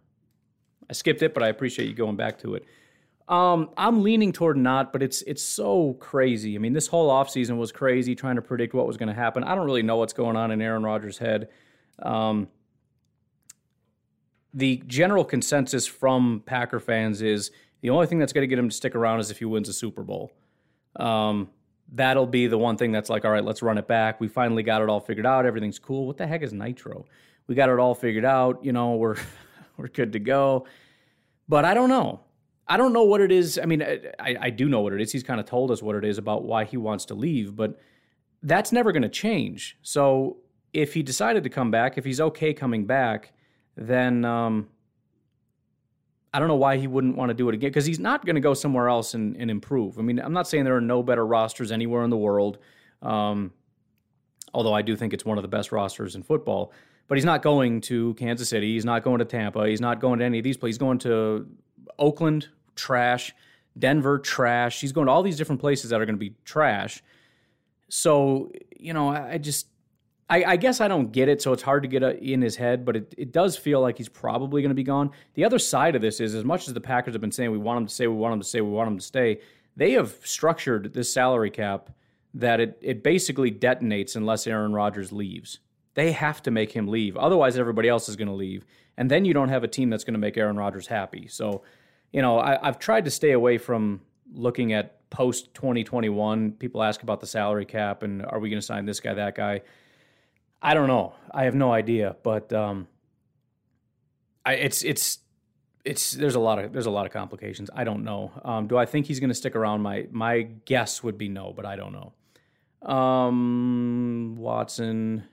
I 0.89 0.93
skipped 0.93 1.23
it, 1.23 1.35
but 1.35 1.43
I 1.43 1.49
appreciate 1.49 1.89
you 1.89 1.95
going 1.95 2.17
back 2.17 2.39
to 2.41 2.55
it. 2.55 2.65
Um, 3.27 3.71
I'm 3.77 4.03
leaning 4.03 4.33
toward 4.33 4.57
not, 4.57 4.93
but 4.93 5.03
it's 5.03 5.23
it's 5.23 5.43
so 5.43 5.95
crazy. 5.95 6.57
I 6.57 6.59
mean, 6.59 6.75
this 6.75 6.89
whole 6.89 7.11
offseason 7.11 7.57
was 7.57 7.73
crazy 7.73 8.15
trying 8.15 8.37
to 8.37 8.43
predict 8.43 8.75
what 8.75 8.87
was 8.87 8.97
going 8.97 9.09
to 9.09 9.15
happen. 9.15 9.45
I 9.45 9.55
don't 9.55 9.65
really 9.65 9.83
know 9.83 9.97
what's 9.97 10.13
going 10.13 10.37
on 10.37 10.51
in 10.51 10.61
Aaron 10.61 10.83
Rodgers' 10.83 11.19
head. 11.19 11.49
Um, 12.03 12.49
the 14.53 14.83
general 14.87 15.25
consensus 15.25 15.87
from 15.87 16.43
Packer 16.45 16.81
fans 16.81 17.23
is 17.23 17.51
the 17.81 17.91
only 17.91 18.07
thing 18.07 18.19
that's 18.19 18.33
going 18.33 18.43
to 18.43 18.47
get 18.47 18.59
him 18.59 18.69
to 18.69 18.75
stick 18.75 18.95
around 18.95 19.21
is 19.21 19.31
if 19.31 19.39
he 19.39 19.45
wins 19.45 19.69
a 19.69 19.73
Super 19.73 20.03
Bowl. 20.03 20.33
Um, 20.97 21.51
that'll 21.93 22.27
be 22.27 22.47
the 22.47 22.59
one 22.59 22.77
thing 22.77 22.93
that's 22.93 23.11
like, 23.11 23.25
all 23.25 23.31
right, 23.31 23.45
let's 23.45 23.63
run 23.63 23.79
it 23.79 23.89
back. 23.89 24.21
We 24.21 24.29
finally 24.29 24.63
got 24.63 24.81
it 24.83 24.89
all 24.89 25.01
figured 25.01 25.27
out. 25.27 25.45
Everything's 25.45 25.79
cool. 25.79 26.07
What 26.07 26.17
the 26.17 26.27
heck 26.27 26.43
is 26.43 26.53
Nitro? 26.53 27.07
We 27.47 27.55
got 27.55 27.69
it 27.69 27.79
all 27.79 27.95
figured 27.95 28.25
out. 28.25 28.65
You 28.65 28.73
know, 28.73 28.95
we're 28.95 29.17
we're 29.77 29.89
good 29.89 30.13
to 30.13 30.19
go. 30.19 30.67
But 31.49 31.65
I 31.65 31.75
don't 31.75 31.89
know. 31.89 32.21
I 32.67 32.77
don't 32.77 32.93
know 32.93 33.05
what 33.05 33.21
it 33.21 33.31
is. 33.31 33.59
I 33.63 33.67
mean, 33.67 33.83
I, 33.83 34.37
I 34.41 34.51
do 34.51 34.69
know 34.69 34.81
what 34.81 34.95
it 34.95 35.01
is. 35.01 35.13
He's 35.13 35.23
kind 35.23 35.39
of 35.39 35.47
told 35.47 35.71
us 35.71 35.83
what 35.83 35.97
it 35.97 36.05
is 36.05 36.17
about 36.17 36.45
why 36.45 36.65
he 36.65 36.79
wants 36.79 37.05
to 37.07 37.15
leave, 37.15 37.55
but 37.55 37.79
that's 38.43 38.73
never 38.73 38.91
going 38.91 39.03
to 39.03 39.09
change. 39.09 39.77
So 39.83 40.39
if 40.73 40.95
he 40.95 41.03
decided 41.03 41.45
to 41.45 41.51
come 41.51 41.71
back, 41.71 41.99
if 41.99 42.05
he's 42.05 42.21
okay 42.21 42.55
coming 42.55 42.87
back, 42.87 43.33
then 43.77 44.25
um, 44.25 44.69
I 46.33 46.39
don't 46.39 46.49
know 46.49 46.57
why 46.57 46.79
he 46.79 46.87
wouldn't 46.87 47.17
want 47.17 47.31
to 47.31 47.35
do 47.35 47.49
it 47.49 47.55
again 47.55 47.71
because 47.71 47.87
he's 47.87 48.01
not 48.01 48.25
going 48.25 48.35
to 48.35 48.41
go 48.41 48.55
somewhere 48.55 48.89
else 48.89 49.15
and, 49.15 49.37
and, 49.37 49.51
improve. 49.51 49.99
I 49.99 50.03
mean, 50.03 50.19
I'm 50.19 50.33
not 50.33 50.49
saying 50.49 50.65
there 50.65 50.77
are 50.77 50.81
no 50.81 51.03
better 51.03 51.27
rosters 51.27 51.71
anywhere 51.71 52.03
in 52.03 52.11
the 52.11 52.17
world, 52.17 52.59
um, 53.03 53.53
although 54.53 54.75
I 54.75 54.83
do 54.83 54.97
think 54.97 55.13
it's 55.13 55.25
one 55.25 55.39
of 55.39 55.43
the 55.43 55.49
best 55.49 55.71
rosters 55.71 56.17
in 56.17 56.23
football. 56.23 56.73
But 57.07 57.19
he's 57.19 57.25
not 57.25 57.43
going 57.43 57.81
to 57.83 58.15
Kansas 58.15 58.49
City. 58.49 58.75
He's 58.75 58.85
not 58.85 59.05
going 59.05 59.19
to 59.19 59.25
Tampa. 59.25 59.67
He's 59.67 59.81
not 59.81 60.01
going 60.01 60.21
to 60.21 60.25
any 60.25 60.39
of 60.39 60.45
these 60.45 60.57
places. 60.57 60.77
He's 60.77 60.79
going 60.79 60.99
to 61.01 61.47
Oakland, 61.99 62.49
trash. 62.77 63.35
Denver, 63.79 64.19
trash. 64.19 64.81
He's 64.81 64.93
going 64.93 65.07
to 65.07 65.13
all 65.13 65.23
these 65.23 65.37
different 65.37 65.61
places 65.61 65.91
that 65.91 66.01
are 66.01 66.07
going 66.07 66.17
to 66.17 66.21
be 66.21 66.35
trash. 66.45 67.03
So, 67.89 68.51
you 68.79 68.93
know, 68.93 69.09
I 69.09 69.39
just 69.39 69.67
I, 70.31 70.45
I, 70.45 70.57
guess 70.57 70.81
I 70.81 70.89
don't 70.89 71.13
get 71.13 71.29
it, 71.29 71.43
so 71.43 71.53
it's 71.53 71.63
hard 71.63 71.83
to 71.83 71.89
get 71.89 72.03
in 72.03 72.41
his 72.41 72.57
head, 72.57 72.85
but 72.85 72.97
it, 72.97 73.15
it 73.19 73.33
does 73.33 73.59
feel 73.59 73.81
like 73.81 73.99
he's 73.99 74.09
probably 74.09 74.63
going 74.63 74.71
to 74.71 74.75
be 74.75 74.83
gone. 74.83 75.11
The 75.35 75.45
other 75.45 75.59
side 75.59 75.95
of 75.95 76.03
this 76.03 76.19
is, 76.19 76.35
as 76.35 76.45
much 76.45 76.67
as 76.67 76.73
the 76.73 76.81
Packers 76.81 77.15
have 77.15 77.21
been 77.21 77.33
saying 77.33 77.51
we 77.51 77.59
want 77.59 77.79
him 77.79 77.87
to 77.87 77.93
stay, 77.93 78.07
we 78.07 78.17
want 78.17 78.33
him 78.33 78.41
to 78.41 78.47
stay, 78.47 78.63
we 78.63 78.71
want 78.71 78.89
him 78.89 78.99
to 78.99 79.05
stay, 79.05 79.41
they 79.77 79.93
have 79.93 80.17
structured 80.25 80.95
this 80.95 81.13
salary 81.13 81.51
cap 81.51 81.91
that 82.33 82.59
it, 82.59 82.79
it 82.81 83.03
basically 83.03 83.53
detonates 83.53 84.17
unless 84.17 84.47
Aaron 84.47 84.73
Rodgers 84.73 85.13
leaves. 85.13 85.61
They 85.95 86.13
have 86.13 86.43
to 86.43 86.51
make 86.51 86.73
him 86.73 86.89
leave. 86.89 87.17
Otherwise, 87.17 87.57
everybody 87.59 87.89
else 87.89 88.09
is 88.09 88.17
going 88.17 88.29
to 88.29 88.35
leave. 88.35 88.65
And 88.97 89.11
then 89.11 89.25
you 89.25 89.35
don't 89.35 89.49
have 89.49 89.65
a 89.65 89.69
team 89.69 89.91
that's 89.91 90.05
going 90.05 90.15
to 90.15 90.21
make 90.21 90.37
Aaron 90.37 90.57
Rodgers 90.57 90.87
happy. 90.87 91.29
So, 91.29 91.63
you 92.13 92.23
know, 92.23 92.39
I, 92.39 92.67
I've 92.67 92.79
tried 92.79 93.05
to 93.07 93.11
stay 93.11 93.33
away 93.33 93.59
from 93.59 94.01
looking 94.33 94.73
at 94.73 95.09
post 95.11 95.55
2021. 95.55 96.53
People 96.53 96.83
ask 96.83 97.03
about 97.03 97.21
the 97.21 97.27
salary 97.27 97.65
cap 97.65 98.03
and 98.03 98.25
are 98.25 98.39
we 98.39 98.51
going 98.51 98.61
to 98.61 98.67
sign 98.67 98.87
this 98.87 99.01
guy, 99.01 99.15
that 99.15 99.35
guy 99.35 99.63
I 100.65 100.73
don't 100.73 100.89
know. 100.89 101.13
I 101.31 101.45
have 101.45 101.55
no 101.55 101.71
idea, 101.71 102.17
but 102.23 102.51
um, 102.55 102.89
I, 104.47 104.55
it's 104.55 104.83
it's 104.83 105.19
it's 105.85 106.13
there's 106.13 106.37
a 106.37 106.41
lot 106.41 106.59
of 106.59 106.73
there's 106.73 106.87
a 106.87 106.91
lot 106.91 107.05
of 107.05 107.13
complications. 107.13 107.69
I 107.75 107.85
don't 107.85 108.03
know. 108.03 108.33
Um, 108.43 108.67
do 108.67 108.79
I 108.79 108.87
think 108.87 109.05
he's 109.05 109.21
going 109.21 109.29
to 109.29 109.35
stick 109.35 109.57
around? 109.57 109.83
My 109.83 110.07
my 110.11 110.49
guess 110.65 111.03
would 111.03 111.19
be 111.19 111.29
no, 111.29 111.53
but 111.55 111.67
I 111.67 111.77
don't 111.77 111.93
know. 111.93 112.91
Um, 112.91 114.37
Watson, 114.39 115.25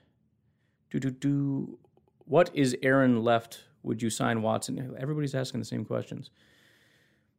Do 0.91 0.99
do 0.99 1.09
do. 1.09 1.79
What 2.25 2.51
is 2.53 2.77
Aaron 2.83 3.23
left? 3.23 3.61
Would 3.83 4.01
you 4.01 4.09
sign 4.09 4.41
Watson? 4.41 4.95
Everybody's 4.99 5.33
asking 5.33 5.59
the 5.59 5.65
same 5.65 5.85
questions. 5.85 6.29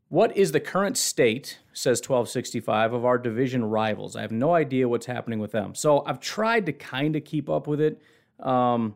What 0.09 0.37
is 0.37 0.53
the 0.53 0.61
current 0.61 0.99
state, 0.99 1.59
says 1.73 1.99
1265, 1.99 2.93
of 2.93 3.05
our 3.05 3.17
division 3.17 3.65
rivals? 3.65 4.17
I 4.17 4.21
have 4.21 4.33
no 4.33 4.55
idea 4.55 4.89
what's 4.89 5.07
happening 5.07 5.39
with 5.39 5.53
them. 5.53 5.75
So 5.75 6.05
I've 6.05 6.21
tried 6.21 6.67
to 6.67 6.73
kind 6.73 7.17
of 7.17 7.25
keep 7.25 7.49
up 7.49 7.67
with 7.67 7.81
it. 7.81 8.03
Um, 8.39 8.95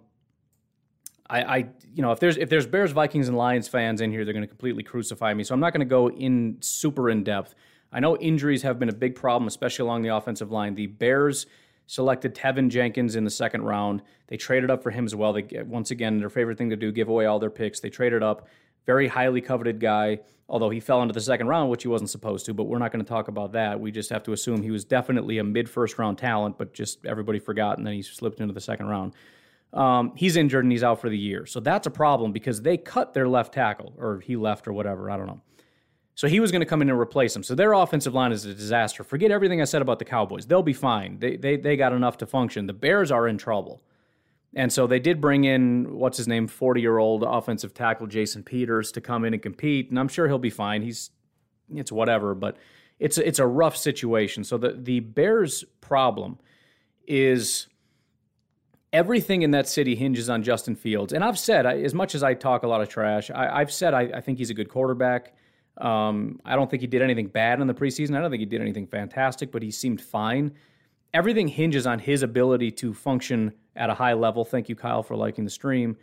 I, 1.28 1.42
I, 1.42 1.56
you 1.94 2.02
know, 2.02 2.12
if 2.12 2.20
there's 2.20 2.36
if 2.36 2.48
there's 2.48 2.66
Bears, 2.66 2.92
Vikings, 2.92 3.28
and 3.28 3.36
Lions 3.36 3.68
fans 3.68 4.00
in 4.00 4.10
here, 4.10 4.24
they're 4.24 4.34
going 4.34 4.44
to 4.44 4.48
completely 4.48 4.82
crucify 4.82 5.32
me. 5.34 5.44
So 5.44 5.54
I'm 5.54 5.60
not 5.60 5.72
going 5.72 5.80
to 5.80 5.86
go 5.86 6.10
in 6.10 6.58
super 6.60 7.10
in 7.10 7.24
depth. 7.24 7.54
I 7.92 8.00
know 8.00 8.16
injuries 8.18 8.62
have 8.62 8.78
been 8.78 8.88
a 8.88 8.94
big 8.94 9.14
problem, 9.14 9.48
especially 9.48 9.84
along 9.84 10.02
the 10.02 10.14
offensive 10.14 10.50
line. 10.50 10.74
The 10.74 10.86
Bears 10.86 11.46
selected 11.86 12.34
Teven 12.34 12.68
Jenkins 12.68 13.16
in 13.16 13.24
the 13.24 13.30
second 13.30 13.62
round. 13.62 14.02
They 14.28 14.36
traded 14.36 14.70
up 14.70 14.82
for 14.82 14.90
him 14.90 15.04
as 15.04 15.14
well. 15.14 15.32
They 15.32 15.46
once 15.64 15.90
again 15.90 16.18
their 16.18 16.30
favorite 16.30 16.58
thing 16.58 16.70
to 16.70 16.76
do, 16.76 16.92
give 16.92 17.08
away 17.08 17.26
all 17.26 17.38
their 17.38 17.50
picks. 17.50 17.80
They 17.80 17.90
traded 17.90 18.22
up. 18.22 18.48
Very 18.86 19.08
highly 19.08 19.40
coveted 19.40 19.80
guy, 19.80 20.20
although 20.48 20.70
he 20.70 20.78
fell 20.78 21.02
into 21.02 21.12
the 21.12 21.20
second 21.20 21.48
round, 21.48 21.70
which 21.70 21.82
he 21.82 21.88
wasn't 21.88 22.10
supposed 22.10 22.46
to. 22.46 22.54
But 22.54 22.64
we're 22.64 22.78
not 22.78 22.92
going 22.92 23.04
to 23.04 23.08
talk 23.08 23.26
about 23.26 23.52
that. 23.52 23.80
We 23.80 23.90
just 23.90 24.10
have 24.10 24.22
to 24.24 24.32
assume 24.32 24.62
he 24.62 24.70
was 24.70 24.84
definitely 24.84 25.38
a 25.38 25.44
mid 25.44 25.68
first 25.68 25.98
round 25.98 26.18
talent, 26.18 26.56
but 26.56 26.72
just 26.72 27.04
everybody 27.04 27.40
forgot, 27.40 27.78
and 27.78 27.86
then 27.86 27.94
he 27.94 28.02
slipped 28.02 28.40
into 28.40 28.54
the 28.54 28.60
second 28.60 28.86
round. 28.86 29.14
Um, 29.72 30.12
he's 30.16 30.36
injured 30.36 30.64
and 30.64 30.70
he's 30.70 30.84
out 30.84 31.00
for 31.00 31.10
the 31.10 31.18
year. 31.18 31.46
So 31.46 31.60
that's 31.60 31.86
a 31.86 31.90
problem 31.90 32.32
because 32.32 32.62
they 32.62 32.76
cut 32.76 33.12
their 33.12 33.28
left 33.28 33.52
tackle, 33.52 33.92
or 33.98 34.20
he 34.20 34.36
left, 34.36 34.68
or 34.68 34.72
whatever. 34.72 35.10
I 35.10 35.16
don't 35.16 35.26
know. 35.26 35.40
So 36.16 36.28
he 36.28 36.40
was 36.40 36.50
going 36.50 36.60
to 36.60 36.66
come 36.66 36.80
in 36.80 36.88
and 36.88 36.98
replace 36.98 37.36
him. 37.36 37.42
So 37.42 37.54
their 37.54 37.74
offensive 37.74 38.14
line 38.14 38.32
is 38.32 38.46
a 38.46 38.54
disaster. 38.54 39.04
Forget 39.04 39.30
everything 39.30 39.60
I 39.60 39.64
said 39.64 39.82
about 39.82 39.98
the 39.98 40.06
Cowboys. 40.06 40.46
They'll 40.46 40.62
be 40.62 40.72
fine. 40.72 41.18
They, 41.18 41.36
they, 41.36 41.58
they 41.58 41.76
got 41.76 41.92
enough 41.92 42.16
to 42.18 42.26
function. 42.26 42.66
The 42.66 42.72
Bears 42.72 43.12
are 43.12 43.28
in 43.28 43.36
trouble. 43.36 43.82
And 44.54 44.72
so 44.72 44.86
they 44.86 44.98
did 44.98 45.20
bring 45.20 45.44
in, 45.44 45.98
what's 45.98 46.16
his 46.16 46.26
name, 46.26 46.46
40 46.48 46.80
year 46.80 46.96
old 46.96 47.22
offensive 47.22 47.74
tackle 47.74 48.06
Jason 48.06 48.42
Peters 48.42 48.90
to 48.92 49.02
come 49.02 49.26
in 49.26 49.34
and 49.34 49.42
compete. 49.42 49.90
And 49.90 49.98
I'm 49.98 50.08
sure 50.08 50.26
he'll 50.26 50.38
be 50.38 50.48
fine. 50.48 50.80
He's, 50.80 51.10
it's 51.74 51.92
whatever, 51.92 52.34
but 52.34 52.56
it's, 52.98 53.18
it's 53.18 53.38
a 53.38 53.46
rough 53.46 53.76
situation. 53.76 54.42
So 54.42 54.56
the, 54.56 54.72
the 54.72 55.00
Bears' 55.00 55.64
problem 55.82 56.38
is 57.06 57.68
everything 58.90 59.42
in 59.42 59.50
that 59.50 59.68
city 59.68 59.94
hinges 59.94 60.30
on 60.30 60.42
Justin 60.42 60.76
Fields. 60.76 61.12
And 61.12 61.22
I've 61.22 61.38
said, 61.38 61.66
as 61.66 61.92
much 61.92 62.14
as 62.14 62.22
I 62.22 62.32
talk 62.32 62.62
a 62.62 62.68
lot 62.68 62.80
of 62.80 62.88
trash, 62.88 63.30
I, 63.30 63.58
have 63.58 63.70
said 63.70 63.92
I, 63.92 64.02
I, 64.14 64.20
think 64.22 64.38
he's 64.38 64.48
a 64.48 64.54
good 64.54 64.70
quarterback. 64.70 65.34
Um, 65.78 66.40
I 66.44 66.56
don't 66.56 66.70
think 66.70 66.80
he 66.80 66.86
did 66.86 67.02
anything 67.02 67.26
bad 67.26 67.60
in 67.60 67.66
the 67.66 67.74
preseason. 67.74 68.16
I 68.16 68.20
don't 68.20 68.30
think 68.30 68.40
he 68.40 68.46
did 68.46 68.60
anything 68.60 68.86
fantastic, 68.86 69.52
but 69.52 69.62
he 69.62 69.70
seemed 69.70 70.00
fine. 70.00 70.52
Everything 71.12 71.48
hinges 71.48 71.86
on 71.86 71.98
his 71.98 72.22
ability 72.22 72.70
to 72.72 72.94
function 72.94 73.52
at 73.74 73.90
a 73.90 73.94
high 73.94 74.14
level. 74.14 74.44
Thank 74.44 74.68
you, 74.68 74.76
Kyle, 74.76 75.02
for 75.02 75.16
liking 75.16 75.44
the 75.44 75.50
stream. 75.50 75.96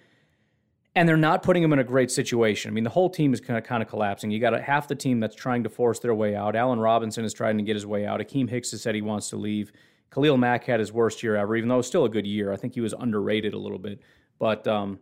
And 0.95 1.09
they're 1.09 1.17
not 1.17 1.41
putting 1.41 1.63
him 1.63 1.74
in 1.74 1.80
a 1.80 1.84
great 1.84 2.11
situation. 2.11 2.69
I 2.69 2.74
mean, 2.74 2.84
the 2.84 2.89
whole 2.91 3.09
team 3.09 3.34
is 3.34 3.41
kind 3.41 3.57
of 3.57 3.63
kind 3.63 3.82
of 3.82 3.89
collapsing. 3.89 4.30
You 4.30 4.39
got 4.39 4.53
a, 4.53 4.61
half 4.61 4.88
the 4.88 4.95
team 4.95 5.19
that's 5.19 5.36
trying 5.36 5.63
to 5.63 5.69
force 5.69 5.99
their 5.99 6.13
way 6.13 6.36
out. 6.36 6.55
Allen 6.55 6.80
Robinson 6.80 7.26
is 7.26 7.34
trying 7.34 7.57
to 7.57 7.63
get 7.63 7.76
his 7.76 7.86
way 7.86 8.05
out. 8.05 8.19
Akiem 8.19 8.47
Hicks 8.47 8.69
has 8.71 8.84
said 8.84 8.93
he 8.93 9.01
wants 9.01 9.30
to 9.30 9.38
leave. 9.38 9.71
Khalil 10.13 10.38
Mack 10.38 10.65
had 10.65 10.80
his 10.80 10.93
worst 10.93 11.24
year 11.24 11.36
ever, 11.36 11.55
even 11.55 11.67
though 11.67 11.76
it 11.76 11.78
was 11.78 11.88
still 11.88 12.05
a 12.05 12.09
good 12.09 12.28
year. 12.28 12.53
I 12.53 12.57
think 12.57 12.76
he 12.76 12.82
was 12.82 12.93
underrated 12.93 13.55
a 13.55 13.57
little 13.57 13.80
bit, 13.80 14.01
but 14.38 14.67
um, 14.67 14.99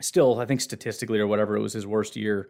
still, 0.00 0.40
I 0.40 0.46
think 0.46 0.62
statistically 0.62 1.18
or 1.18 1.26
whatever, 1.26 1.56
it 1.56 1.60
was 1.60 1.74
his 1.74 1.86
worst 1.86 2.16
year. 2.16 2.48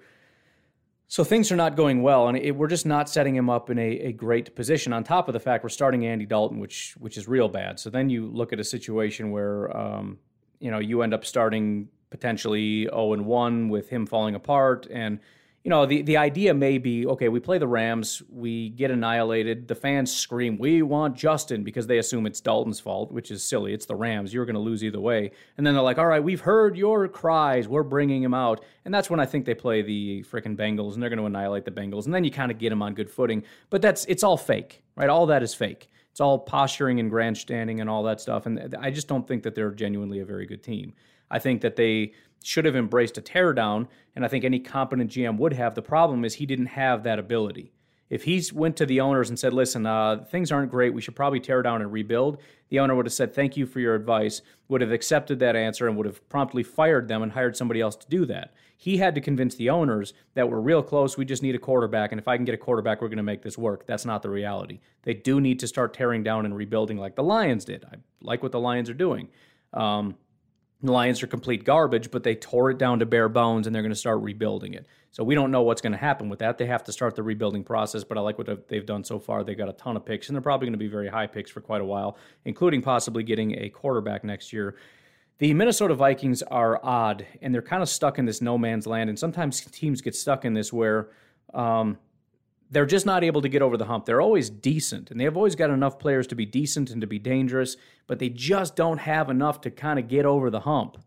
So 1.09 1.23
things 1.23 1.53
are 1.53 1.57
not 1.57 1.77
going 1.77 2.03
well, 2.03 2.27
and 2.27 2.37
it, 2.37 2.57
we're 2.57 2.67
just 2.67 2.85
not 2.85 3.09
setting 3.09 3.37
him 3.37 3.49
up 3.49 3.71
in 3.71 3.79
a, 3.79 3.91
a 4.01 4.13
great 4.13 4.57
position. 4.57 4.93
On 4.93 5.05
top 5.05 5.29
of 5.29 5.35
the 5.35 5.41
fact 5.41 5.63
we're 5.63 5.69
starting 5.69 6.05
Andy 6.05 6.27
Dalton, 6.27 6.59
which 6.59 6.95
which 6.99 7.17
is 7.17 7.29
real 7.29 7.49
bad. 7.49 7.79
So 7.79 7.91
then 7.91 8.11
you 8.11 8.27
look 8.27 8.53
at 8.53 8.59
a 8.59 8.65
situation 8.65 9.31
where 9.31 9.77
um, 9.77 10.19
you 10.59 10.71
know 10.71 10.81
you 10.81 11.03
end 11.03 11.15
up 11.15 11.25
starting 11.25 11.89
potentially 12.11 12.83
zero 12.85 12.95
oh 12.95 13.13
and 13.13 13.25
one 13.25 13.69
with 13.69 13.89
him 13.89 14.05
falling 14.05 14.35
apart, 14.35 14.89
and 14.91 15.21
you 15.67 15.71
know, 15.71 15.85
the, 15.85 16.03
the 16.03 16.17
idea 16.17 16.55
may 16.55 16.79
be 16.79 17.09
okay, 17.09 17.29
we 17.29 17.41
play 17.41 17.59
the 17.59 17.67
Rams, 17.67 18.23
we 18.31 18.69
get 18.69 18.93
annihilated. 18.93 19.67
The 19.67 19.75
fans 19.75 20.15
scream, 20.15 20.59
we 20.59 20.81
want 20.83 21.17
Justin 21.17 21.65
because 21.65 21.89
they 21.89 21.99
assume 21.99 22.25
it's 22.25 22.41
Dalton's 22.41 22.79
fault, 22.79 23.11
which 23.11 23.33
is 23.33 23.43
silly. 23.43 23.75
It's 23.75 23.85
the 23.85 23.97
Rams. 23.97 24.33
You're 24.33 24.45
going 24.45 24.55
to 24.55 24.61
lose 24.61 24.85
either 24.85 25.01
way. 25.01 25.33
And 25.57 25.67
then 25.67 25.75
they're 25.75 25.83
like, 25.83 25.99
all 25.99 26.07
right, 26.07 26.23
we've 26.23 26.43
heard 26.43 26.77
your 26.77 27.09
cries. 27.09 27.67
We're 27.67 27.83
bringing 27.83 28.23
him 28.23 28.33
out. 28.33 28.65
And 28.85 28.95
that's 28.95 29.11
when 29.11 29.19
I 29.19 29.27
think 29.27 29.45
they 29.45 29.55
play 29.55 29.83
the 29.83 30.23
freaking 30.31 30.57
Bengals 30.57 30.95
and 30.95 31.03
they're 31.03 31.11
going 31.11 31.19
to 31.19 31.27
annihilate 31.27 31.65
the 31.65 31.73
Bengals. 31.73 32.05
And 32.05 32.15
then 32.15 32.23
you 32.23 32.31
kind 32.31 32.53
of 32.53 32.59
get 32.59 32.71
them 32.71 32.81
on 32.81 32.95
good 32.95 33.11
footing. 33.11 33.43
But 33.69 33.83
that's, 33.83 34.05
it's 34.05 34.23
all 34.23 34.37
fake, 34.37 34.85
right? 34.95 35.09
All 35.09 35.27
that 35.27 35.43
is 35.43 35.53
fake. 35.53 35.91
It's 36.13 36.21
all 36.21 36.39
posturing 36.39 37.01
and 37.01 37.11
grandstanding 37.11 37.81
and 37.81 37.91
all 37.91 38.05
that 38.05 38.21
stuff. 38.21 38.47
And 38.47 38.77
I 38.81 38.93
just 38.93 39.09
don't 39.09 39.27
think 39.27 39.43
that 39.43 39.57
they're 39.57 39.73
genuinely 39.73 40.21
a 40.21 40.25
very 40.25 40.47
good 40.47 40.63
team. 40.63 40.95
I 41.29 41.41
think 41.41 41.61
that 41.63 41.75
they 41.75 42.13
should 42.43 42.65
have 42.65 42.77
embraced 42.77 43.19
a 43.19 43.23
teardown, 43.23 43.89
and 44.15 44.25
I 44.25 44.29
think 44.29 44.45
any 44.45 44.59
competent 44.59 45.11
GM 45.11 45.39
would 45.39 45.53
have. 45.53 45.75
The 45.75 45.83
problem 45.83 46.25
is 46.25 46.35
he 46.35 46.47
didn't 46.47 46.67
have 46.67 47.03
that 47.03 47.19
ability. 47.19 47.73
If 48.09 48.23
he 48.23 48.41
went 48.55 48.77
to 48.77 48.87
the 48.87 49.01
owners 49.01 49.29
and 49.29 49.39
said, 49.39 49.53
"Listen, 49.53 49.85
uh, 49.85 50.25
things 50.31 50.53
aren't 50.53 50.71
great. 50.71 50.95
We 50.95 51.01
should 51.01 51.17
probably 51.17 51.41
tear 51.41 51.63
down 51.63 51.83
and 51.83 51.93
rebuild," 51.93 52.41
the 52.69 52.79
owner 52.79 52.95
would 52.95 53.07
have 53.07 53.13
said, 53.13 53.35
"Thank 53.35 53.57
you 53.57 53.67
for 53.67 53.81
your 53.81 53.97
advice." 53.97 54.43
Would 54.69 54.81
have 54.81 54.93
accepted 54.93 55.41
that 55.41 55.57
answer 55.57 55.89
and 55.89 55.97
would 55.97 56.07
have 56.07 56.29
promptly 56.29 56.63
fired 56.63 57.09
them 57.09 57.23
and 57.23 57.33
hired 57.33 57.57
somebody 57.57 57.81
else 57.81 57.97
to 57.97 58.09
do 58.09 58.25
that. 58.27 58.55
He 58.77 58.99
had 58.99 59.15
to 59.15 59.21
convince 59.21 59.55
the 59.55 59.71
owners 59.71 60.13
that 60.35 60.51
we're 60.51 60.61
real 60.61 60.83
close. 60.83 61.17
We 61.17 61.25
just 61.25 61.43
need 61.43 61.55
a 61.55 61.59
quarterback, 61.59 62.13
and 62.13 62.21
if 62.21 62.29
I 62.29 62.37
can 62.37 62.45
get 62.45 62.55
a 62.55 62.59
quarterback, 62.59 63.01
we're 63.01 63.09
going 63.09 63.17
to 63.17 63.23
make 63.23 63.43
this 63.43 63.59
work. 63.59 63.87
That's 63.87 64.05
not 64.05 64.23
the 64.23 64.31
reality. 64.31 64.81
They 65.03 65.15
do 65.15 65.41
need 65.41 65.59
to 65.61 65.67
start 65.67 65.95
tearing 65.95 66.23
down 66.23 66.45
and 66.45 66.57
rebuilding 66.57 66.99
like 66.99 67.17
the 67.17 67.23
Lions 67.23 67.65
did. 67.65 67.85
I 67.91 67.97
like 68.21 68.43
what 68.43 68.53
the 68.53 68.61
Lions 68.61 68.91
are 68.91 68.95
doing. 68.95 69.29
Um, 69.73 70.17
Lions 70.87 71.23
are 71.23 71.27
complete 71.27 71.65
garbage, 71.65 72.11
but 72.11 72.23
they 72.23 72.35
tore 72.35 72.71
it 72.71 72.79
down 72.79 72.99
to 73.01 73.07
bare 73.07 73.29
bones 73.29 73.67
and 73.67 73.75
they're 73.75 73.83
going 73.83 73.93
to 73.93 73.99
start 73.99 74.21
rebuilding 74.21 74.75
it. 74.75 74.87
So 75.11 75.25
we 75.25 75.35
don't 75.35 75.51
know 75.51 75.63
what's 75.63 75.81
going 75.81 75.93
to 75.93 75.99
happen 75.99 76.29
with 76.29 76.41
that. 76.41 76.59
They 76.59 76.67
have 76.67 76.85
to 76.85 76.93
start 76.93 77.17
the 77.17 77.23
rebuilding 77.23 77.65
process, 77.65 78.05
but 78.05 78.19
I 78.19 78.21
like 78.21 78.37
what 78.37 78.69
they've 78.69 78.85
done 78.85 79.03
so 79.03 79.19
far. 79.19 79.45
They've 79.45 79.57
got 79.57 79.69
a 79.69 79.73
ton 79.73 79.97
of 79.97 80.05
picks, 80.05 80.29
and 80.29 80.37
they're 80.37 80.43
probably 80.43 80.67
going 80.67 80.75
to 80.75 80.79
be 80.79 80.89
very 80.89 81.09
high 81.09 81.27
picks 81.27 81.51
for 81.51 81.63
quite 81.63 81.81
a 81.81 81.87
while, 81.87 82.19
including 82.45 82.83
possibly 82.83 83.23
getting 83.23 83.59
a 83.59 83.71
quarterback 83.71 84.25
next 84.25 84.53
year. 84.53 84.77
The 85.39 85.55
Minnesota 85.55 85.95
Vikings 85.95 86.43
are 86.43 86.81
odd, 86.83 87.27
and 87.41 87.55
they're 87.55 87.63
kind 87.63 87.83
of 87.83 87.89
stuck 87.89 88.19
in 88.19 88.27
this 88.27 88.43
no 88.43 88.59
man's 88.59 88.87
land. 88.87 89.09
And 89.09 89.19
sometimes 89.19 89.61
teams 89.61 90.03
get 90.03 90.15
stuck 90.15 90.45
in 90.45 90.53
this 90.53 90.71
where 90.73 91.09
um, 91.55 91.97
they're 92.71 92.87
just 92.87 93.07
not 93.07 93.23
able 93.23 93.43
to 93.43 93.49
get 93.49 93.63
over 93.63 93.77
the 93.77 93.85
hump. 93.85 94.07
They're 94.07 94.21
always 94.21 94.51
decent, 94.51 95.11
and 95.11 95.21
they 95.21 95.25
have 95.25 95.37
always 95.37 95.55
got 95.55 95.71
enough 95.71 95.99
players 95.99 96.27
to 96.29 96.35
be 96.35 96.47
decent 96.47 96.91
and 96.91 97.01
to 97.01 97.07
be 97.07 97.19
dangerous, 97.19 97.77
but 98.07 98.19
they 98.19 98.29
just 98.29 98.75
don't 98.75 98.99
have 98.99 99.31
enough 99.31 99.61
to 99.63 99.71
kind 99.71 99.99
of 99.99 100.09
get 100.09 100.27
over 100.27 100.51
the 100.51 100.61
hump. 100.61 100.99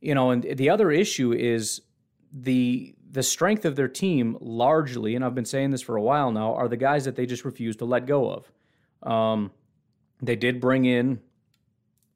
You 0.00 0.14
know, 0.14 0.30
and 0.30 0.42
the 0.42 0.70
other 0.70 0.90
issue 0.90 1.32
is 1.32 1.82
the 2.32 2.94
the 3.10 3.22
strength 3.22 3.64
of 3.64 3.74
their 3.74 3.88
team 3.88 4.36
largely, 4.40 5.14
and 5.14 5.24
I've 5.24 5.34
been 5.34 5.46
saying 5.46 5.70
this 5.70 5.80
for 5.80 5.96
a 5.96 6.02
while 6.02 6.30
now, 6.30 6.54
are 6.54 6.68
the 6.68 6.76
guys 6.76 7.06
that 7.06 7.16
they 7.16 7.24
just 7.24 7.44
refuse 7.44 7.76
to 7.76 7.86
let 7.86 8.06
go 8.06 8.30
of. 8.30 8.52
Um, 9.10 9.50
they 10.20 10.36
did 10.36 10.60
bring 10.60 10.84
in 10.84 11.20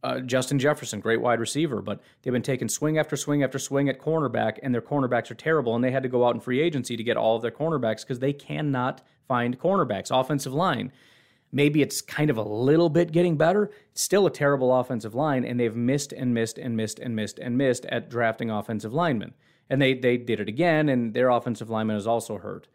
uh, 0.03 0.21
Justin 0.21 0.59
Jefferson, 0.59 1.01
great 1.01 1.21
wide 1.21 1.41
receiver, 1.41 1.81
but 1.81 2.01
they've 2.23 2.33
been 2.33 2.43
taking 2.43 2.69
swing 2.69 2.99
after 2.99 3.17
swing 3.17 3.43
after 3.43 3.59
swing 3.59 3.89
at 3.89 4.01
cornerback, 4.01 4.59
and 4.63 4.75
their 4.75 4.83
cornerbacks 4.83 5.31
are 5.31 5.37
terrible. 5.37 5.75
And 5.75 5.85
they 5.85 5.93
had 5.93 6.03
to 6.03 6.09
go 6.09 6.27
out 6.27 6.35
in 6.35 6.41
free 6.41 6.61
agency 6.61 6.97
to 6.97 7.05
get 7.05 7.17
all 7.17 7.37
of 7.37 7.43
their 7.43 7.51
cornerbacks 7.51 8.01
because 8.01 8.19
they 8.19 8.33
cannot 8.33 9.03
find 9.29 9.59
cornerbacks. 9.59 10.11
Offensive 10.11 10.53
line, 10.53 10.91
maybe 11.53 11.83
it's 11.83 12.01
kind 12.01 12.31
of 12.31 12.37
a 12.37 12.43
little 12.43 12.89
bit 12.89 13.13
getting 13.13 13.37
better. 13.37 13.71
It's 13.93 14.03
still 14.03 14.27
a 14.27 14.31
terrible 14.31 14.75
offensive 14.75 15.15
line, 15.15 15.45
and 15.45 15.61
they've 15.61 15.77
missed 15.77 16.13
and 16.13 16.35
missed 16.35 16.59
and 16.59 16.77
missed 16.77 16.99
and 16.99 17.15
missed 17.15 17.39
and 17.39 17.57
missed 17.57 17.85
at 17.87 18.11
drafting 18.11 18.51
offensive 18.51 18.93
linemen. 18.93 19.35
And 19.71 19.81
they 19.81 19.95
they 19.95 20.17
did 20.17 20.41
it 20.41 20.49
again, 20.49 20.89
and 20.89 21.15
their 21.15 21.29
offensive 21.29 21.71
lineman 21.71 21.97
is 21.97 22.07
also 22.07 22.39
hurt. 22.39 22.67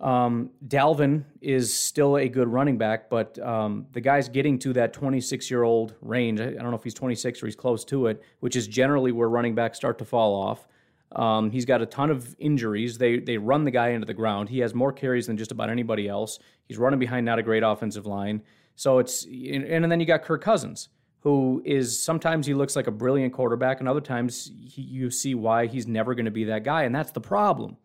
Um, 0.00 0.50
Dalvin 0.66 1.24
is 1.40 1.72
still 1.72 2.16
a 2.16 2.28
good 2.28 2.48
running 2.48 2.76
back, 2.76 3.08
but 3.08 3.38
um, 3.38 3.86
the 3.92 4.00
guy's 4.00 4.28
getting 4.28 4.58
to 4.60 4.72
that 4.74 4.92
26 4.92 5.50
year 5.50 5.62
old 5.62 5.94
range. 6.00 6.40
I 6.40 6.50
don't 6.50 6.70
know 6.70 6.76
if 6.76 6.84
he's 6.84 6.94
26 6.94 7.42
or 7.42 7.46
he's 7.46 7.56
close 7.56 7.84
to 7.86 8.08
it, 8.08 8.22
which 8.40 8.56
is 8.56 8.66
generally 8.66 9.12
where 9.12 9.28
running 9.28 9.54
backs 9.54 9.78
start 9.78 9.98
to 9.98 10.04
fall 10.04 10.34
off. 10.34 10.66
Um, 11.14 11.50
he's 11.50 11.64
got 11.64 11.80
a 11.80 11.86
ton 11.86 12.10
of 12.10 12.34
injuries. 12.38 12.98
They 12.98 13.20
they 13.20 13.38
run 13.38 13.64
the 13.64 13.70
guy 13.70 13.90
into 13.90 14.06
the 14.06 14.14
ground. 14.14 14.48
He 14.48 14.58
has 14.58 14.74
more 14.74 14.92
carries 14.92 15.28
than 15.28 15.36
just 15.36 15.52
about 15.52 15.70
anybody 15.70 16.08
else. 16.08 16.38
He's 16.66 16.76
running 16.76 16.98
behind 16.98 17.24
not 17.24 17.38
a 17.38 17.42
great 17.42 17.62
offensive 17.62 18.04
line. 18.04 18.42
So 18.74 18.98
it's 18.98 19.24
and, 19.24 19.64
and 19.64 19.90
then 19.90 20.00
you 20.00 20.06
got 20.06 20.22
Kirk 20.22 20.42
Cousins, 20.42 20.88
who 21.20 21.62
is 21.64 22.02
sometimes 22.02 22.46
he 22.46 22.54
looks 22.54 22.74
like 22.74 22.88
a 22.88 22.90
brilliant 22.90 23.32
quarterback, 23.32 23.78
and 23.78 23.88
other 23.88 24.00
times 24.00 24.50
he, 24.60 24.82
you 24.82 25.10
see 25.10 25.36
why 25.36 25.66
he's 25.66 25.86
never 25.86 26.14
going 26.14 26.24
to 26.24 26.32
be 26.32 26.44
that 26.44 26.64
guy, 26.64 26.82
and 26.82 26.94
that's 26.94 27.12
the 27.12 27.20
problem. 27.20 27.76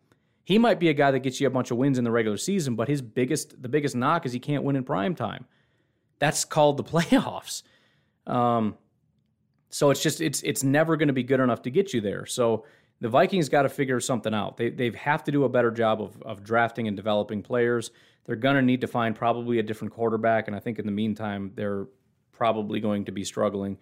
He 0.50 0.58
might 0.58 0.80
be 0.80 0.88
a 0.88 0.92
guy 0.92 1.12
that 1.12 1.20
gets 1.20 1.40
you 1.40 1.46
a 1.46 1.50
bunch 1.50 1.70
of 1.70 1.76
wins 1.76 1.96
in 1.96 2.02
the 2.02 2.10
regular 2.10 2.36
season, 2.36 2.74
but 2.74 2.88
his 2.88 3.00
biggest 3.00 3.62
the 3.62 3.68
biggest 3.68 3.94
knock 3.94 4.26
is 4.26 4.32
he 4.32 4.40
can't 4.40 4.64
win 4.64 4.74
in 4.74 4.82
prime 4.82 5.14
time. 5.14 5.44
That's 6.18 6.44
called 6.44 6.76
the 6.76 6.82
playoffs. 6.92 7.62
Um, 8.26 8.76
so 9.68 9.90
it's 9.90 10.02
just 10.02 10.20
it's 10.20 10.42
it's 10.42 10.64
never 10.64 10.96
going 10.96 11.06
to 11.06 11.14
be 11.14 11.22
good 11.22 11.38
enough 11.38 11.62
to 11.62 11.70
get 11.70 11.94
you 11.94 12.00
there. 12.00 12.26
So 12.26 12.64
the 13.00 13.08
Vikings 13.08 13.48
got 13.48 13.62
to 13.62 13.68
figure 13.68 14.00
something 14.00 14.34
out. 14.34 14.56
They 14.56 14.70
they 14.70 14.90
have 14.90 15.22
to 15.22 15.30
do 15.30 15.44
a 15.44 15.48
better 15.48 15.70
job 15.70 16.02
of 16.02 16.20
of 16.22 16.42
drafting 16.42 16.88
and 16.88 16.96
developing 16.96 17.44
players. 17.44 17.92
They're 18.24 18.34
going 18.34 18.56
to 18.56 18.62
need 18.62 18.80
to 18.80 18.88
find 18.88 19.14
probably 19.14 19.60
a 19.60 19.62
different 19.62 19.94
quarterback, 19.94 20.48
and 20.48 20.56
I 20.56 20.58
think 20.58 20.80
in 20.80 20.84
the 20.84 20.90
meantime 20.90 21.52
they're 21.54 21.86
probably 22.32 22.80
going 22.80 23.04
to 23.04 23.12
be 23.12 23.22
struggling. 23.22 23.78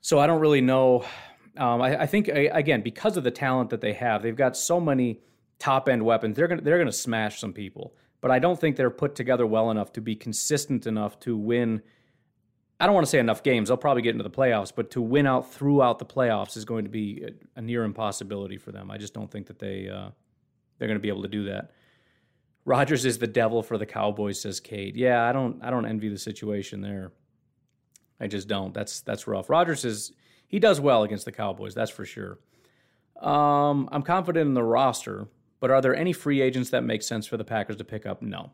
So 0.00 0.18
I 0.18 0.26
don't 0.26 0.40
really 0.40 0.62
know. 0.62 1.04
Um, 1.56 1.80
I, 1.80 2.02
I, 2.02 2.06
think 2.06 2.26
again 2.26 2.80
because 2.80 3.16
of 3.16 3.22
the 3.22 3.30
talent 3.30 3.70
that 3.70 3.80
they 3.80 3.92
have, 3.92 4.24
they've 4.24 4.34
got 4.34 4.56
so 4.56 4.80
many 4.80 5.20
top 5.60 5.88
end 5.88 6.04
weapons. 6.04 6.36
They're 6.36 6.48
gonna 6.48 6.62
they're 6.62 6.78
gonna 6.78 6.90
smash 6.90 7.38
some 7.38 7.52
people, 7.52 7.94
but 8.20 8.32
I 8.32 8.40
don't 8.40 8.60
think 8.60 8.74
they're 8.74 8.90
put 8.90 9.14
together 9.14 9.46
well 9.46 9.70
enough 9.70 9.92
to 9.92 10.00
be 10.00 10.16
consistent 10.16 10.86
enough 10.86 11.20
to 11.20 11.36
win. 11.36 11.82
I 12.80 12.86
don't 12.86 12.94
want 12.94 13.06
to 13.06 13.10
say 13.10 13.18
enough 13.18 13.42
games. 13.42 13.68
They'll 13.68 13.76
probably 13.76 14.02
get 14.02 14.14
into 14.14 14.24
the 14.24 14.30
playoffs, 14.30 14.72
but 14.74 14.90
to 14.92 15.02
win 15.02 15.26
out 15.26 15.52
throughout 15.52 15.98
the 15.98 16.06
playoffs 16.06 16.56
is 16.56 16.64
going 16.64 16.84
to 16.84 16.90
be 16.90 17.22
a, 17.24 17.58
a 17.58 17.62
near 17.62 17.84
impossibility 17.84 18.56
for 18.56 18.72
them. 18.72 18.90
I 18.90 18.96
just 18.96 19.12
don't 19.12 19.30
think 19.30 19.46
that 19.46 19.58
they 19.58 19.88
uh, 19.88 20.08
they're 20.78 20.88
going 20.88 20.98
to 20.98 21.02
be 21.02 21.10
able 21.10 21.22
to 21.22 21.28
do 21.28 21.44
that. 21.44 21.70
Rodgers 22.64 23.04
is 23.04 23.18
the 23.18 23.26
devil 23.26 23.62
for 23.62 23.78
the 23.78 23.86
Cowboys, 23.86 24.40
says 24.40 24.60
Kate. 24.60 24.96
Yeah, 24.96 25.24
I 25.24 25.32
don't 25.32 25.62
I 25.62 25.70
don't 25.70 25.86
envy 25.86 26.08
the 26.08 26.18
situation 26.18 26.80
there. 26.80 27.12
I 28.18 28.26
just 28.26 28.48
don't. 28.48 28.74
That's 28.74 29.00
that's 29.02 29.26
rough. 29.26 29.50
Rodgers 29.50 29.84
is 29.84 30.12
he 30.50 30.58
does 30.58 30.80
well 30.80 31.04
against 31.04 31.24
the 31.26 31.32
Cowboys, 31.32 31.74
that's 31.74 31.92
for 31.92 32.04
sure. 32.04 32.38
Um, 33.20 33.88
I'm 33.92 34.02
confident 34.02 34.48
in 34.48 34.54
the 34.54 34.64
roster, 34.64 35.28
but 35.60 35.70
are 35.70 35.80
there 35.80 35.94
any 35.94 36.12
free 36.12 36.40
agents 36.40 36.70
that 36.70 36.82
make 36.82 37.02
sense 37.02 37.26
for 37.26 37.36
the 37.36 37.44
Packers 37.44 37.76
to 37.76 37.84
pick 37.84 38.06
up? 38.06 38.22
No. 38.22 38.50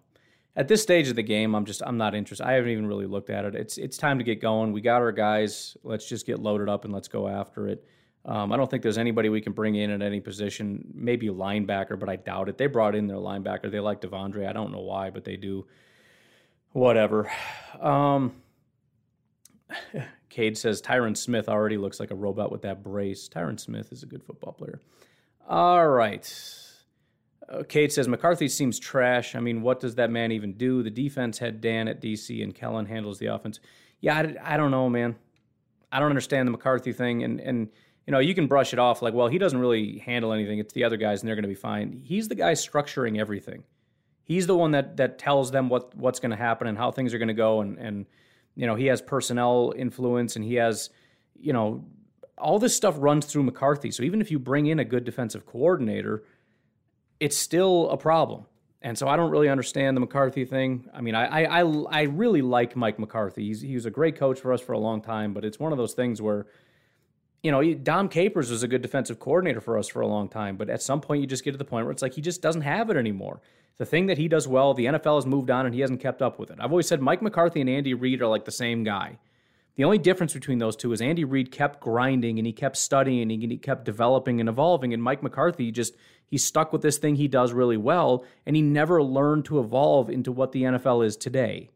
At 0.56 0.68
this 0.68 0.82
stage 0.82 1.08
of 1.08 1.16
the 1.16 1.22
game, 1.22 1.54
I'm 1.54 1.64
just 1.64 1.82
I'm 1.84 1.98
not 1.98 2.14
interested. 2.14 2.46
I 2.46 2.52
haven't 2.52 2.70
even 2.70 2.86
really 2.86 3.06
looked 3.06 3.30
at 3.30 3.44
it. 3.44 3.54
It's 3.54 3.78
it's 3.78 3.96
time 3.96 4.18
to 4.18 4.24
get 4.24 4.40
going. 4.40 4.72
We 4.72 4.80
got 4.80 5.02
our 5.02 5.12
guys. 5.12 5.76
Let's 5.82 6.08
just 6.08 6.26
get 6.26 6.40
loaded 6.40 6.68
up 6.68 6.84
and 6.84 6.92
let's 6.92 7.08
go 7.08 7.28
after 7.28 7.68
it. 7.68 7.84
Um, 8.24 8.50
I 8.52 8.56
don't 8.56 8.68
think 8.68 8.82
there's 8.82 8.98
anybody 8.98 9.28
we 9.28 9.40
can 9.40 9.52
bring 9.52 9.76
in 9.76 9.90
at 9.90 10.02
any 10.02 10.20
position. 10.20 10.84
Maybe 10.92 11.28
linebacker, 11.28 11.98
but 11.98 12.08
I 12.08 12.16
doubt 12.16 12.48
it. 12.48 12.58
They 12.58 12.66
brought 12.66 12.96
in 12.96 13.06
their 13.06 13.18
linebacker. 13.18 13.70
They 13.70 13.78
like 13.78 14.00
De'Vondre. 14.00 14.48
I 14.48 14.52
don't 14.52 14.72
know 14.72 14.80
why, 14.80 15.10
but 15.10 15.24
they 15.24 15.36
do. 15.36 15.66
Whatever. 16.72 17.30
Um, 17.80 18.34
Cade 20.28 20.58
says 20.58 20.82
Tyron 20.82 21.16
Smith 21.16 21.48
already 21.48 21.76
looks 21.76 22.00
like 22.00 22.10
a 22.10 22.16
robot 22.16 22.50
with 22.50 22.62
that 22.62 22.82
brace. 22.82 23.28
Tyron 23.28 23.60
Smith 23.60 23.92
is 23.92 24.02
a 24.02 24.06
good 24.06 24.24
football 24.24 24.52
player. 24.52 24.80
All 25.48 25.86
right. 25.86 26.26
Uh, 27.48 27.62
Cade 27.62 27.92
says 27.92 28.08
McCarthy 28.08 28.48
seems 28.48 28.78
trash. 28.78 29.34
I 29.34 29.40
mean, 29.40 29.62
what 29.62 29.80
does 29.80 29.94
that 29.96 30.10
man 30.10 30.32
even 30.32 30.54
do? 30.54 30.82
The 30.82 30.90
defense 30.90 31.38
had 31.38 31.60
Dan 31.60 31.88
at 31.88 32.00
DC 32.00 32.42
and 32.42 32.54
Kellen 32.54 32.86
handles 32.86 33.18
the 33.18 33.26
offense. 33.26 33.60
Yeah, 34.00 34.16
I, 34.16 34.54
I 34.54 34.56
don't 34.56 34.70
know, 34.70 34.88
man. 34.88 35.16
I 35.92 36.00
don't 36.00 36.10
understand 36.10 36.48
the 36.48 36.52
McCarthy 36.52 36.92
thing. 36.92 37.22
And, 37.22 37.40
and 37.40 37.68
you 38.06 38.12
know, 38.12 38.18
you 38.18 38.34
can 38.34 38.46
brush 38.46 38.72
it 38.72 38.78
off 38.78 39.02
like, 39.02 39.14
well, 39.14 39.28
he 39.28 39.38
doesn't 39.38 39.58
really 39.58 39.98
handle 39.98 40.32
anything. 40.32 40.58
It's 40.58 40.72
the 40.72 40.84
other 40.84 40.96
guys, 40.96 41.20
and 41.20 41.28
they're 41.28 41.36
going 41.36 41.44
to 41.44 41.48
be 41.48 41.54
fine. 41.54 42.00
He's 42.04 42.28
the 42.28 42.34
guy 42.34 42.52
structuring 42.52 43.18
everything. 43.18 43.64
He's 44.24 44.46
the 44.46 44.56
one 44.56 44.72
that 44.72 44.96
that 44.96 45.18
tells 45.18 45.52
them 45.52 45.68
what 45.68 45.96
what's 45.96 46.18
going 46.18 46.30
to 46.30 46.36
happen 46.36 46.66
and 46.66 46.76
how 46.76 46.90
things 46.90 47.14
are 47.14 47.18
going 47.18 47.28
to 47.28 47.34
go, 47.34 47.60
and 47.60 47.78
and 47.78 48.06
you 48.56 48.66
know, 48.66 48.74
he 48.74 48.86
has 48.86 49.02
personnel 49.02 49.72
influence, 49.76 50.34
and 50.34 50.44
he 50.44 50.54
has, 50.54 50.90
you 51.38 51.52
know, 51.52 51.84
all 52.38 52.58
this 52.58 52.74
stuff 52.74 52.96
runs 52.98 53.26
through 53.26 53.44
McCarthy. 53.44 53.90
So 53.90 54.02
even 54.02 54.20
if 54.20 54.30
you 54.30 54.38
bring 54.38 54.66
in 54.66 54.78
a 54.78 54.84
good 54.84 55.04
defensive 55.04 55.46
coordinator, 55.46 56.24
it's 57.20 57.36
still 57.36 57.90
a 57.90 57.96
problem. 57.96 58.46
And 58.82 58.96
so 58.96 59.08
I 59.08 59.16
don't 59.16 59.30
really 59.30 59.48
understand 59.48 59.96
the 59.96 60.00
McCarthy 60.00 60.44
thing. 60.44 60.88
I 60.94 61.00
mean, 61.00 61.14
I 61.14 61.44
I 61.44 61.60
I 61.62 62.02
really 62.02 62.42
like 62.42 62.76
Mike 62.76 62.98
McCarthy. 62.98 63.46
He's 63.46 63.60
he 63.60 63.74
was 63.74 63.86
a 63.86 63.90
great 63.90 64.16
coach 64.16 64.40
for 64.40 64.52
us 64.52 64.60
for 64.60 64.72
a 64.72 64.78
long 64.78 65.00
time, 65.00 65.32
but 65.32 65.44
it's 65.44 65.58
one 65.58 65.72
of 65.72 65.78
those 65.78 65.94
things 65.94 66.22
where 66.22 66.46
you 67.42 67.52
know, 67.52 67.62
Dom 67.74 68.08
Capers 68.08 68.50
was 68.50 68.64
a 68.64 68.68
good 68.68 68.82
defensive 68.82 69.20
coordinator 69.20 69.60
for 69.60 69.78
us 69.78 69.86
for 69.86 70.00
a 70.00 70.06
long 70.08 70.28
time, 70.28 70.56
but 70.56 70.68
at 70.68 70.82
some 70.82 71.00
point 71.00 71.20
you 71.20 71.28
just 71.28 71.44
get 71.44 71.52
to 71.52 71.58
the 71.58 71.64
point 71.64 71.86
where 71.86 71.92
it's 71.92 72.02
like 72.02 72.14
he 72.14 72.20
just 72.20 72.42
doesn't 72.42 72.62
have 72.62 72.90
it 72.90 72.96
anymore. 72.96 73.40
The 73.76 73.86
thing 73.86 74.06
that 74.06 74.18
he 74.18 74.26
does 74.26 74.48
well, 74.48 74.74
the 74.74 74.86
NFL 74.86 75.18
has 75.18 75.26
moved 75.26 75.48
on 75.48 75.64
and 75.64 75.72
he 75.72 75.80
hasn't 75.80 76.00
kept 76.00 76.22
up 76.22 76.40
with 76.40 76.50
it. 76.50 76.58
I've 76.60 76.72
always 76.72 76.88
said 76.88 77.00
Mike 77.00 77.22
McCarthy 77.22 77.60
and 77.60 77.70
Andy 77.70 77.94
Reid 77.94 78.20
are 78.20 78.26
like 78.26 78.46
the 78.46 78.50
same 78.50 78.82
guy. 78.82 79.18
The 79.76 79.84
only 79.84 79.98
difference 79.98 80.32
between 80.32 80.58
those 80.58 80.74
two 80.74 80.92
is 80.92 81.02
Andy 81.02 81.24
Reid 81.24 81.50
kept 81.50 81.80
grinding 81.80 82.38
and 82.38 82.46
he 82.46 82.52
kept 82.52 82.76
studying 82.76 83.30
and 83.30 83.42
he 83.42 83.58
kept 83.58 83.84
developing 83.84 84.40
and 84.40 84.48
evolving, 84.48 84.92
and 84.94 85.02
Mike 85.02 85.22
McCarthy 85.22 85.70
just 85.70 85.94
he 86.28 86.38
stuck 86.38 86.72
with 86.72 86.82
this 86.82 86.98
thing 86.98 87.16
he 87.16 87.28
does 87.28 87.52
really 87.52 87.76
well, 87.76 88.24
and 88.44 88.56
he 88.56 88.62
never 88.62 89.02
learned 89.02 89.44
to 89.44 89.60
evolve 89.60 90.10
into 90.10 90.32
what 90.32 90.52
the 90.52 90.62
NFL 90.62 91.06
is 91.06 91.16
today. 91.16 91.70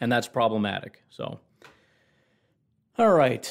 And 0.00 0.10
that's 0.10 0.28
problematic. 0.28 1.02
So, 1.08 1.40
all 2.98 3.12
right. 3.12 3.48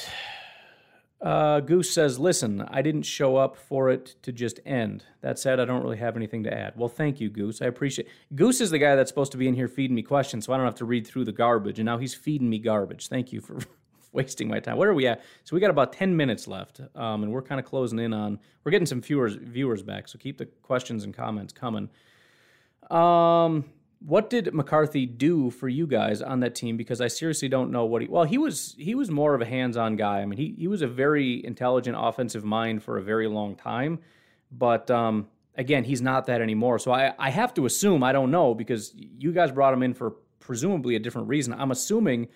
Uh, 1.21 1.59
Goose 1.59 1.91
says, 1.91 2.17
Listen, 2.17 2.61
I 2.69 2.81
didn't 2.81 3.03
show 3.03 3.35
up 3.35 3.55
for 3.55 3.89
it 3.89 4.15
to 4.23 4.31
just 4.31 4.59
end. 4.65 5.05
That 5.21 5.37
said, 5.37 5.59
I 5.59 5.65
don't 5.65 5.83
really 5.83 5.97
have 5.97 6.15
anything 6.15 6.43
to 6.43 6.53
add. 6.53 6.73
Well, 6.75 6.89
thank 6.89 7.19
you, 7.19 7.29
Goose. 7.29 7.61
I 7.61 7.67
appreciate 7.67 8.07
Goose 8.33 8.59
is 8.59 8.71
the 8.71 8.79
guy 8.79 8.95
that's 8.95 9.09
supposed 9.09 9.31
to 9.33 9.37
be 9.37 9.47
in 9.47 9.53
here 9.53 9.67
feeding 9.67 9.95
me 9.95 10.01
questions, 10.01 10.45
so 10.45 10.53
I 10.53 10.57
don't 10.57 10.65
have 10.65 10.75
to 10.75 10.85
read 10.85 11.05
through 11.05 11.25
the 11.25 11.31
garbage. 11.31 11.77
And 11.77 11.85
now 11.85 11.99
he's 11.99 12.15
feeding 12.15 12.49
me 12.49 12.57
garbage. 12.57 13.07
Thank 13.07 13.31
you 13.31 13.39
for 13.39 13.59
wasting 14.13 14.47
my 14.47 14.59
time. 14.59 14.77
Where 14.77 14.89
are 14.89 14.95
we 14.95 15.05
at? 15.05 15.21
So 15.43 15.55
we 15.55 15.59
got 15.59 15.69
about 15.69 15.93
10 15.93 16.17
minutes 16.17 16.47
left, 16.47 16.81
um, 16.95 17.23
and 17.23 17.31
we're 17.31 17.43
kind 17.43 17.59
of 17.59 17.65
closing 17.65 17.99
in 17.99 18.13
on, 18.13 18.39
we're 18.63 18.71
getting 18.71 18.87
some 18.87 19.01
viewers, 19.01 19.35
viewers 19.35 19.83
back, 19.83 20.07
so 20.07 20.17
keep 20.17 20.39
the 20.39 20.47
questions 20.47 21.03
and 21.03 21.13
comments 21.13 21.53
coming. 21.53 21.89
Um, 22.89 23.65
what 24.05 24.29
did 24.29 24.53
McCarthy 24.53 25.05
do 25.05 25.51
for 25.51 25.69
you 25.69 25.85
guys 25.85 26.21
on 26.21 26.39
that 26.39 26.55
team? 26.55 26.75
Because 26.75 27.01
I 27.01 27.07
seriously 27.07 27.47
don't 27.47 27.71
know 27.71 27.85
what 27.85 28.01
he. 28.01 28.07
Well, 28.07 28.23
he 28.23 28.37
was 28.37 28.75
he 28.77 28.95
was 28.95 29.11
more 29.11 29.35
of 29.35 29.41
a 29.41 29.45
hands-on 29.45 29.95
guy. 29.95 30.21
I 30.21 30.25
mean, 30.25 30.37
he 30.37 30.55
he 30.57 30.67
was 30.67 30.81
a 30.81 30.87
very 30.87 31.45
intelligent 31.45 31.95
offensive 31.99 32.43
mind 32.43 32.83
for 32.83 32.97
a 32.97 33.03
very 33.03 33.27
long 33.27 33.55
time, 33.55 33.99
but 34.51 34.89
um, 34.89 35.27
again, 35.55 35.83
he's 35.83 36.01
not 36.01 36.25
that 36.25 36.41
anymore. 36.41 36.79
So 36.79 36.91
I 36.91 37.13
I 37.19 37.29
have 37.29 37.53
to 37.55 37.65
assume 37.65 38.03
I 38.03 38.11
don't 38.11 38.31
know 38.31 38.55
because 38.55 38.91
you 38.95 39.31
guys 39.31 39.51
brought 39.51 39.73
him 39.73 39.83
in 39.83 39.93
for 39.93 40.15
presumably 40.39 40.95
a 40.95 40.99
different 40.99 41.27
reason. 41.27 41.53
I'm 41.53 41.71
assuming 41.71 42.27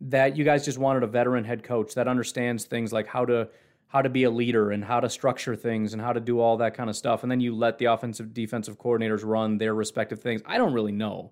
that 0.00 0.36
you 0.36 0.44
guys 0.44 0.64
just 0.64 0.78
wanted 0.78 1.02
a 1.02 1.06
veteran 1.06 1.44
head 1.44 1.62
coach 1.62 1.94
that 1.94 2.08
understands 2.08 2.64
things 2.64 2.92
like 2.92 3.06
how 3.06 3.24
to 3.26 3.48
how 3.92 4.00
to 4.00 4.08
be 4.08 4.24
a 4.24 4.30
leader 4.30 4.70
and 4.70 4.82
how 4.82 5.00
to 5.00 5.10
structure 5.10 5.54
things 5.54 5.92
and 5.92 6.00
how 6.00 6.14
to 6.14 6.20
do 6.20 6.40
all 6.40 6.56
that 6.56 6.72
kind 6.72 6.88
of 6.88 6.96
stuff. 6.96 7.22
And 7.22 7.30
then 7.30 7.40
you 7.40 7.54
let 7.54 7.76
the 7.76 7.84
offensive 7.84 8.32
defensive 8.32 8.78
coordinators 8.78 9.22
run 9.22 9.58
their 9.58 9.74
respective 9.74 10.18
things. 10.18 10.40
I 10.46 10.56
don't 10.56 10.72
really 10.72 10.92
know. 10.92 11.30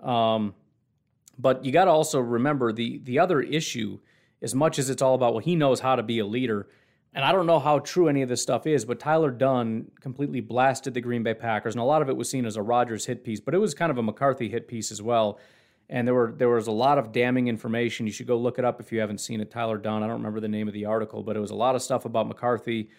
Um, 0.00 0.54
but 1.38 1.64
you 1.64 1.72
got 1.72 1.86
to 1.86 1.90
also 1.90 2.20
remember 2.20 2.70
the 2.70 2.98
the 3.02 3.18
other 3.18 3.40
issue, 3.40 3.98
as 4.42 4.54
much 4.54 4.78
as 4.78 4.90
it's 4.90 5.00
all 5.00 5.14
about 5.14 5.32
well, 5.32 5.42
he 5.42 5.56
knows 5.56 5.80
how 5.80 5.96
to 5.96 6.02
be 6.02 6.18
a 6.18 6.26
leader. 6.26 6.68
And 7.14 7.24
I 7.24 7.32
don't 7.32 7.46
know 7.46 7.60
how 7.60 7.78
true 7.78 8.08
any 8.08 8.20
of 8.20 8.28
this 8.28 8.42
stuff 8.42 8.66
is, 8.66 8.84
but 8.84 9.00
Tyler 9.00 9.30
Dunne 9.30 9.90
completely 10.02 10.40
blasted 10.40 10.92
the 10.92 11.00
Green 11.00 11.22
Bay 11.22 11.32
Packers, 11.32 11.72
and 11.74 11.80
a 11.80 11.84
lot 11.84 12.02
of 12.02 12.10
it 12.10 12.16
was 12.18 12.28
seen 12.28 12.44
as 12.44 12.56
a 12.56 12.62
Rodgers 12.62 13.06
hit 13.06 13.24
piece, 13.24 13.40
but 13.40 13.54
it 13.54 13.58
was 13.58 13.72
kind 13.72 13.90
of 13.90 13.96
a 13.96 14.02
McCarthy 14.02 14.50
hit 14.50 14.68
piece 14.68 14.92
as 14.92 15.00
well 15.00 15.38
and 15.88 16.06
there 16.06 16.14
were 16.14 16.34
there 16.36 16.48
was 16.48 16.66
a 16.66 16.72
lot 16.72 16.98
of 16.98 17.12
damning 17.12 17.48
information. 17.48 18.06
You 18.06 18.12
should 18.12 18.26
go 18.26 18.36
look 18.36 18.58
it 18.58 18.64
up 18.64 18.80
if 18.80 18.90
you 18.90 19.00
haven't 19.00 19.18
seen 19.18 19.40
it. 19.40 19.50
Tyler 19.50 19.78
Dunne, 19.78 20.02
I 20.02 20.06
don't 20.06 20.16
remember 20.16 20.40
the 20.40 20.48
name 20.48 20.66
of 20.66 20.74
the 20.74 20.84
article, 20.84 21.22
but 21.22 21.36
it 21.36 21.40
was 21.40 21.50
a 21.50 21.54
lot 21.54 21.74
of 21.74 21.82
stuff 21.82 22.04
about 22.04 22.26
McCarthy 22.26 22.90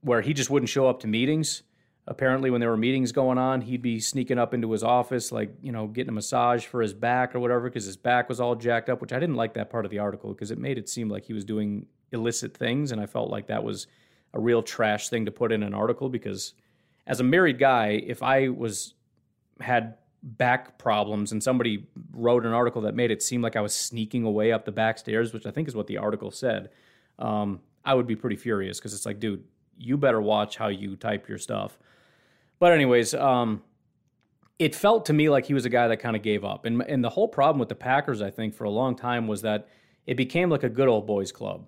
where 0.00 0.20
he 0.20 0.32
just 0.32 0.50
wouldn't 0.50 0.68
show 0.68 0.88
up 0.88 1.00
to 1.00 1.06
meetings. 1.06 1.62
Apparently, 2.06 2.50
when 2.50 2.60
there 2.60 2.68
were 2.68 2.76
meetings 2.76 3.12
going 3.12 3.38
on, 3.38 3.62
he'd 3.62 3.80
be 3.80 3.98
sneaking 3.98 4.38
up 4.38 4.52
into 4.52 4.70
his 4.70 4.84
office, 4.84 5.32
like 5.32 5.50
you 5.62 5.72
know, 5.72 5.86
getting 5.86 6.10
a 6.10 6.12
massage 6.12 6.64
for 6.66 6.82
his 6.82 6.92
back 6.92 7.34
or 7.34 7.40
whatever, 7.40 7.62
because 7.62 7.86
his 7.86 7.96
back 7.96 8.28
was 8.28 8.40
all 8.40 8.54
jacked 8.54 8.88
up. 8.88 9.00
Which 9.00 9.12
I 9.12 9.18
didn't 9.18 9.36
like 9.36 9.54
that 9.54 9.70
part 9.70 9.84
of 9.84 9.90
the 9.90 9.98
article 9.98 10.32
because 10.32 10.50
it 10.50 10.58
made 10.58 10.78
it 10.78 10.88
seem 10.88 11.08
like 11.08 11.24
he 11.24 11.32
was 11.32 11.44
doing 11.44 11.86
illicit 12.12 12.56
things, 12.56 12.92
and 12.92 13.00
I 13.00 13.06
felt 13.06 13.30
like 13.30 13.46
that 13.46 13.64
was 13.64 13.86
a 14.34 14.40
real 14.40 14.62
trash 14.62 15.08
thing 15.08 15.24
to 15.26 15.30
put 15.30 15.52
in 15.52 15.62
an 15.62 15.72
article. 15.72 16.10
Because 16.10 16.52
as 17.06 17.20
a 17.20 17.24
married 17.24 17.58
guy, 17.58 18.02
if 18.06 18.22
I 18.22 18.48
was 18.48 18.94
had 19.60 19.96
back 20.24 20.78
problems 20.78 21.32
and 21.32 21.42
somebody 21.42 21.86
wrote 22.12 22.46
an 22.46 22.52
article 22.52 22.80
that 22.82 22.94
made 22.94 23.10
it 23.10 23.22
seem 23.22 23.42
like 23.42 23.56
I 23.56 23.60
was 23.60 23.74
sneaking 23.74 24.24
away 24.24 24.52
up 24.52 24.64
the 24.64 24.72
back 24.72 24.96
stairs, 24.98 25.34
which 25.34 25.44
I 25.44 25.50
think 25.50 25.68
is 25.68 25.76
what 25.76 25.86
the 25.86 25.98
article 25.98 26.30
said, 26.30 26.70
um, 27.18 27.60
I 27.84 27.94
would 27.94 28.06
be 28.06 28.16
pretty 28.16 28.36
furious 28.36 28.78
because 28.78 28.94
it's 28.94 29.04
like, 29.04 29.20
dude, 29.20 29.44
you 29.76 29.98
better 29.98 30.22
watch 30.22 30.56
how 30.56 30.68
you 30.68 30.96
type 30.96 31.28
your 31.28 31.36
stuff. 31.36 31.78
But 32.58 32.72
anyways, 32.72 33.12
um, 33.12 33.62
it 34.58 34.74
felt 34.74 35.04
to 35.06 35.12
me 35.12 35.28
like 35.28 35.44
he 35.44 35.52
was 35.52 35.66
a 35.66 35.68
guy 35.68 35.88
that 35.88 35.98
kind 35.98 36.16
of 36.16 36.22
gave 36.22 36.44
up. 36.44 36.64
And 36.64 36.80
and 36.82 37.04
the 37.04 37.10
whole 37.10 37.28
problem 37.28 37.58
with 37.58 37.68
the 37.68 37.74
Packers, 37.74 38.22
I 38.22 38.30
think, 38.30 38.54
for 38.54 38.64
a 38.64 38.70
long 38.70 38.96
time 38.96 39.26
was 39.26 39.42
that 39.42 39.68
it 40.06 40.16
became 40.16 40.48
like 40.48 40.62
a 40.62 40.68
good 40.68 40.88
old 40.88 41.06
boys 41.06 41.32
club 41.32 41.66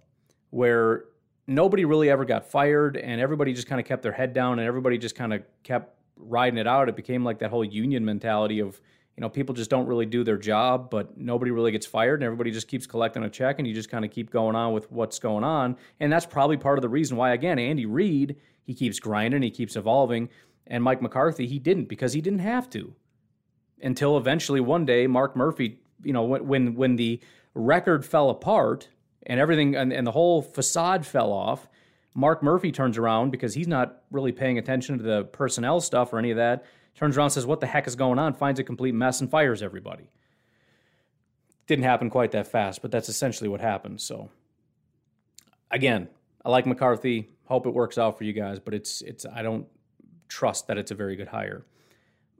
where 0.50 1.04
nobody 1.46 1.84
really 1.84 2.08
ever 2.08 2.24
got 2.24 2.50
fired 2.50 2.96
and 2.96 3.20
everybody 3.20 3.52
just 3.52 3.66
kind 3.66 3.80
of 3.80 3.86
kept 3.86 4.02
their 4.02 4.12
head 4.12 4.32
down 4.32 4.58
and 4.58 4.66
everybody 4.66 4.96
just 4.96 5.14
kind 5.14 5.34
of 5.34 5.42
kept 5.62 5.95
riding 6.16 6.58
it 6.58 6.66
out, 6.66 6.88
it 6.88 6.96
became 6.96 7.24
like 7.24 7.38
that 7.40 7.50
whole 7.50 7.64
union 7.64 8.04
mentality 8.04 8.60
of, 8.60 8.80
you 9.16 9.20
know, 9.20 9.28
people 9.28 9.54
just 9.54 9.70
don't 9.70 9.86
really 9.86 10.06
do 10.06 10.24
their 10.24 10.36
job, 10.36 10.90
but 10.90 11.16
nobody 11.16 11.50
really 11.50 11.72
gets 11.72 11.86
fired 11.86 12.20
and 12.20 12.24
everybody 12.24 12.50
just 12.50 12.68
keeps 12.68 12.86
collecting 12.86 13.22
a 13.22 13.30
check 13.30 13.58
and 13.58 13.66
you 13.66 13.74
just 13.74 13.90
kind 13.90 14.04
of 14.04 14.10
keep 14.10 14.30
going 14.30 14.54
on 14.54 14.72
with 14.72 14.90
what's 14.90 15.18
going 15.18 15.44
on. 15.44 15.76
And 16.00 16.12
that's 16.12 16.26
probably 16.26 16.56
part 16.56 16.78
of 16.78 16.82
the 16.82 16.88
reason 16.88 17.16
why, 17.16 17.32
again, 17.32 17.58
Andy 17.58 17.86
Reid, 17.86 18.36
he 18.64 18.74
keeps 18.74 18.98
grinding, 18.98 19.42
he 19.42 19.50
keeps 19.50 19.76
evolving. 19.76 20.28
And 20.66 20.82
Mike 20.82 21.00
McCarthy, 21.00 21.46
he 21.46 21.58
didn't 21.58 21.84
because 21.84 22.12
he 22.12 22.20
didn't 22.20 22.40
have 22.40 22.68
to. 22.70 22.94
Until 23.82 24.16
eventually 24.16 24.60
one 24.60 24.84
day, 24.84 25.06
Mark 25.06 25.36
Murphy, 25.36 25.80
you 26.02 26.12
know, 26.12 26.24
when 26.24 26.74
when, 26.74 26.96
the 26.96 27.20
record 27.54 28.04
fell 28.04 28.28
apart 28.28 28.88
and 29.24 29.40
everything 29.40 29.76
and, 29.76 29.92
and 29.92 30.06
the 30.06 30.12
whole 30.12 30.42
facade 30.42 31.06
fell 31.06 31.32
off, 31.32 31.68
Mark 32.16 32.42
Murphy 32.42 32.72
turns 32.72 32.96
around 32.96 33.30
because 33.30 33.52
he's 33.52 33.68
not 33.68 34.00
really 34.10 34.32
paying 34.32 34.56
attention 34.56 34.96
to 34.96 35.04
the 35.04 35.24
personnel 35.24 35.82
stuff 35.82 36.14
or 36.14 36.18
any 36.18 36.30
of 36.30 36.38
that. 36.38 36.64
Turns 36.94 37.18
around, 37.18 37.28
says, 37.28 37.44
What 37.44 37.60
the 37.60 37.66
heck 37.66 37.86
is 37.86 37.94
going 37.94 38.18
on? 38.18 38.32
Finds 38.32 38.58
a 38.58 38.64
complete 38.64 38.94
mess 38.94 39.20
and 39.20 39.30
fires 39.30 39.62
everybody. 39.62 40.08
Didn't 41.66 41.84
happen 41.84 42.08
quite 42.08 42.30
that 42.30 42.46
fast, 42.46 42.80
but 42.80 42.90
that's 42.90 43.10
essentially 43.10 43.50
what 43.50 43.60
happened. 43.60 44.00
So, 44.00 44.30
again, 45.70 46.08
I 46.42 46.48
like 46.48 46.64
McCarthy. 46.64 47.28
Hope 47.44 47.66
it 47.66 47.74
works 47.74 47.98
out 47.98 48.16
for 48.16 48.24
you 48.24 48.32
guys, 48.32 48.60
but 48.60 48.72
it's 48.72 49.02
it's 49.02 49.26
I 49.26 49.42
don't 49.42 49.66
trust 50.26 50.68
that 50.68 50.78
it's 50.78 50.90
a 50.90 50.94
very 50.94 51.16
good 51.16 51.28
hire. 51.28 51.66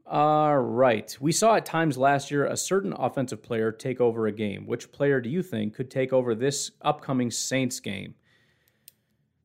All 0.07 0.57
right. 0.57 1.14
We 1.20 1.33
saw 1.33 1.57
at 1.57 1.66
times 1.66 1.99
last 1.99 2.31
year 2.31 2.47
a 2.47 2.57
certain 2.57 2.95
offensive 2.95 3.43
player 3.43 3.72
take 3.72 4.01
over 4.01 4.27
a 4.27 4.33
game. 4.33 4.66
Which 4.66 4.91
player 4.91 5.20
do 5.20 5.29
you 5.29 5.43
think 5.43 5.74
could 5.74 5.91
take 5.91 6.14
over 6.14 6.35
this 6.35 6.70
upcoming 6.81 7.31
Saints 7.31 7.79
game? 7.79 8.14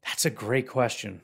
That's 0.05 0.25
a 0.25 0.29
great 0.29 0.67
question. 0.67 1.21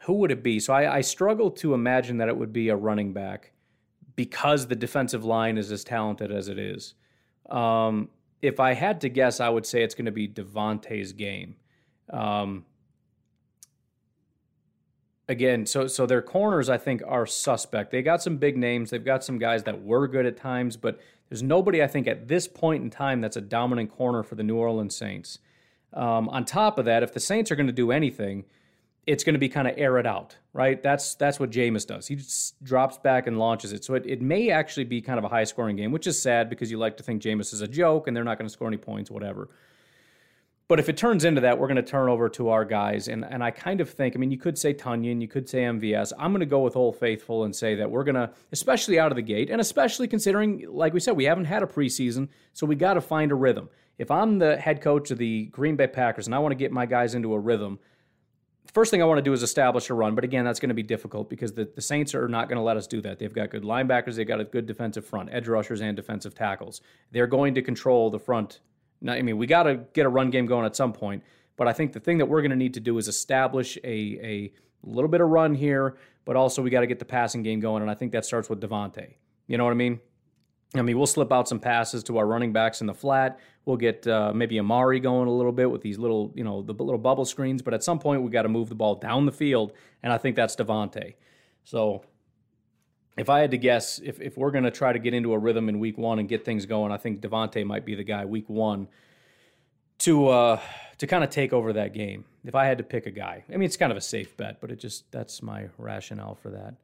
Who 0.00 0.14
would 0.14 0.32
it 0.32 0.42
be? 0.42 0.58
So 0.58 0.72
I, 0.72 0.96
I 0.96 1.00
struggle 1.00 1.50
to 1.52 1.74
imagine 1.74 2.18
that 2.18 2.28
it 2.28 2.36
would 2.36 2.52
be 2.52 2.68
a 2.68 2.76
running 2.76 3.12
back 3.12 3.52
because 4.16 4.66
the 4.66 4.74
defensive 4.74 5.24
line 5.24 5.58
is 5.58 5.70
as 5.70 5.84
talented 5.84 6.32
as 6.32 6.48
it 6.48 6.58
is. 6.58 6.94
Um, 7.48 8.08
if 8.40 8.58
I 8.58 8.74
had 8.74 9.00
to 9.02 9.08
guess, 9.08 9.40
I 9.40 9.48
would 9.48 9.64
say 9.64 9.82
it's 9.82 9.94
going 9.94 10.06
to 10.06 10.12
be 10.12 10.26
Davante's 10.26 11.12
game. 11.12 11.56
Um, 12.10 12.64
again, 15.28 15.66
so 15.66 15.86
so 15.86 16.06
their 16.06 16.22
corners 16.22 16.68
I 16.68 16.78
think 16.78 17.02
are 17.06 17.26
suspect. 17.26 17.90
They 17.90 18.02
got 18.02 18.22
some 18.22 18.36
big 18.36 18.56
names. 18.56 18.90
They've 18.90 19.04
got 19.04 19.24
some 19.24 19.38
guys 19.38 19.62
that 19.64 19.82
were 19.82 20.08
good 20.08 20.26
at 20.26 20.36
times, 20.36 20.76
but 20.76 21.00
there's 21.28 21.42
nobody 21.42 21.82
I 21.82 21.86
think 21.86 22.06
at 22.06 22.28
this 22.28 22.48
point 22.48 22.82
in 22.82 22.90
time 22.90 23.20
that's 23.20 23.36
a 23.36 23.40
dominant 23.40 23.90
corner 23.90 24.22
for 24.22 24.34
the 24.34 24.42
New 24.42 24.56
Orleans 24.56 24.96
Saints. 24.96 25.38
Um, 25.92 26.28
on 26.28 26.44
top 26.44 26.78
of 26.78 26.86
that, 26.86 27.02
if 27.02 27.12
the 27.12 27.20
Saints 27.20 27.50
are 27.50 27.56
going 27.56 27.66
to 27.66 27.72
do 27.72 27.90
anything, 27.92 28.44
it's 29.06 29.24
going 29.24 29.34
to 29.34 29.38
be 29.38 29.48
kind 29.48 29.66
of 29.66 29.74
air 29.76 29.98
it 29.98 30.06
out, 30.06 30.36
right? 30.52 30.82
That's 30.82 31.14
that's 31.16 31.40
what 31.40 31.50
Jameis 31.50 31.86
does. 31.86 32.06
He 32.06 32.14
just 32.14 32.62
drops 32.62 32.98
back 32.98 33.26
and 33.26 33.38
launches 33.38 33.72
it. 33.72 33.84
So 33.84 33.94
it, 33.94 34.06
it 34.06 34.22
may 34.22 34.50
actually 34.50 34.84
be 34.84 35.00
kind 35.00 35.18
of 35.18 35.24
a 35.24 35.28
high 35.28 35.44
scoring 35.44 35.76
game, 35.76 35.90
which 35.90 36.06
is 36.06 36.20
sad 36.20 36.48
because 36.48 36.70
you 36.70 36.78
like 36.78 36.96
to 36.98 37.02
think 37.02 37.20
Jameis 37.20 37.52
is 37.52 37.60
a 37.60 37.68
joke 37.68 38.06
and 38.06 38.16
they're 38.16 38.24
not 38.24 38.38
going 38.38 38.46
to 38.46 38.52
score 38.52 38.68
any 38.68 38.76
points, 38.76 39.10
whatever. 39.10 39.48
But 40.68 40.78
if 40.78 40.88
it 40.88 40.96
turns 40.96 41.24
into 41.24 41.42
that, 41.42 41.58
we're 41.58 41.66
going 41.66 41.76
to 41.76 41.82
turn 41.82 42.08
over 42.08 42.30
to 42.30 42.48
our 42.48 42.64
guys. 42.64 43.08
And, 43.08 43.26
and 43.26 43.44
I 43.44 43.50
kind 43.50 43.82
of 43.82 43.90
think, 43.90 44.16
I 44.16 44.18
mean, 44.18 44.30
you 44.30 44.38
could 44.38 44.56
say 44.56 44.72
Tonyan, 44.72 45.20
you 45.20 45.28
could 45.28 45.46
say 45.46 45.58
MVS. 45.64 46.14
I'm 46.18 46.30
going 46.32 46.40
to 46.40 46.46
go 46.46 46.60
with 46.60 46.76
Old 46.76 46.96
Faithful 46.96 47.44
and 47.44 47.54
say 47.54 47.74
that 47.74 47.90
we're 47.90 48.04
going 48.04 48.14
to, 48.14 48.30
especially 48.52 48.98
out 48.98 49.12
of 49.12 49.16
the 49.16 49.22
gate, 49.22 49.50
and 49.50 49.60
especially 49.60 50.08
considering, 50.08 50.64
like 50.70 50.94
we 50.94 51.00
said, 51.00 51.14
we 51.14 51.24
haven't 51.24 51.44
had 51.44 51.62
a 51.62 51.66
preseason, 51.66 52.28
so 52.54 52.66
we 52.66 52.74
got 52.74 52.94
to 52.94 53.02
find 53.02 53.32
a 53.32 53.34
rhythm. 53.34 53.68
If 53.98 54.10
I'm 54.10 54.38
the 54.38 54.56
head 54.56 54.80
coach 54.80 55.10
of 55.10 55.18
the 55.18 55.46
Green 55.46 55.76
Bay 55.76 55.86
Packers 55.86 56.26
and 56.26 56.34
I 56.34 56.38
want 56.38 56.52
to 56.52 56.56
get 56.56 56.72
my 56.72 56.86
guys 56.86 57.14
into 57.14 57.34
a 57.34 57.38
rhythm, 57.38 57.78
first 58.72 58.90
thing 58.90 59.02
I 59.02 59.04
want 59.04 59.18
to 59.18 59.22
do 59.22 59.32
is 59.32 59.42
establish 59.42 59.90
a 59.90 59.94
run. 59.94 60.14
But 60.14 60.24
again, 60.24 60.44
that's 60.44 60.60
going 60.60 60.70
to 60.70 60.74
be 60.74 60.82
difficult 60.82 61.28
because 61.28 61.52
the, 61.52 61.68
the 61.74 61.82
Saints 61.82 62.14
are 62.14 62.28
not 62.28 62.48
going 62.48 62.56
to 62.56 62.62
let 62.62 62.76
us 62.76 62.86
do 62.86 63.00
that. 63.02 63.18
They've 63.18 63.32
got 63.32 63.50
good 63.50 63.62
linebackers, 63.62 64.16
they've 64.16 64.26
got 64.26 64.40
a 64.40 64.44
good 64.44 64.66
defensive 64.66 65.04
front, 65.04 65.28
edge 65.32 65.48
rushers, 65.48 65.80
and 65.80 65.96
defensive 65.96 66.34
tackles. 66.34 66.80
They're 67.10 67.26
going 67.26 67.54
to 67.54 67.62
control 67.62 68.10
the 68.10 68.18
front 68.18 68.60
now, 69.02 69.14
I 69.14 69.22
mean, 69.22 69.36
we 69.36 69.46
got 69.46 69.64
to 69.64 69.80
get 69.92 70.06
a 70.06 70.08
run 70.08 70.30
game 70.30 70.46
going 70.46 70.64
at 70.64 70.76
some 70.76 70.92
point, 70.92 71.24
but 71.56 71.68
I 71.68 71.72
think 71.72 71.92
the 71.92 72.00
thing 72.00 72.18
that 72.18 72.26
we're 72.26 72.40
going 72.40 72.50
to 72.50 72.56
need 72.56 72.74
to 72.74 72.80
do 72.80 72.96
is 72.98 73.08
establish 73.08 73.76
a, 73.84 73.88
a 73.88 74.52
little 74.82 75.08
bit 75.08 75.20
of 75.20 75.28
run 75.28 75.54
here, 75.54 75.96
but 76.24 76.36
also 76.36 76.62
we 76.62 76.70
got 76.70 76.80
to 76.80 76.86
get 76.86 76.98
the 76.98 77.04
passing 77.04 77.42
game 77.42 77.60
going, 77.60 77.82
and 77.82 77.90
I 77.90 77.94
think 77.94 78.12
that 78.12 78.24
starts 78.24 78.48
with 78.48 78.60
Davante. 78.60 79.14
You 79.48 79.58
know 79.58 79.64
what 79.64 79.72
I 79.72 79.74
mean? 79.74 80.00
I 80.74 80.82
mean, 80.82 80.96
we'll 80.96 81.06
slip 81.06 81.32
out 81.32 81.48
some 81.48 81.60
passes 81.60 82.02
to 82.04 82.16
our 82.18 82.26
running 82.26 82.52
backs 82.52 82.80
in 82.80 82.86
the 82.86 82.94
flat. 82.94 83.38
We'll 83.66 83.76
get 83.76 84.06
uh, 84.06 84.32
maybe 84.34 84.58
Amari 84.58 85.00
going 85.00 85.28
a 85.28 85.32
little 85.32 85.52
bit 85.52 85.70
with 85.70 85.82
these 85.82 85.98
little, 85.98 86.32
you 86.34 86.44
know, 86.44 86.62
the 86.62 86.72
little 86.72 86.98
bubble 86.98 87.26
screens. 87.26 87.60
But 87.60 87.74
at 87.74 87.84
some 87.84 87.98
point, 87.98 88.22
we 88.22 88.30
got 88.30 88.42
to 88.42 88.48
move 88.48 88.68
the 88.68 88.74
ball 88.74 88.94
down 88.94 89.26
the 89.26 89.32
field, 89.32 89.72
and 90.02 90.12
I 90.12 90.18
think 90.18 90.34
that's 90.34 90.56
Davante. 90.56 91.14
So 91.64 92.04
if 93.18 93.28
I 93.28 93.40
had 93.40 93.50
to 93.50 93.58
guess, 93.58 93.98
if, 93.98 94.20
if 94.20 94.38
we're 94.38 94.50
going 94.50 94.64
to 94.64 94.70
try 94.70 94.92
to 94.92 94.98
get 94.98 95.12
into 95.12 95.34
a 95.34 95.38
rhythm 95.38 95.68
in 95.68 95.78
week 95.78 95.98
one 95.98 96.18
and 96.18 96.28
get 96.28 96.44
things 96.44 96.64
going, 96.64 96.90
I 96.90 96.96
think 96.96 97.20
Davante 97.20 97.64
might 97.66 97.84
be 97.84 97.94
the 97.94 98.04
guy 98.04 98.24
week 98.24 98.48
one 98.48 98.88
to 99.98 100.28
uh, 100.28 100.60
to 100.98 101.06
kind 101.06 101.22
of 101.22 101.30
take 101.30 101.52
over 101.52 101.74
that 101.74 101.92
game. 101.92 102.24
If 102.44 102.54
I 102.54 102.64
had 102.64 102.78
to 102.78 102.84
pick 102.84 103.06
a 103.06 103.10
guy, 103.10 103.44
I 103.48 103.52
mean, 103.52 103.64
it's 103.64 103.76
kind 103.76 103.92
of 103.92 103.98
a 103.98 104.02
safe 104.02 104.36
bet, 104.36 104.60
but 104.60 104.70
it 104.70 104.80
just 104.80 105.10
that's 105.12 105.42
my 105.42 105.68
rationale 105.76 106.34
for 106.34 106.50
that. 106.50 106.74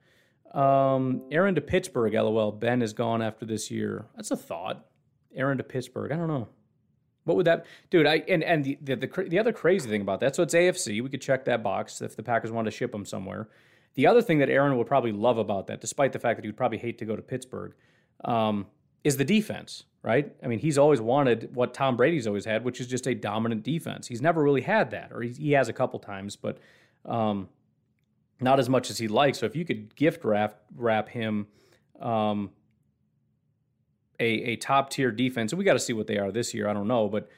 Um, 0.55 1.23
Aaron 1.31 1.55
to 1.55 1.61
Pittsburgh, 1.61 2.15
lol. 2.15 2.53
Ben 2.53 2.83
is 2.83 2.93
gone 2.93 3.23
after 3.23 3.45
this 3.45 3.71
year. 3.71 4.07
That's 4.17 4.31
a 4.31 4.37
thought. 4.37 4.87
Aaron 5.35 5.59
to 5.59 5.65
Pittsburgh. 5.65 6.13
I 6.13 6.17
don't 6.17 6.29
know. 6.29 6.49
What 7.25 7.37
would 7.37 7.47
that, 7.47 7.67
dude? 7.91 8.07
I 8.07 8.25
and 8.29 8.43
and 8.43 8.65
the 8.65 8.79
the, 8.81 8.97
the, 8.97 9.27
the 9.29 9.39
other 9.39 9.53
crazy 9.53 9.89
thing 9.89 10.01
about 10.01 10.21
that. 10.21 10.35
So 10.35 10.43
it's 10.43 10.55
AFC. 10.55 11.03
We 11.03 11.11
could 11.11 11.21
check 11.21 11.45
that 11.45 11.63
box 11.63 12.01
if 12.01 12.17
the 12.17 12.23
Packers 12.23 12.51
want 12.51 12.65
to 12.65 12.71
ship 12.71 12.95
him 12.95 13.05
somewhere. 13.05 13.49
The 13.95 14.07
other 14.07 14.23
thing 14.23 14.39
that 14.39 14.49
Aaron 14.49 14.77
would 14.79 14.87
probably 14.87 15.13
love 15.13 15.39
about 15.39 15.67
that, 15.67 15.81
despite 15.81 16.13
the 16.13 16.19
fact 16.19 16.39
that 16.39 16.45
he 16.45 16.49
would 16.49 16.57
probably 16.57 16.79
hate 16.79 16.99
to 16.99 17.05
go 17.05 17.17
to 17.17 17.23
Pittsburgh, 17.23 17.75
um, 18.25 18.67
is 19.05 19.17
the 19.17 19.25
defense, 19.25 19.85
right? 20.03 20.33
I 20.43 20.47
mean, 20.47 20.59
he's 20.59 20.79
always 20.79 21.01
wanted 21.01 21.55
what 21.55 21.75
Tom 21.75 21.97
Brady's 21.97 22.27
always 22.27 22.45
had, 22.45 22.65
which 22.65 22.81
is 22.81 22.87
just 22.87 23.07
a 23.07 23.15
dominant 23.15 23.63
defense. 23.63 24.07
He's 24.07 24.23
never 24.23 24.43
really 24.43 24.61
had 24.61 24.93
that, 24.93 25.11
or 25.13 25.23
he, 25.23 25.31
he 25.31 25.53
has 25.53 25.69
a 25.69 25.73
couple 25.73 25.99
times, 25.99 26.37
but 26.37 26.59
um, 27.05 27.49
not 28.41 28.59
as 28.61 28.69
much 28.69 28.91
as 28.91 28.99
he'd 28.99 29.11
like. 29.11 29.35
So 29.35 29.47
if 29.47 29.57
you 29.57 29.65
could 29.65 29.95
gift 29.97 30.25
wrap, 30.25 30.61
wrap 30.77 31.09
him 31.09 31.47
um, 32.01 32.51
a, 34.21 34.27
a 34.27 34.57
top 34.57 34.91
tier 34.91 35.11
defense, 35.11 35.53
and 35.53 35.59
we 35.59 35.65
got 35.65 35.75
to 35.75 35.79
see 35.79 35.93
what 35.93 36.07
they 36.07 36.19
are 36.19 36.31
this 36.31 36.55
year, 36.55 36.69
I 36.69 36.73
don't 36.73 36.89
know, 36.89 37.09
but 37.09 37.29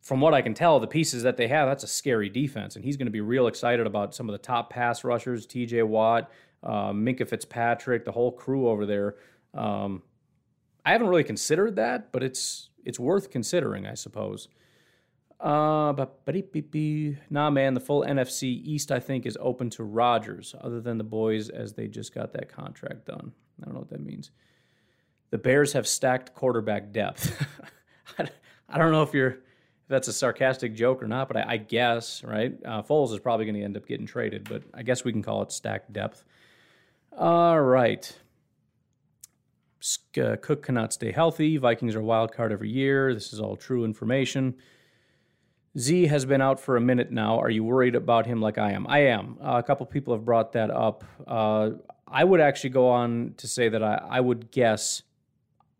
from 0.00 0.20
what 0.20 0.32
I 0.32 0.42
can 0.42 0.54
tell, 0.54 0.80
the 0.80 0.86
pieces 0.86 1.22
that 1.22 1.36
they 1.36 1.48
have, 1.48 1.68
that's 1.68 1.84
a 1.84 1.88
scary 1.88 2.28
defense. 2.28 2.74
And 2.74 2.84
he's 2.84 2.96
going 2.96 3.06
to 3.06 3.12
be 3.12 3.20
real 3.20 3.46
excited 3.46 3.86
about 3.86 4.14
some 4.14 4.28
of 4.28 4.32
the 4.32 4.38
top 4.38 4.70
pass 4.70 5.04
rushers, 5.04 5.46
TJ 5.46 5.86
Watt, 5.86 6.30
uh, 6.62 6.90
Minkah 6.92 7.28
Fitzpatrick, 7.28 8.04
the 8.04 8.12
whole 8.12 8.32
crew 8.32 8.68
over 8.68 8.86
there. 8.86 9.16
Um, 9.52 10.02
I 10.84 10.92
haven't 10.92 11.08
really 11.08 11.24
considered 11.24 11.76
that, 11.76 12.12
but 12.12 12.22
it's 12.22 12.70
it's 12.84 12.98
worth 12.98 13.30
considering, 13.30 13.86
I 13.86 13.94
suppose. 13.94 14.48
Uh, 15.40 15.94
but 15.94 16.20
nah, 17.30 17.48
man, 17.48 17.72
the 17.72 17.80
full 17.80 18.02
NFC 18.02 18.42
East, 18.42 18.92
I 18.92 19.00
think, 19.00 19.24
is 19.24 19.38
open 19.40 19.70
to 19.70 19.84
Rodgers, 19.84 20.54
other 20.60 20.80
than 20.80 20.98
the 20.98 21.04
boys 21.04 21.48
as 21.48 21.72
they 21.72 21.88
just 21.88 22.14
got 22.14 22.32
that 22.34 22.50
contract 22.50 23.06
done. 23.06 23.32
I 23.60 23.64
don't 23.64 23.74
know 23.74 23.80
what 23.80 23.88
that 23.90 24.04
means. 24.04 24.30
The 25.30 25.38
Bears 25.38 25.72
have 25.72 25.86
stacked 25.86 26.34
quarterback 26.34 26.92
depth. 26.92 27.46
I 28.68 28.78
don't 28.78 28.92
know 28.92 29.02
if 29.02 29.14
you're 29.14 29.30
if 29.30 29.88
that's 29.88 30.08
a 30.08 30.12
sarcastic 30.12 30.74
joke 30.74 31.02
or 31.02 31.08
not, 31.08 31.28
but 31.28 31.38
I, 31.38 31.44
I 31.48 31.56
guess, 31.56 32.22
right? 32.22 32.54
Uh, 32.64 32.82
Foles 32.82 33.12
is 33.12 33.18
probably 33.18 33.46
going 33.46 33.56
to 33.56 33.62
end 33.62 33.76
up 33.76 33.86
getting 33.86 34.06
traded, 34.06 34.48
but 34.48 34.62
I 34.74 34.82
guess 34.82 35.04
we 35.04 35.12
can 35.12 35.22
call 35.22 35.42
it 35.42 35.52
stacked 35.52 35.92
depth. 35.92 36.22
All 37.16 37.60
right. 37.60 38.12
Uh, 40.20 40.36
Cook 40.36 40.62
cannot 40.64 40.92
stay 40.92 41.10
healthy. 41.10 41.56
Vikings 41.56 41.94
are 41.94 42.02
wild 42.02 42.32
card 42.32 42.52
every 42.52 42.70
year. 42.70 43.14
This 43.14 43.32
is 43.32 43.40
all 43.40 43.56
true 43.56 43.84
information. 43.84 44.54
Z 45.78 46.06
has 46.06 46.24
been 46.24 46.40
out 46.40 46.58
for 46.58 46.76
a 46.76 46.80
minute 46.80 47.12
now. 47.12 47.38
Are 47.38 47.50
you 47.50 47.62
worried 47.62 47.94
about 47.94 48.26
him 48.26 48.40
like 48.40 48.58
I 48.58 48.72
am? 48.72 48.86
I 48.88 48.98
am. 49.06 49.38
Uh, 49.40 49.56
a 49.58 49.62
couple 49.62 49.86
people 49.86 50.14
have 50.14 50.24
brought 50.24 50.52
that 50.52 50.70
up. 50.70 51.04
Uh, 51.26 51.70
I 52.08 52.24
would 52.24 52.40
actually 52.40 52.70
go 52.70 52.88
on 52.88 53.34
to 53.36 53.46
say 53.46 53.68
that 53.68 53.82
I, 53.82 54.04
I 54.10 54.20
would 54.20 54.50
guess 54.50 55.02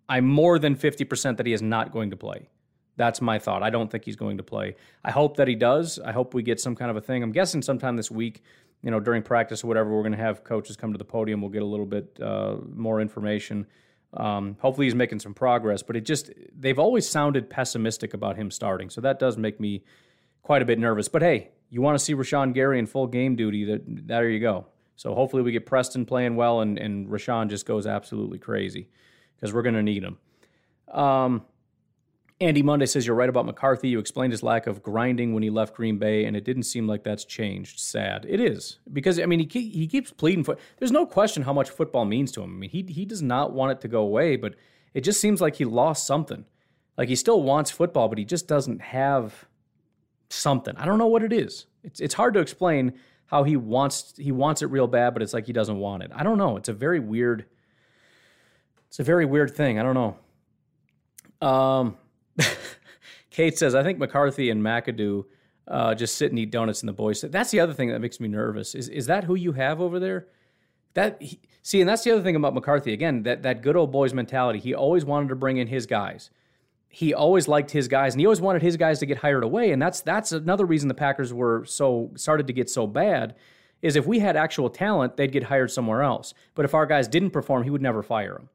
I'm 0.08 0.26
more 0.26 0.58
than 0.58 0.76
50% 0.76 1.36
that 1.36 1.46
he 1.46 1.52
is 1.52 1.62
not 1.62 1.92
going 1.92 2.10
to 2.10 2.16
play. 2.16 2.48
That's 2.96 3.20
my 3.20 3.38
thought. 3.38 3.62
I 3.62 3.70
don't 3.70 3.90
think 3.90 4.04
he's 4.04 4.16
going 4.16 4.36
to 4.36 4.42
play. 4.42 4.76
I 5.04 5.10
hope 5.10 5.36
that 5.38 5.48
he 5.48 5.54
does. 5.56 5.98
I 5.98 6.12
hope 6.12 6.34
we 6.34 6.42
get 6.42 6.60
some 6.60 6.76
kind 6.76 6.90
of 6.90 6.96
a 6.96 7.00
thing. 7.00 7.22
I'm 7.22 7.32
guessing 7.32 7.62
sometime 7.62 7.96
this 7.96 8.10
week, 8.10 8.42
you 8.82 8.90
know, 8.90 9.00
during 9.00 9.22
practice 9.22 9.64
or 9.64 9.68
whatever, 9.68 9.90
we're 9.90 10.02
going 10.02 10.12
to 10.12 10.18
have 10.18 10.44
coaches 10.44 10.76
come 10.76 10.92
to 10.92 10.98
the 10.98 11.04
podium. 11.04 11.40
We'll 11.40 11.50
get 11.50 11.62
a 11.62 11.66
little 11.66 11.86
bit 11.86 12.16
uh, 12.22 12.56
more 12.74 13.00
information. 13.00 13.66
Um, 14.14 14.56
hopefully, 14.60 14.86
he's 14.86 14.94
making 14.94 15.20
some 15.20 15.34
progress. 15.34 15.82
But 15.82 15.96
it 15.96 16.02
just, 16.02 16.30
they've 16.58 16.78
always 16.78 17.08
sounded 17.08 17.48
pessimistic 17.48 18.14
about 18.14 18.36
him 18.36 18.50
starting. 18.50 18.90
So 18.90 19.00
that 19.00 19.18
does 19.18 19.36
make 19.36 19.60
me 19.60 19.84
quite 20.42 20.62
a 20.62 20.64
bit 20.64 20.78
nervous. 20.78 21.08
But 21.08 21.22
hey, 21.22 21.50
you 21.68 21.80
want 21.80 21.98
to 21.98 22.04
see 22.04 22.14
Rashan 22.14 22.52
Gary 22.54 22.78
in 22.78 22.86
full 22.86 23.06
game 23.06 23.36
duty, 23.36 23.64
that, 23.64 23.82
there 23.86 24.28
you 24.28 24.40
go. 24.40 24.66
So 24.96 25.14
hopefully, 25.14 25.42
we 25.42 25.52
get 25.52 25.66
Preston 25.66 26.04
playing 26.04 26.36
well 26.36 26.60
and, 26.60 26.78
and 26.78 27.06
Rashan 27.08 27.48
just 27.48 27.66
goes 27.66 27.86
absolutely 27.86 28.38
crazy 28.38 28.88
because 29.36 29.54
we're 29.54 29.62
going 29.62 29.74
to 29.74 29.82
need 29.82 30.02
him. 30.02 30.18
Um, 30.92 31.42
Andy 32.42 32.62
Monday 32.62 32.86
says 32.86 33.06
you're 33.06 33.16
right 33.16 33.28
about 33.28 33.44
McCarthy. 33.44 33.90
You 33.90 33.98
explained 33.98 34.32
his 34.32 34.42
lack 34.42 34.66
of 34.66 34.82
grinding 34.82 35.34
when 35.34 35.42
he 35.42 35.50
left 35.50 35.74
Green 35.74 35.98
Bay, 35.98 36.24
and 36.24 36.34
it 36.34 36.44
didn't 36.44 36.62
seem 36.62 36.86
like 36.86 37.04
that's 37.04 37.26
changed. 37.26 37.78
Sad. 37.78 38.24
It 38.26 38.40
is 38.40 38.78
because 38.92 39.20
I 39.20 39.26
mean 39.26 39.48
he 39.48 39.68
he 39.68 39.86
keeps 39.86 40.10
pleading 40.10 40.44
for. 40.44 40.56
There's 40.78 40.92
no 40.92 41.04
question 41.04 41.42
how 41.42 41.52
much 41.52 41.68
football 41.68 42.06
means 42.06 42.32
to 42.32 42.42
him. 42.42 42.56
I 42.56 42.58
mean 42.58 42.70
he 42.70 42.82
he 42.88 43.04
does 43.04 43.20
not 43.20 43.52
want 43.52 43.72
it 43.72 43.80
to 43.82 43.88
go 43.88 44.00
away, 44.00 44.36
but 44.36 44.54
it 44.94 45.02
just 45.02 45.20
seems 45.20 45.40
like 45.40 45.56
he 45.56 45.66
lost 45.66 46.06
something. 46.06 46.46
Like 46.96 47.08
he 47.08 47.16
still 47.16 47.42
wants 47.42 47.70
football, 47.70 48.08
but 48.08 48.16
he 48.16 48.24
just 48.24 48.48
doesn't 48.48 48.80
have 48.80 49.46
something. 50.30 50.74
I 50.76 50.86
don't 50.86 50.98
know 50.98 51.06
what 51.08 51.22
it 51.22 51.34
is. 51.34 51.66
It's 51.84 52.00
it's 52.00 52.14
hard 52.14 52.32
to 52.34 52.40
explain 52.40 52.94
how 53.26 53.44
he 53.44 53.56
wants 53.56 54.14
he 54.16 54.32
wants 54.32 54.62
it 54.62 54.66
real 54.66 54.86
bad, 54.86 55.12
but 55.12 55.22
it's 55.22 55.34
like 55.34 55.44
he 55.44 55.52
doesn't 55.52 55.78
want 55.78 56.04
it. 56.04 56.10
I 56.14 56.22
don't 56.22 56.38
know. 56.38 56.56
It's 56.56 56.70
a 56.70 56.72
very 56.72 57.00
weird. 57.00 57.44
It's 58.88 58.98
a 58.98 59.04
very 59.04 59.26
weird 59.26 59.54
thing. 59.54 59.78
I 59.78 59.82
don't 59.82 59.94
know. 61.42 61.46
Um. 61.46 61.96
Kate 63.30 63.56
says, 63.58 63.74
I 63.74 63.82
think 63.82 63.98
McCarthy 63.98 64.50
and 64.50 64.62
McAdoo 64.62 65.24
uh, 65.68 65.94
just 65.94 66.16
sit 66.16 66.30
and 66.30 66.38
eat 66.38 66.50
donuts 66.50 66.82
in 66.82 66.86
the 66.86 66.92
boys. 66.92 67.20
That's 67.20 67.50
the 67.50 67.60
other 67.60 67.72
thing 67.74 67.90
that 67.90 68.00
makes 68.00 68.18
me 68.20 68.28
nervous. 68.28 68.74
Is 68.74 68.88
is 68.88 69.06
that 69.06 69.24
who 69.24 69.34
you 69.34 69.52
have 69.52 69.80
over 69.80 69.98
there? 70.00 70.26
That 70.94 71.22
he, 71.22 71.38
see, 71.62 71.80
and 71.80 71.88
that's 71.88 72.02
the 72.02 72.10
other 72.10 72.22
thing 72.22 72.36
about 72.36 72.54
McCarthy. 72.54 72.92
Again, 72.92 73.22
that 73.22 73.42
that 73.44 73.62
good 73.62 73.76
old 73.76 73.92
boys 73.92 74.12
mentality. 74.12 74.58
He 74.58 74.74
always 74.74 75.04
wanted 75.04 75.28
to 75.28 75.36
bring 75.36 75.58
in 75.58 75.68
his 75.68 75.86
guys. 75.86 76.30
he 76.92 77.14
always 77.14 77.46
liked 77.46 77.70
his 77.70 77.86
guys 77.86 78.14
and 78.14 78.20
he 78.20 78.26
always 78.26 78.40
wanted 78.40 78.62
his 78.62 78.76
guys 78.76 78.98
to 78.98 79.06
get 79.06 79.18
hired 79.18 79.44
away. 79.44 79.70
And 79.70 79.80
that's 79.80 80.00
that's 80.00 80.32
another 80.32 80.66
reason 80.66 80.88
the 80.88 80.94
Packers 80.94 81.32
were 81.32 81.64
so 81.64 82.10
started 82.16 82.48
to 82.48 82.52
get 82.52 82.68
so 82.68 82.86
bad 82.86 83.36
is 83.80 83.96
if 83.96 84.06
we 84.06 84.18
had 84.18 84.36
actual 84.36 84.68
talent, 84.68 85.16
they'd 85.16 85.32
get 85.32 85.44
hired 85.44 85.70
somewhere 85.70 86.02
else. 86.02 86.34
But 86.54 86.64
if 86.64 86.74
our 86.74 86.86
guys 86.86 87.08
didn't 87.08 87.30
perform, 87.30 87.62
he 87.62 87.70
would 87.70 87.80
never 87.80 88.02
fire 88.02 88.34
them. 88.34 88.48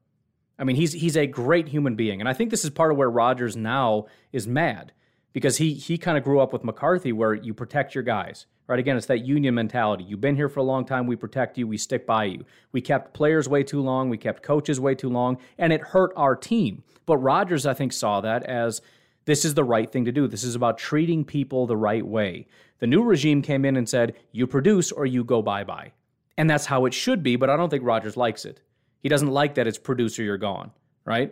I 0.57 0.63
mean, 0.63 0.75
he's 0.75 0.93
he's 0.93 1.17
a 1.17 1.27
great 1.27 1.67
human 1.67 1.95
being, 1.95 2.19
and 2.19 2.29
I 2.29 2.33
think 2.33 2.49
this 2.49 2.63
is 2.63 2.69
part 2.69 2.91
of 2.91 2.97
where 2.97 3.09
Rodgers 3.09 3.57
now 3.57 4.05
is 4.31 4.47
mad 4.47 4.93
because 5.33 5.57
he 5.57 5.73
he 5.73 5.97
kind 5.97 6.17
of 6.17 6.23
grew 6.23 6.39
up 6.39 6.53
with 6.53 6.63
McCarthy, 6.63 7.11
where 7.11 7.33
you 7.33 7.53
protect 7.53 7.93
your 7.93 8.03
guys. 8.03 8.45
Right 8.67 8.79
again, 8.79 8.97
it's 8.97 9.05
that 9.07 9.25
union 9.25 9.53
mentality. 9.53 10.03
You've 10.03 10.21
been 10.21 10.35
here 10.35 10.49
for 10.49 10.59
a 10.59 10.63
long 10.63 10.85
time. 10.85 11.05
We 11.05 11.15
protect 11.15 11.57
you. 11.57 11.67
We 11.67 11.77
stick 11.77 12.07
by 12.07 12.25
you. 12.25 12.45
We 12.71 12.81
kept 12.81 13.13
players 13.13 13.47
way 13.47 13.61
too 13.63 13.81
long. 13.81 14.09
We 14.09 14.17
kept 14.17 14.41
coaches 14.41 14.79
way 14.79 14.95
too 14.95 15.09
long, 15.09 15.37
and 15.59 15.71
it 15.71 15.81
hurt 15.81 16.11
our 16.15 16.35
team. 16.35 16.83
But 17.05 17.17
Rodgers, 17.17 17.67
I 17.67 17.75
think, 17.75 17.93
saw 17.93 18.21
that 18.21 18.43
as 18.43 18.81
this 19.25 19.43
is 19.43 19.55
the 19.55 19.63
right 19.63 19.91
thing 19.91 20.05
to 20.05 20.11
do. 20.11 20.27
This 20.27 20.43
is 20.43 20.55
about 20.55 20.77
treating 20.77 21.25
people 21.25 21.67
the 21.67 21.77
right 21.77 22.05
way. 22.05 22.47
The 22.79 22.87
new 22.87 23.03
regime 23.03 23.41
came 23.41 23.65
in 23.65 23.75
and 23.75 23.89
said, 23.89 24.15
you 24.31 24.47
produce 24.47 24.91
or 24.91 25.05
you 25.05 25.23
go 25.23 25.41
bye 25.41 25.63
bye. 25.63 25.91
And 26.37 26.49
that's 26.49 26.65
how 26.65 26.85
it 26.85 26.93
should 26.93 27.23
be, 27.23 27.35
but 27.35 27.49
I 27.49 27.57
don't 27.57 27.69
think 27.69 27.83
Rodgers 27.83 28.17
likes 28.17 28.45
it. 28.45 28.61
He 29.05 29.09
doesn't 29.09 29.29
like 29.29 29.53
that 29.53 29.67
it's 29.67 29.77
producer, 29.77 30.23
you're 30.23 30.39
gone, 30.39 30.71
right? 31.05 31.31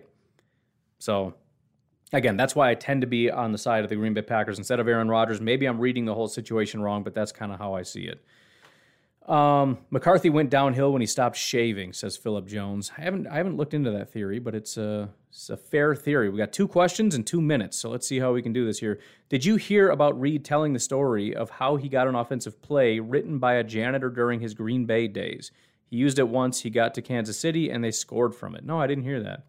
So, 1.00 1.34
again, 2.12 2.38
that's 2.38 2.56
why 2.56 2.70
I 2.70 2.76
tend 2.76 3.02
to 3.02 3.08
be 3.08 3.32
on 3.32 3.52
the 3.52 3.58
side 3.58 3.84
of 3.84 3.90
the 3.90 3.96
Green 3.96 4.14
Bay 4.14 4.22
Packers 4.22 4.60
instead 4.60 4.80
of 4.80 4.88
Aaron 4.88 5.10
Rodgers. 5.10 5.42
Maybe 5.42 5.66
I'm 5.66 5.80
reading 5.80 6.06
the 6.06 6.14
whole 6.14 6.28
situation 6.28 6.84
wrong, 6.84 7.02
but 7.02 7.16
that's 7.16 7.32
kind 7.32 7.52
of 7.52 7.58
how 7.58 7.74
I 7.74 7.82
see 7.82 8.04
it. 8.04 8.24
Um, 9.28 9.80
McCarthy 9.90 10.30
went 10.30 10.52
downhill 10.52 10.94
when 10.94 11.02
he 11.02 11.08
stopped 11.08 11.36
shaving, 11.36 11.94
says 11.94 12.16
Philip 12.16 12.46
Jones. 12.46 12.92
I 12.96 13.02
haven't 13.02 13.26
I 13.26 13.38
haven't 13.38 13.58
looked 13.58 13.74
into 13.74 13.90
that 13.90 14.12
theory, 14.12 14.38
but 14.38 14.54
it's 14.54 14.78
a 14.78 15.10
it's 15.30 15.50
a 15.50 15.58
fair 15.58 15.96
theory. 15.96 16.30
We 16.30 16.38
got 16.38 16.54
two 16.54 16.68
questions 16.68 17.16
in 17.16 17.24
two 17.24 17.42
minutes, 17.42 17.80
so 17.80 17.90
let's 17.90 18.08
see 18.08 18.20
how 18.20 18.34
we 18.34 18.44
can 18.44 18.54
do 18.54 18.68
this 18.68 18.78
here. 18.78 19.00
Did 19.30 19.44
you 19.44 19.56
hear 19.56 19.90
about 19.90 20.22
Reid 20.22 20.46
telling 20.46 20.74
the 20.74 20.80
story 20.80 21.36
of 21.36 21.50
how 21.50 21.78
he 21.78 21.90
got 21.90 22.08
an 22.08 22.14
offensive 22.14 22.62
play 22.62 23.00
written 23.00 23.40
by 23.40 23.56
a 23.56 23.64
janitor 23.64 24.12
during 24.12 24.42
his 24.42 24.54
Green 24.54 24.86
Bay 24.86 25.08
days? 25.08 25.52
He 25.94 26.00
used 26.00 26.20
it 26.20 26.28
once. 26.28 26.62
He 26.62 26.70
got 26.70 26.94
to 26.96 27.02
Kansas 27.02 27.40
City 27.40 27.70
and 27.70 27.84
they 27.84 27.92
scored 27.92 28.34
from 28.34 28.56
it. 28.56 28.66
No, 28.66 28.80
I 28.80 28.88
didn't 28.88 29.04
hear 29.04 29.22
that. 29.22 29.46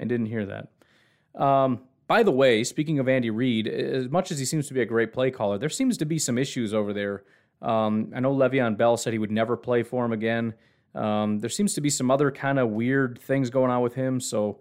I 0.00 0.04
didn't 0.04 0.26
hear 0.26 0.46
that. 0.46 1.40
Um, 1.40 1.80
by 2.06 2.22
the 2.22 2.30
way, 2.30 2.64
speaking 2.64 2.98
of 2.98 3.08
Andy 3.08 3.30
Reid, 3.30 3.66
as 3.66 4.08
much 4.08 4.30
as 4.30 4.38
he 4.38 4.44
seems 4.44 4.68
to 4.68 4.74
be 4.74 4.80
a 4.80 4.86
great 4.86 5.12
play 5.12 5.30
caller, 5.30 5.58
there 5.58 5.68
seems 5.68 5.96
to 5.98 6.06
be 6.06 6.18
some 6.18 6.38
issues 6.38 6.72
over 6.72 6.92
there 6.92 7.24
um, 7.62 8.12
I 8.14 8.20
know 8.20 8.34
Le'Veon 8.34 8.76
Bell 8.76 8.96
said 8.96 9.12
he 9.12 9.18
would 9.18 9.30
never 9.30 9.56
play 9.56 9.82
for 9.82 10.04
him 10.04 10.12
again. 10.12 10.54
Um, 10.94 11.40
there 11.40 11.50
seems 11.50 11.74
to 11.74 11.80
be 11.80 11.90
some 11.90 12.10
other 12.10 12.30
kind 12.30 12.58
of 12.58 12.70
weird 12.70 13.18
things 13.18 13.50
going 13.50 13.70
on 13.70 13.82
with 13.82 13.94
him, 13.94 14.20
so 14.20 14.60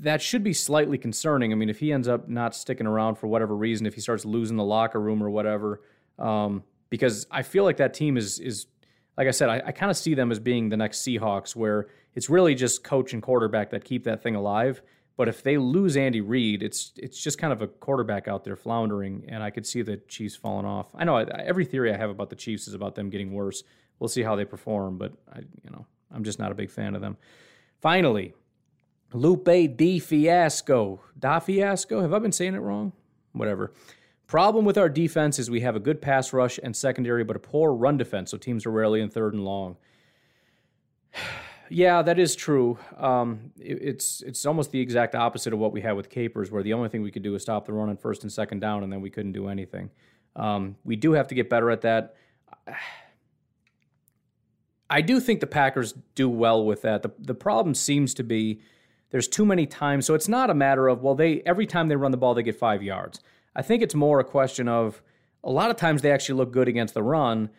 that 0.00 0.20
should 0.22 0.44
be 0.44 0.52
slightly 0.52 0.98
concerning. 0.98 1.52
I 1.52 1.56
mean, 1.56 1.70
if 1.70 1.78
he 1.78 1.92
ends 1.92 2.08
up 2.08 2.28
not 2.28 2.54
sticking 2.54 2.86
around 2.86 3.16
for 3.16 3.26
whatever 3.26 3.56
reason, 3.56 3.86
if 3.86 3.94
he 3.94 4.00
starts 4.00 4.24
losing 4.24 4.56
the 4.56 4.64
locker 4.64 5.00
room 5.00 5.22
or 5.22 5.30
whatever, 5.30 5.82
um, 6.18 6.62
because 6.88 7.26
I 7.30 7.42
feel 7.42 7.64
like 7.64 7.78
that 7.78 7.94
team 7.94 8.16
is 8.16 8.38
is 8.38 8.66
like 9.20 9.28
I 9.28 9.32
said, 9.32 9.50
I, 9.50 9.62
I 9.66 9.72
kind 9.72 9.90
of 9.90 9.98
see 9.98 10.14
them 10.14 10.32
as 10.32 10.38
being 10.38 10.70
the 10.70 10.78
next 10.78 11.02
Seahawks, 11.02 11.54
where 11.54 11.88
it's 12.14 12.30
really 12.30 12.54
just 12.54 12.82
coach 12.82 13.12
and 13.12 13.22
quarterback 13.22 13.68
that 13.72 13.84
keep 13.84 14.04
that 14.04 14.22
thing 14.22 14.34
alive. 14.34 14.80
But 15.18 15.28
if 15.28 15.42
they 15.42 15.58
lose 15.58 15.94
Andy 15.94 16.22
Reid, 16.22 16.62
it's 16.62 16.92
it's 16.96 17.22
just 17.22 17.36
kind 17.36 17.52
of 17.52 17.60
a 17.60 17.66
quarterback 17.66 18.28
out 18.28 18.44
there 18.44 18.56
floundering, 18.56 19.26
and 19.28 19.42
I 19.42 19.50
could 19.50 19.66
see 19.66 19.82
the 19.82 19.98
Chiefs 20.08 20.36
falling 20.36 20.64
off. 20.64 20.86
I 20.94 21.04
know 21.04 21.18
I, 21.18 21.24
every 21.24 21.66
theory 21.66 21.92
I 21.92 21.98
have 21.98 22.08
about 22.08 22.30
the 22.30 22.34
Chiefs 22.34 22.66
is 22.66 22.72
about 22.72 22.94
them 22.94 23.10
getting 23.10 23.34
worse. 23.34 23.62
We'll 23.98 24.08
see 24.08 24.22
how 24.22 24.36
they 24.36 24.46
perform, 24.46 24.96
but 24.96 25.12
I, 25.30 25.40
you 25.40 25.70
know, 25.70 25.84
I'm 26.10 26.24
just 26.24 26.38
not 26.38 26.50
a 26.50 26.54
big 26.54 26.70
fan 26.70 26.94
of 26.94 27.02
them. 27.02 27.18
Finally, 27.82 28.32
Lupe 29.12 29.76
Di 29.76 29.98
Fiasco. 29.98 31.02
Da 31.18 31.40
Fiasco? 31.40 32.00
Have 32.00 32.14
I 32.14 32.20
been 32.20 32.32
saying 32.32 32.54
it 32.54 32.60
wrong? 32.60 32.94
Whatever. 33.32 33.74
Problem 34.30 34.64
with 34.64 34.78
our 34.78 34.88
defense 34.88 35.40
is 35.40 35.50
we 35.50 35.62
have 35.62 35.74
a 35.74 35.80
good 35.80 36.00
pass 36.00 36.32
rush 36.32 36.60
and 36.62 36.76
secondary, 36.76 37.24
but 37.24 37.34
a 37.34 37.40
poor 37.40 37.72
run 37.72 37.96
defense, 37.96 38.30
so 38.30 38.38
teams 38.38 38.64
are 38.64 38.70
rarely 38.70 39.00
in 39.00 39.10
third 39.10 39.34
and 39.34 39.44
long. 39.44 39.76
Yeah, 41.72 42.02
that 42.02 42.18
is 42.18 42.34
true. 42.34 42.80
Um, 42.98 43.52
it, 43.56 43.80
it's 43.80 44.22
it's 44.22 44.44
almost 44.44 44.72
the 44.72 44.80
exact 44.80 45.14
opposite 45.14 45.52
of 45.52 45.60
what 45.60 45.70
we 45.70 45.80
had 45.80 45.92
with 45.92 46.10
Capers, 46.10 46.50
where 46.50 46.64
the 46.64 46.72
only 46.72 46.88
thing 46.88 47.00
we 47.00 47.12
could 47.12 47.22
do 47.22 47.30
was 47.30 47.42
stop 47.42 47.64
the 47.64 47.72
run 47.72 47.88
on 47.88 47.96
first 47.96 48.24
and 48.24 48.32
second 48.32 48.58
down, 48.58 48.82
and 48.82 48.92
then 48.92 49.00
we 49.00 49.08
couldn't 49.08 49.30
do 49.30 49.46
anything. 49.46 49.88
Um, 50.34 50.74
we 50.82 50.96
do 50.96 51.12
have 51.12 51.28
to 51.28 51.36
get 51.36 51.48
better 51.48 51.70
at 51.70 51.82
that. 51.82 52.16
I 54.90 55.00
do 55.00 55.20
think 55.20 55.38
the 55.38 55.46
Packers 55.46 55.94
do 56.16 56.28
well 56.28 56.64
with 56.64 56.82
that. 56.82 57.02
The 57.02 57.12
the 57.20 57.36
problem 57.36 57.76
seems 57.76 58.14
to 58.14 58.24
be 58.24 58.60
there's 59.10 59.28
too 59.28 59.46
many 59.46 59.64
times. 59.64 60.06
So 60.06 60.14
it's 60.14 60.28
not 60.28 60.50
a 60.50 60.54
matter 60.54 60.88
of 60.88 61.02
well, 61.02 61.14
they 61.14 61.40
every 61.46 61.66
time 61.66 61.86
they 61.86 61.94
run 61.94 62.10
the 62.10 62.16
ball 62.16 62.34
they 62.34 62.42
get 62.42 62.58
five 62.58 62.82
yards. 62.82 63.20
I 63.54 63.62
think 63.62 63.82
it's 63.82 63.94
more 63.94 64.20
a 64.20 64.24
question 64.24 64.68
of 64.68 65.02
a 65.42 65.50
lot 65.50 65.70
of 65.70 65.76
times 65.76 66.02
they 66.02 66.12
actually 66.12 66.36
look 66.36 66.52
good 66.52 66.68
against 66.68 66.94
the 66.94 67.02
run 67.02 67.50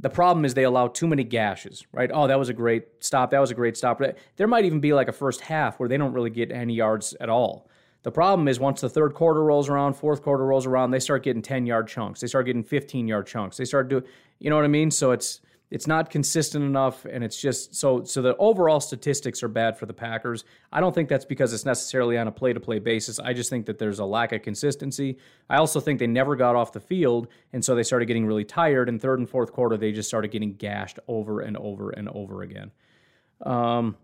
the 0.00 0.10
problem 0.10 0.44
is 0.44 0.54
they 0.54 0.64
allow 0.64 0.88
too 0.88 1.06
many 1.06 1.24
gashes, 1.24 1.86
right? 1.92 2.10
Oh, 2.12 2.26
that 2.26 2.38
was 2.38 2.48
a 2.48 2.52
great 2.52 2.84
stop. 3.00 3.30
That 3.30 3.40
was 3.40 3.50
a 3.50 3.54
great 3.54 3.76
stop. 3.76 4.00
There 4.36 4.46
might 4.46 4.64
even 4.64 4.80
be 4.80 4.92
like 4.92 5.08
a 5.08 5.12
first 5.12 5.40
half 5.40 5.80
where 5.80 5.88
they 5.88 5.96
don't 5.96 6.12
really 6.12 6.30
get 6.30 6.52
any 6.52 6.74
yards 6.74 7.14
at 7.20 7.28
all. 7.28 7.68
The 8.04 8.12
problem 8.12 8.46
is 8.46 8.60
once 8.60 8.80
the 8.80 8.88
third 8.88 9.14
quarter 9.14 9.42
rolls 9.42 9.68
around, 9.68 9.94
fourth 9.94 10.22
quarter 10.22 10.44
rolls 10.44 10.66
around, 10.66 10.92
they 10.92 11.00
start 11.00 11.24
getting 11.24 11.42
10 11.42 11.66
yard 11.66 11.88
chunks. 11.88 12.20
They 12.20 12.28
start 12.28 12.46
getting 12.46 12.62
15 12.62 13.08
yard 13.08 13.26
chunks. 13.26 13.56
They 13.56 13.64
start 13.64 13.88
doing, 13.88 14.04
you 14.38 14.50
know 14.50 14.56
what 14.56 14.64
I 14.64 14.68
mean? 14.68 14.90
So 14.90 15.10
it's, 15.10 15.40
it's 15.70 15.86
not 15.86 16.08
consistent 16.08 16.64
enough 16.64 17.04
and 17.04 17.22
it's 17.22 17.38
just 17.38 17.74
so 17.74 18.02
so 18.04 18.22
the 18.22 18.34
overall 18.36 18.80
statistics 18.80 19.42
are 19.42 19.48
bad 19.48 19.76
for 19.76 19.86
the 19.86 19.92
Packers. 19.92 20.44
I 20.72 20.80
don't 20.80 20.94
think 20.94 21.08
that's 21.08 21.24
because 21.24 21.52
it's 21.52 21.66
necessarily 21.66 22.16
on 22.16 22.26
a 22.26 22.32
play-to-play 22.32 22.78
basis. 22.78 23.18
I 23.18 23.34
just 23.34 23.50
think 23.50 23.66
that 23.66 23.78
there's 23.78 23.98
a 23.98 24.04
lack 24.04 24.32
of 24.32 24.42
consistency. 24.42 25.18
I 25.50 25.56
also 25.56 25.80
think 25.80 25.98
they 25.98 26.06
never 26.06 26.36
got 26.36 26.56
off 26.56 26.72
the 26.72 26.80
field 26.80 27.28
and 27.52 27.64
so 27.64 27.74
they 27.74 27.82
started 27.82 28.06
getting 28.06 28.26
really 28.26 28.44
tired 28.44 28.88
in 28.88 28.98
third 28.98 29.18
and 29.18 29.28
fourth 29.28 29.52
quarter 29.52 29.76
they 29.76 29.92
just 29.92 30.08
started 30.08 30.30
getting 30.30 30.54
gashed 30.54 30.98
over 31.06 31.40
and 31.40 31.56
over 31.56 31.90
and 31.90 32.08
over 32.08 32.42
again. 32.42 32.70
Um 33.44 33.96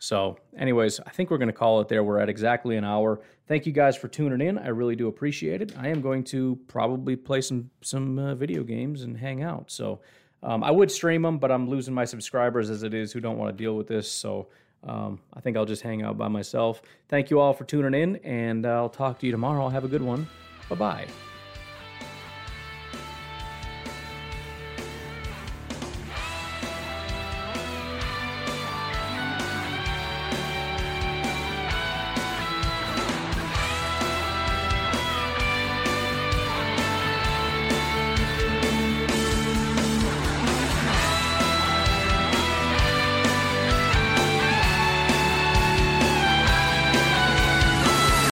so, 0.00 0.38
anyways, 0.56 1.00
I 1.00 1.10
think 1.10 1.30
we're 1.30 1.38
going 1.38 1.48
to 1.48 1.52
call 1.52 1.80
it 1.80 1.88
there. 1.88 2.04
We're 2.04 2.20
at 2.20 2.28
exactly 2.28 2.76
an 2.76 2.84
hour. 2.84 3.20
Thank 3.48 3.66
you 3.66 3.72
guys 3.72 3.96
for 3.96 4.06
tuning 4.06 4.46
in. 4.46 4.56
I 4.56 4.68
really 4.68 4.94
do 4.94 5.08
appreciate 5.08 5.60
it. 5.60 5.72
I 5.76 5.88
am 5.88 6.00
going 6.00 6.22
to 6.24 6.56
probably 6.68 7.16
play 7.16 7.40
some 7.40 7.70
some 7.82 8.18
uh, 8.18 8.34
video 8.36 8.62
games 8.62 9.02
and 9.02 9.16
hang 9.16 9.42
out. 9.42 9.70
So, 9.70 10.00
um, 10.42 10.62
I 10.62 10.70
would 10.70 10.90
stream 10.90 11.22
them, 11.22 11.38
but 11.38 11.50
I'm 11.50 11.68
losing 11.68 11.94
my 11.94 12.04
subscribers 12.04 12.70
as 12.70 12.82
it 12.82 12.94
is 12.94 13.12
who 13.12 13.20
don't 13.20 13.38
want 13.38 13.56
to 13.56 13.64
deal 13.64 13.76
with 13.76 13.88
this. 13.88 14.10
So 14.10 14.48
um, 14.84 15.20
I 15.34 15.40
think 15.40 15.56
I'll 15.56 15.66
just 15.66 15.82
hang 15.82 16.02
out 16.02 16.16
by 16.16 16.28
myself. 16.28 16.82
Thank 17.08 17.30
you 17.30 17.40
all 17.40 17.52
for 17.52 17.64
tuning 17.64 18.00
in, 18.00 18.16
and 18.16 18.66
I'll 18.66 18.88
talk 18.88 19.18
to 19.20 19.26
you 19.26 19.32
tomorrow. 19.32 19.68
Have 19.68 19.84
a 19.84 19.88
good 19.88 20.02
one. 20.02 20.28
Bye 20.68 20.76
bye. 20.76 21.27